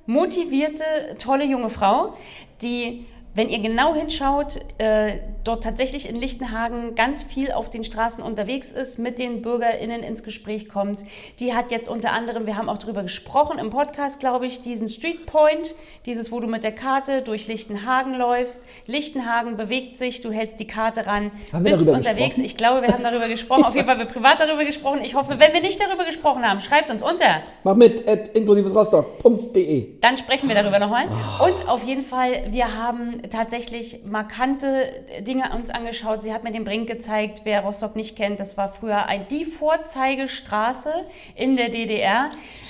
motivierte, 0.05 0.85
tolle 1.19 1.43
junge 1.43 1.69
Frau, 1.69 2.13
die, 2.61 3.05
wenn 3.35 3.49
ihr 3.49 3.59
genau 3.59 3.93
hinschaut, 3.93 4.57
äh, 4.77 5.17
dort 5.47 5.63
tatsächlich 5.63 6.09
in 6.09 6.15
Lichtenhagen 6.15 6.95
ganz 6.95 7.23
viel 7.23 7.51
auf 7.51 7.69
den 7.69 7.83
Straßen 7.83 8.23
unterwegs 8.23 8.71
ist, 8.71 8.99
mit 8.99 9.19
den 9.19 9.41
BürgerInnen 9.41 10.03
ins 10.03 10.23
Gespräch 10.23 10.67
kommt. 10.67 11.03
Die 11.39 11.53
hat 11.53 11.71
jetzt 11.71 11.87
unter 11.87 12.11
anderem, 12.11 12.45
wir 12.45 12.57
haben 12.57 12.69
auch 12.69 12.77
darüber 12.77 13.03
gesprochen 13.03 13.57
im 13.59 13.69
Podcast, 13.69 14.19
glaube 14.19 14.45
ich, 14.45 14.61
diesen 14.61 14.87
Street 14.87 15.25
Point, 15.25 15.75
dieses, 16.05 16.31
wo 16.31 16.39
du 16.39 16.47
mit 16.47 16.63
der 16.63 16.73
Karte 16.73 17.21
durch 17.21 17.47
Lichtenhagen 17.47 18.13
läufst. 18.13 18.65
Lichtenhagen 18.85 19.57
bewegt 19.57 19.97
sich, 19.97 20.21
du 20.21 20.31
hältst 20.31 20.59
die 20.59 20.67
Karte 20.67 21.05
ran, 21.05 21.31
Haben 21.53 21.63
bist 21.63 21.81
unterwegs. 21.81 22.05
gesprochen? 22.07 22.43
Ich 22.43 22.57
glaube, 22.57 22.81
wir 22.81 22.89
haben 22.93 23.03
darüber 23.03 23.27
gesprochen. 23.27 23.63
Auf 23.63 23.75
jeden 23.75 23.85
Fall 23.87 23.97
haben 23.97 24.07
wir 24.07 24.13
privat 24.13 24.39
darüber 24.39 24.65
gesprochen. 24.65 24.99
Ich 25.03 25.15
hoffe, 25.15 25.39
wenn 25.39 25.53
wir 25.53 25.61
nicht 25.61 25.79
darüber 25.79 26.05
gesprochen 26.05 26.43
haben, 26.43 26.59
schreibt 26.61 26.89
uns 26.89 27.03
unter. 27.03 27.41
Mach 27.63 27.75
mit 27.75 28.07
at 28.07 28.29
inklusivesrostock.de. 28.29 29.99
Dann 30.01 30.17
sprechen 30.17 30.49
wir 30.49 30.55
darüber 30.55 30.79
nochmal. 30.79 31.05
Und 31.43 31.69
auf 31.69 31.83
jeden 31.83 32.03
Fall, 32.03 32.47
wir 32.51 32.75
haben 32.75 33.21
tatsächlich 33.29 34.01
markante 34.05 34.87
Dinge 35.21 35.36
uns 35.53 35.69
angeschaut. 35.69 36.21
Sie 36.21 36.33
hat 36.33 36.43
mir 36.43 36.51
den 36.51 36.63
Brink 36.63 36.87
gezeigt, 36.87 37.41
wer 37.43 37.61
Rostock 37.61 37.95
nicht 37.95 38.15
kennt. 38.15 38.39
Das 38.39 38.57
war 38.57 38.69
früher 38.69 39.05
ein, 39.05 39.25
die 39.29 39.45
Vorzeigestraße 39.45 40.91
in 41.35 41.55
der 41.55 41.69
DDR. 41.69 42.29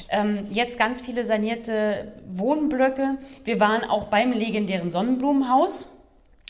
Ähm, 0.10 0.46
jetzt 0.52 0.78
ganz 0.78 1.02
viele 1.02 1.26
sanierte 1.26 2.14
Wohnblöcke. 2.28 3.18
Wir 3.44 3.60
waren 3.60 3.84
auch 3.84 4.06
beim 4.06 4.32
legendären 4.32 4.92
Sonnenblumenhaus. 4.92 5.97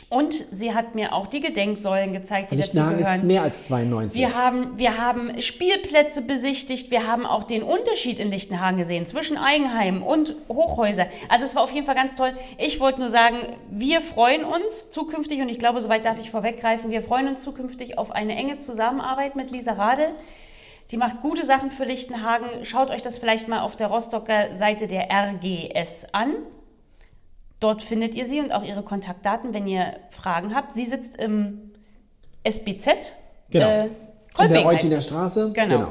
Und 0.09 0.33
sie 0.33 0.73
hat 0.73 0.95
mir 0.95 1.11
auch 1.11 1.27
die 1.27 1.41
Gedenksäulen 1.41 2.13
gezeigt, 2.13 2.51
die 2.51 2.55
Lichtenhagen 2.55 2.99
dazu 2.99 3.01
ist 3.01 3.07
gehören. 3.07 3.27
mehr 3.27 3.41
als 3.41 3.65
92. 3.65 4.21
Wir 4.21 4.35
haben, 4.35 4.77
wir 4.77 4.97
haben 4.97 5.41
Spielplätze 5.41 6.21
besichtigt, 6.21 6.91
wir 6.91 7.05
haben 7.05 7.25
auch 7.25 7.43
den 7.43 7.61
Unterschied 7.61 8.17
in 8.19 8.29
Lichtenhagen 8.29 8.77
gesehen 8.77 9.05
zwischen 9.05 9.37
Eigenheim 9.37 10.03
und 10.03 10.35
Hochhäuser. 10.47 11.07
Also 11.27 11.43
es 11.43 11.55
war 11.55 11.63
auf 11.63 11.73
jeden 11.73 11.85
Fall 11.85 11.95
ganz 11.95 12.15
toll. 12.15 12.31
Ich 12.57 12.79
wollte 12.79 13.01
nur 13.01 13.09
sagen, 13.09 13.57
wir 13.69 13.99
freuen 13.99 14.45
uns 14.45 14.91
zukünftig, 14.91 15.41
und 15.41 15.49
ich 15.49 15.59
glaube, 15.59 15.81
soweit 15.81 16.05
darf 16.05 16.17
ich 16.19 16.31
vorweggreifen, 16.31 16.89
wir 16.89 17.01
freuen 17.01 17.27
uns 17.27 17.43
zukünftig 17.43 17.97
auf 17.97 18.11
eine 18.11 18.33
enge 18.33 18.57
Zusammenarbeit 18.57 19.35
mit 19.35 19.51
Lisa 19.51 19.73
Radel. 19.73 20.07
Die 20.91 20.97
macht 20.97 21.19
gute 21.21 21.45
Sachen 21.45 21.69
für 21.69 21.83
Lichtenhagen. 21.83 22.47
Schaut 22.63 22.91
euch 22.91 23.01
das 23.01 23.17
vielleicht 23.17 23.49
mal 23.49 23.59
auf 23.59 23.75
der 23.75 23.87
Rostocker 23.87 24.55
Seite 24.55 24.87
der 24.87 25.09
RGS 25.11 26.07
an. 26.13 26.35
Dort 27.59 27.81
findet 27.81 28.13
ihr 28.15 28.25
sie 28.25 28.39
und 28.39 28.51
auch 28.51 28.63
ihre 28.63 28.83
Kontaktdaten, 28.83 29.53
wenn 29.53 29.67
ihr 29.67 29.93
Fragen 30.11 30.55
habt. 30.55 30.75
Sie 30.75 30.85
sitzt 30.85 31.15
im 31.15 31.71
SBZ. 32.43 33.13
Genau. 33.49 33.67
Äh, 33.67 33.89
In 34.43 34.49
der 34.51 34.97
es. 34.99 35.05
Straße. 35.07 35.51
Genau. 35.53 35.87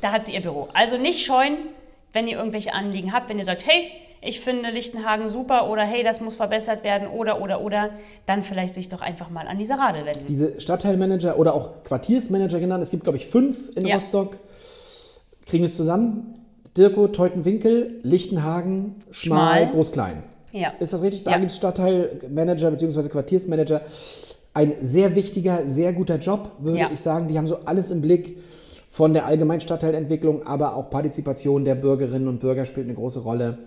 Da 0.00 0.12
hat 0.12 0.24
sie 0.24 0.32
ihr 0.32 0.40
Büro. 0.40 0.68
Also 0.72 0.96
nicht 0.96 1.24
scheuen, 1.24 1.56
wenn 2.14 2.26
ihr 2.26 2.38
irgendwelche 2.38 2.72
Anliegen 2.72 3.12
habt, 3.12 3.28
wenn 3.28 3.38
ihr 3.38 3.44
sagt, 3.44 3.66
hey, 3.66 3.90
ich 4.22 4.40
finde 4.40 4.70
Lichtenhagen 4.70 5.28
super 5.28 5.70
oder 5.70 5.82
hey, 5.82 6.02
das 6.02 6.20
muss 6.20 6.36
verbessert 6.36 6.84
werden 6.84 7.08
oder 7.08 7.40
oder 7.40 7.60
oder, 7.62 7.90
dann 8.26 8.42
vielleicht 8.42 8.74
sich 8.74 8.88
doch 8.88 9.00
einfach 9.00 9.30
mal 9.30 9.46
an 9.46 9.58
diese 9.58 9.74
Radel 9.74 10.04
wenden. 10.04 10.26
Diese 10.26 10.60
Stadtteilmanager 10.60 11.38
oder 11.38 11.54
auch 11.54 11.84
Quartiersmanager 11.84 12.60
genannt, 12.60 12.82
es 12.82 12.90
gibt 12.90 13.04
glaube 13.04 13.16
ich 13.18 13.26
fünf 13.26 13.70
in 13.76 13.86
Ja. 13.86 13.94
Rostock. 13.94 14.38
Kriegen 15.46 15.62
wir 15.64 15.68
es 15.70 15.76
zusammen? 15.76 16.34
Dirko, 16.76 17.08
Teutenwinkel, 17.08 17.98
Lichtenhagen, 18.02 18.96
Schmal, 19.10 19.58
Schmal. 19.62 19.72
Groß-Klein. 19.72 20.22
Ja. 20.52 20.70
Ist 20.80 20.92
das 20.92 21.02
richtig? 21.02 21.24
Da 21.24 21.32
Ja. 21.32 21.38
gibt 21.38 21.50
es 21.50 21.56
Stadtteilmanager 21.56 22.70
bzw. 22.70 23.08
Quartiersmanager. 23.08 23.80
Ein 24.52 24.74
sehr 24.80 25.14
wichtiger, 25.14 25.66
sehr 25.66 25.92
guter 25.92 26.16
Job, 26.16 26.50
würde 26.58 26.78
Ja. 26.78 26.90
ich 26.92 27.00
sagen. 27.00 27.28
Die 27.28 27.38
haben 27.38 27.46
so 27.46 27.58
alles 27.64 27.90
im 27.90 28.00
Blick 28.00 28.36
von 28.88 29.14
der 29.14 29.26
allgemeinen 29.26 29.60
Stadtteilentwicklung, 29.60 30.42
aber 30.44 30.74
auch 30.74 30.90
Partizipation 30.90 31.64
der 31.64 31.76
Bürgerinnen 31.76 32.26
und 32.26 32.40
Bürger 32.40 32.64
spielt 32.66 32.86
eine 32.86 32.94
große 32.94 33.20
Rolle. 33.20 33.58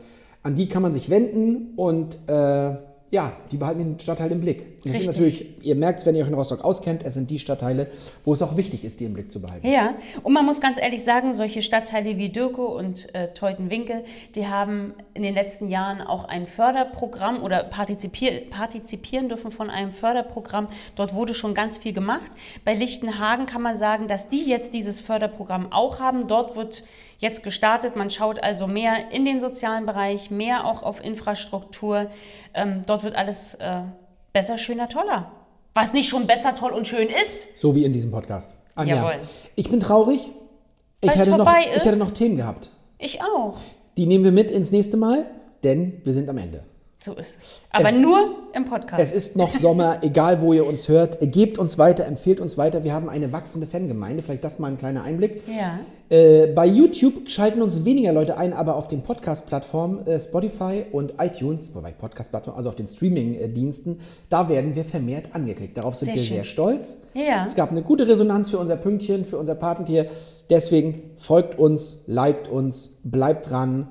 An 0.44 0.56
die 0.56 0.68
kann 0.68 0.82
man 0.82 0.94
sich 0.94 1.10
wenden 1.10 1.74
und 1.78 2.18
äh, 2.28 2.72
ja, 3.14 3.32
die 3.52 3.58
behalten 3.58 3.78
den 3.78 4.00
Stadtteil 4.00 4.32
im 4.32 4.42
Blick. 4.42 4.82
Das 4.82 4.92
sind 4.92 4.94
Richtig. 4.94 5.08
natürlich, 5.08 5.66
ihr 5.66 5.76
merkt, 5.76 6.04
wenn 6.08 6.16
ihr 6.16 6.24
euch 6.24 6.30
in 6.30 6.34
Rostock 6.34 6.66
auskennt, 6.66 7.04
es 7.04 7.14
sind 7.14 7.30
die 7.30 7.38
Stadtteile, 7.38 7.86
wo 8.24 8.34
es 8.34 8.42
auch 8.42 8.58
wichtig 8.58 8.84
ist, 8.84 9.00
die 9.00 9.06
im 9.06 9.14
Blick 9.14 9.32
zu 9.32 9.40
behalten. 9.40 9.68
Ja, 9.68 9.94
und 10.24 10.34
man 10.34 10.44
muss 10.44 10.60
ganz 10.62 10.80
ehrlich 10.82 11.04
sagen, 11.04 11.32
solche 11.34 11.62
Stadtteile 11.62 12.18
wie 12.18 12.30
Dürkow 12.30 12.74
und 12.76 13.14
äh, 13.14 13.32
Teutenwinkel, 13.36 14.04
die 14.34 14.48
haben 14.48 14.96
in 15.14 15.22
den 15.22 15.36
letzten 15.36 15.70
Jahren 15.70 16.02
auch 16.02 16.26
ein 16.26 16.48
Förderprogramm 16.48 17.44
oder 17.44 17.64
partizipier 17.64 18.50
partizipieren 18.50 19.30
dürfen 19.30 19.52
von 19.52 19.70
einem 19.70 19.92
Förderprogramm. 19.92 20.68
Dort 20.96 21.14
wurde 21.14 21.36
schon 21.36 21.54
ganz 21.54 21.78
viel 21.78 21.94
gemacht. 21.94 22.32
Bei 22.66 22.74
Lichtenhagen 22.74 23.46
kann 23.46 23.62
man 23.62 23.78
sagen, 23.78 24.08
dass 24.08 24.28
die 24.28 24.44
jetzt 24.44 24.74
dieses 24.74 25.00
Förderprogramm 25.00 25.72
auch 25.72 26.00
haben. 26.00 26.28
Dort 26.28 26.56
wird 26.56 26.84
jetzt 27.24 27.42
gestartet. 27.42 27.96
Man 27.96 28.12
schaut 28.12 28.44
also 28.44 28.68
mehr 28.68 29.12
in 29.12 29.26
den 29.26 29.40
sozialen 29.40 29.88
Bereich, 29.88 30.30
mehr 30.30 30.66
auch 30.66 30.84
auf 30.84 31.04
Infrastruktur. 31.04 32.12
Ähm, 32.54 32.84
dort 32.86 33.04
wird 33.04 33.16
alles 33.16 33.56
äh, 33.56 33.82
besser, 34.34 34.60
schöner, 34.60 34.90
toller. 34.90 35.32
Was 35.74 35.94
nicht 35.94 36.08
schon 36.08 36.28
besser, 36.28 36.54
toll 36.56 36.72
und 36.72 36.88
schön 36.88 37.08
ist. 37.08 37.48
So 37.58 37.74
wie 37.74 37.86
in 37.86 37.94
diesem 37.94 38.12
Podcast. 38.12 38.56
Anja, 38.76 38.98
Jawohl. 38.98 39.16
ich 39.56 39.72
bin 39.72 39.80
traurig. 39.80 40.32
Ich 41.02 41.16
hätte, 41.16 41.32
noch, 41.32 41.52
ich 41.58 41.84
hätte 41.84 41.98
noch 41.98 42.12
Themen 42.12 42.38
gehabt. 42.38 42.70
Ich 43.00 43.22
auch. 43.22 43.58
Die 43.98 44.06
nehmen 44.06 44.24
wir 44.24 44.32
mit 44.32 44.52
ins 44.52 44.72
nächste 44.72 44.98
Mal, 44.98 45.26
denn 45.64 46.02
wir 46.04 46.14
sind 46.14 46.30
am 46.30 46.38
Ende. 46.38 46.64
So 47.04 47.12
ist 47.14 47.38
es. 47.38 47.38
Aber 47.72 47.90
Es- 47.90 47.96
nur 47.96 48.30
im 48.54 48.66
Podcast. 48.66 49.02
Es 49.04 49.14
ist 49.14 49.36
noch 49.36 49.54
Sommer, 49.54 49.98
egal 50.04 50.42
wo 50.42 50.54
ihr 50.54 50.66
uns 50.66 50.88
hört. 50.88 51.18
Gebt 51.22 51.58
uns 51.58 51.78
weiter, 51.78 52.06
empfehlt 52.06 52.40
uns 52.40 52.58
weiter. 52.58 52.84
Wir 52.84 52.94
haben 52.94 53.10
eine 53.10 53.34
wachsende 53.34 53.68
Fangemeinde. 53.68 54.24
Vielleicht 54.24 54.44
das 54.44 54.58
mal 54.60 54.68
ein 54.68 54.78
kleiner 54.78 55.04
Einblick. 55.04 55.42
ja. 55.48 55.80
Äh, 56.10 56.48
bei 56.48 56.68
YouTube 56.68 57.28
schalten 57.30 57.62
uns 57.64 57.86
weniger 57.86 58.14
Leute 58.14 58.38
ein, 58.38 58.54
aber 58.54 58.76
auf 58.76 58.88
den 58.88 59.02
Podcast-Plattformen 59.02 60.06
äh, 60.06 60.20
Spotify 60.22 60.84
und 60.92 61.16
iTunes, 61.18 61.74
wobei 61.74 61.92
Podcast-Plattformen, 61.92 62.56
also 62.58 62.70
auf 62.70 62.76
den 62.76 62.88
Streaming-Diensten, 62.88 64.00
da 64.30 64.48
werden 64.48 64.76
wir 64.76 64.84
vermehrt 64.84 65.30
angeklickt. 65.34 65.76
Darauf 65.78 65.96
sind 65.96 66.08
Sehr 66.08 66.16
wir 66.16 66.22
schön. 66.24 66.36
sehr 66.36 66.44
stolz. 66.44 66.98
Ja. 67.16 67.44
Es 67.46 67.56
gab 67.56 67.72
eine 67.72 67.82
gute 67.82 68.08
Resonanz 68.08 68.50
für 68.52 68.60
unser 68.60 68.76
Pünktchen, 68.76 69.26
für 69.26 69.40
unser 69.40 69.56
Patentier. 69.56 70.06
Deswegen 70.52 71.02
folgt 71.18 71.58
uns, 71.58 72.04
liked 72.06 72.48
uns, 72.48 72.98
bleibt 73.04 73.50
dran, 73.50 73.88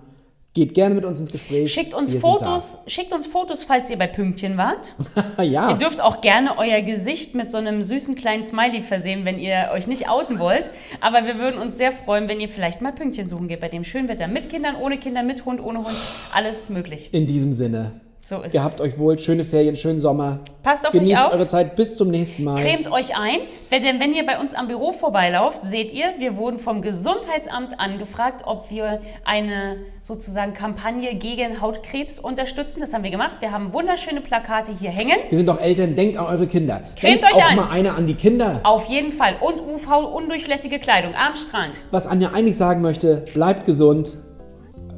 geht 0.54 0.74
gerne 0.74 0.94
mit 0.94 1.04
uns 1.04 1.18
ins 1.18 1.32
Gespräch. 1.32 1.72
Schickt 1.72 1.94
uns 1.94 2.12
Wir 2.12 2.20
Fotos, 2.20 2.78
schickt 2.86 3.12
uns 3.12 3.26
Fotos, 3.26 3.64
falls 3.64 3.88
ihr 3.90 3.96
bei 3.96 4.06
Pünktchen 4.06 4.56
wart. 4.56 4.94
Ja. 5.42 5.70
Ihr 5.70 5.76
dürft 5.76 6.00
auch 6.00 6.20
gerne 6.20 6.56
euer 6.58 6.82
Gesicht 6.82 7.34
mit 7.34 7.50
so 7.50 7.56
einem 7.56 7.82
süßen 7.82 8.14
kleinen 8.14 8.44
Smiley 8.44 8.82
versehen, 8.82 9.24
wenn 9.24 9.38
ihr 9.38 9.70
euch 9.72 9.86
nicht 9.86 10.08
outen 10.08 10.38
wollt. 10.38 10.62
Aber 11.00 11.26
wir 11.26 11.36
würden 11.36 11.60
uns 11.60 11.76
sehr 11.76 11.90
freuen, 11.92 12.28
wenn 12.28 12.40
ihr 12.40 12.48
vielleicht 12.48 12.80
mal 12.80 12.92
Pünktchen 12.92 13.28
suchen 13.28 13.48
geht 13.48 13.60
bei 13.60 13.68
dem 13.68 13.82
schönen 13.82 14.08
Wetter. 14.08 14.28
Mit 14.28 14.50
Kindern, 14.50 14.76
ohne 14.80 14.98
Kinder, 14.98 15.22
mit 15.22 15.44
Hund, 15.44 15.60
ohne 15.60 15.80
Hund. 15.80 15.96
Alles 16.32 16.68
möglich. 16.68 17.08
In 17.12 17.26
diesem 17.26 17.52
Sinne. 17.52 18.00
So 18.24 18.40
ist 18.40 18.54
Ihr 18.54 18.62
habt 18.62 18.80
euch 18.80 19.00
wohl, 19.00 19.18
schöne 19.18 19.42
Ferien, 19.42 19.74
schönen 19.74 19.98
Sommer. 20.00 20.38
Passt 20.62 20.86
auf 20.86 20.92
Genießt 20.92 21.20
auf. 21.20 21.32
eure 21.32 21.46
Zeit, 21.46 21.74
bis 21.74 21.96
zum 21.96 22.08
nächsten 22.08 22.44
Mal. 22.44 22.62
Cremt 22.62 22.88
euch 22.88 23.16
ein, 23.16 23.40
denn 23.72 23.98
wenn 23.98 24.14
ihr 24.14 24.24
bei 24.24 24.38
uns 24.38 24.54
am 24.54 24.68
Büro 24.68 24.92
vorbeilauft, 24.92 25.62
seht 25.64 25.92
ihr, 25.92 26.04
wir 26.18 26.36
wurden 26.36 26.60
vom 26.60 26.82
Gesundheitsamt 26.82 27.80
angefragt, 27.80 28.42
ob 28.46 28.70
wir 28.70 29.00
eine 29.24 29.78
sozusagen 30.00 30.54
Kampagne 30.54 31.16
gegen 31.16 31.60
Hautkrebs 31.60 32.20
unterstützen. 32.20 32.78
Das 32.78 32.94
haben 32.94 33.02
wir 33.02 33.10
gemacht. 33.10 33.38
Wir 33.40 33.50
haben 33.50 33.72
wunderschöne 33.72 34.20
Plakate 34.20 34.70
hier 34.70 34.90
hängen. 34.90 35.16
Wir 35.28 35.38
sind 35.38 35.48
doch 35.48 35.60
Eltern, 35.60 35.96
denkt 35.96 36.16
an 36.16 36.26
eure 36.26 36.46
Kinder. 36.46 36.80
Cremt 36.94 37.22
denkt 37.22 37.24
euch 37.24 37.42
auch 37.42 37.50
ein. 37.50 37.56
mal 37.56 37.70
einer 37.70 37.96
an 37.96 38.06
die 38.06 38.14
Kinder. 38.14 38.60
Auf 38.62 38.84
jeden 38.84 39.10
Fall. 39.10 39.34
Und 39.40 39.60
UV-undurchlässige 39.60 40.78
Kleidung 40.78 41.14
am 41.16 41.34
Strand. 41.34 41.80
Was 41.90 42.06
Anja 42.06 42.30
eigentlich 42.32 42.56
sagen 42.56 42.82
möchte, 42.82 43.24
bleibt 43.34 43.64
gesund. 43.66 44.16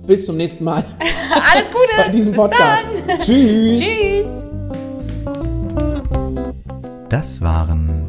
Bis 0.06 0.26
zum 0.26 0.36
nächsten 0.36 0.64
Mal 0.64 0.84
Alles 1.52 1.70
Gute. 1.70 1.88
bei 2.04 2.08
diesem 2.08 2.32
Bis 2.32 2.40
Podcast. 2.40 2.84
Dann. 3.06 3.18
Tschüss. 3.20 3.80
Tschüss. 3.80 4.44
Das 7.08 7.40
waren 7.40 8.08